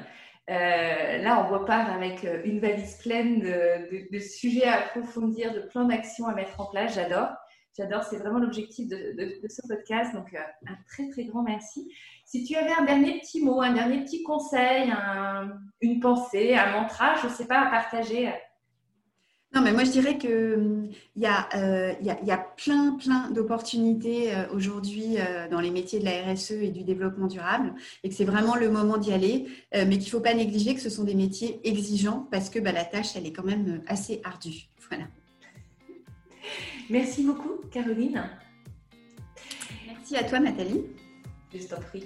Là, 0.50 1.46
on 1.46 1.54
repart 1.54 1.90
avec 1.90 2.26
une 2.44 2.60
valise 2.60 2.98
pleine 2.98 3.40
de, 3.40 4.12
de 4.12 4.20
sujets 4.20 4.66
à 4.66 4.80
approfondir, 4.80 5.54
de 5.54 5.60
plans 5.60 5.86
d'action 5.86 6.28
à 6.28 6.34
mettre 6.34 6.60
en 6.60 6.66
place. 6.66 6.96
J'adore. 6.96 7.30
J'adore, 7.80 8.04
c'est 8.04 8.18
vraiment 8.18 8.40
l'objectif 8.40 8.90
de, 8.90 9.40
ce 9.48 9.66
podcast. 9.66 10.14
Donc, 10.14 10.34
euh, 10.34 10.40
un 10.68 10.76
très, 10.90 11.08
très 11.10 11.24
grand 11.24 11.44
merci. 11.44 11.90
Si 12.26 12.44
tu 12.44 12.56
avais 12.58 12.74
un 12.74 12.84
dernier 12.84 13.20
petit 13.20 13.42
mot, 13.42 13.62
un 13.62 13.72
dernier 13.74 14.04
petit 14.04 14.22
conseil, 14.24 14.94
une 15.80 16.00
pensée, 16.02 16.56
un 16.56 16.72
mantra, 16.74 17.16
je 17.22 17.28
ne 17.28 17.32
sais 17.32 17.48
pas, 17.48 17.62
à 17.62 17.72
partager. 17.72 18.34
Non, 19.54 19.62
mais 19.62 19.74
moi, 19.74 19.84
je 19.84 19.90
dirais 19.90 20.20
qu'il 20.20 20.30
euh, 20.30 20.88
y, 21.16 21.26
euh, 21.26 21.94
y, 22.02 22.10
a, 22.10 22.24
y, 22.24 22.32
a, 22.32 22.38
plein, 22.38 22.92
plein 22.92 23.32
d'opportunités 23.32 24.32
aujourd'hui 24.54 25.18
dans 25.50 25.60
les 25.60 25.72
métiers 25.72 26.00
de 26.00 26.06
la 26.06 26.34
RSE 26.34 26.52
et 26.52 26.70
du 26.70 26.84
développement 26.84 27.28
durable 27.28 27.74
et 28.04 28.10
que 28.10 28.16
c'est 28.16 28.26
vraiment 28.26 28.56
le 28.56 28.70
moment 28.70 28.98
d'y 28.98 29.12
aller, 29.12 29.48
mais 29.74 29.98
qu'il 29.98 30.06
ne 30.06 30.10
faut 30.10 30.20
pas 30.20 30.36
négliger 30.36 30.76
que 30.76 30.82
ce 30.82 30.90
sont 30.90 31.04
des 31.04 31.16
métiers 31.16 31.60
exigeants 31.64 32.28
parce 32.32 32.50
que 32.50 32.60
bah, 32.60 32.72
la 32.72 32.86
tâche, 32.86 33.16
elle 33.16 33.26
est 33.26 33.34
quand 33.34 33.46
même 33.46 33.82
assez 33.88 34.22
ardue. 34.24 34.70
Voilà. 34.90 35.06
Merci 36.90 37.24
beaucoup, 37.24 37.62
Caroline. 37.70 38.24
Merci 39.86 40.16
à 40.16 40.24
toi, 40.24 40.40
Nathalie. 40.40 40.82
Je 41.52 41.66
t'en 41.66 41.82
prie. 41.82 42.04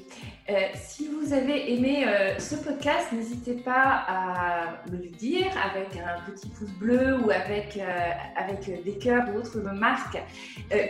Euh, 0.49 0.53
si 0.73 1.09
vous 1.09 1.33
avez 1.33 1.73
aimé 1.73 2.05
euh, 2.07 2.39
ce 2.39 2.55
podcast, 2.55 3.11
n'hésitez 3.11 3.55
pas 3.55 4.05
à 4.07 4.81
me 4.89 4.95
le 4.95 5.09
dire 5.09 5.47
avec 5.65 5.97
un 5.97 6.31
petit 6.31 6.47
pouce 6.47 6.71
bleu 6.79 7.19
ou 7.19 7.29
avec, 7.29 7.75
euh, 7.75 8.11
avec 8.37 8.83
des 8.85 8.97
cœurs 8.97 9.27
ou 9.33 9.39
autres 9.39 9.59
marques 9.59 10.17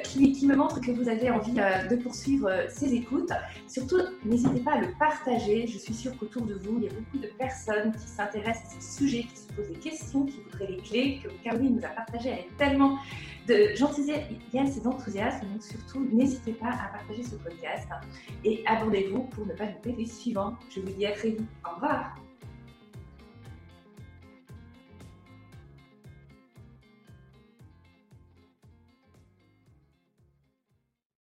qui, 0.04 0.34
qui, 0.34 0.46
me 0.46 0.56
montrent 0.56 0.80
que 0.82 0.92
vous 0.92 1.10
avez 1.10 1.32
envie 1.32 1.54
de 1.54 1.96
poursuivre 1.96 2.48
ces 2.70 2.94
écoutes. 2.94 3.32
Surtout, 3.68 4.02
n'hésitez 4.24 4.60
pas 4.60 4.74
à 4.74 4.82
le 4.82 4.90
partager. 5.00 5.66
Je 5.66 5.80
suis 5.80 5.94
sûre 5.96 6.16
qu'autour 6.20 6.44
de 6.44 6.54
vous, 6.54 6.78
il 6.78 6.84
y 6.84 6.88
a 6.90 6.94
beaucoup 6.94 7.18
de 7.18 7.32
personnes 7.40 7.92
qui 7.94 8.08
s'intéressent 8.08 8.78
à 8.78 8.82
ce 8.82 9.00
sujet, 9.00 9.24
qui 9.24 9.36
se 9.36 9.52
posent 9.54 9.70
des 9.70 9.80
questions, 9.80 10.26
qui 10.26 10.40
voudraient 10.42 10.72
les 10.72 10.78
clés 10.78 11.22
que 11.24 11.30
Caroline 11.44 11.78
nous 11.78 11.86
a 11.86 11.90
partagées. 11.90 12.30
Elle 12.30 12.40
est 12.40 12.58
tellement 12.58 13.00
de 13.48 13.76
gentillesse 13.76 14.78
et 14.78 14.82
d'enthousiasme. 14.82 15.48
Donc 15.52 15.64
surtout, 15.64 16.08
n'hésitez 16.12 16.54
pas 16.54 16.70
à 16.70 16.98
partager 16.98 17.24
ce 17.24 17.36
podcast 17.36 17.88
et 18.44 18.64
abonnez-vous 18.66 19.24
pour 19.24 19.46
ne 19.46 19.54
pas 19.54 19.66
louper 19.66 19.94
les 19.98 20.06
suivants. 20.06 20.56
Je 20.70 20.82
vous 20.82 20.92
dis 20.92 21.06
à 21.06 21.12
très 21.12 21.30
vite. 21.30 21.42
Au 21.66 21.76
revoir. 21.76 22.16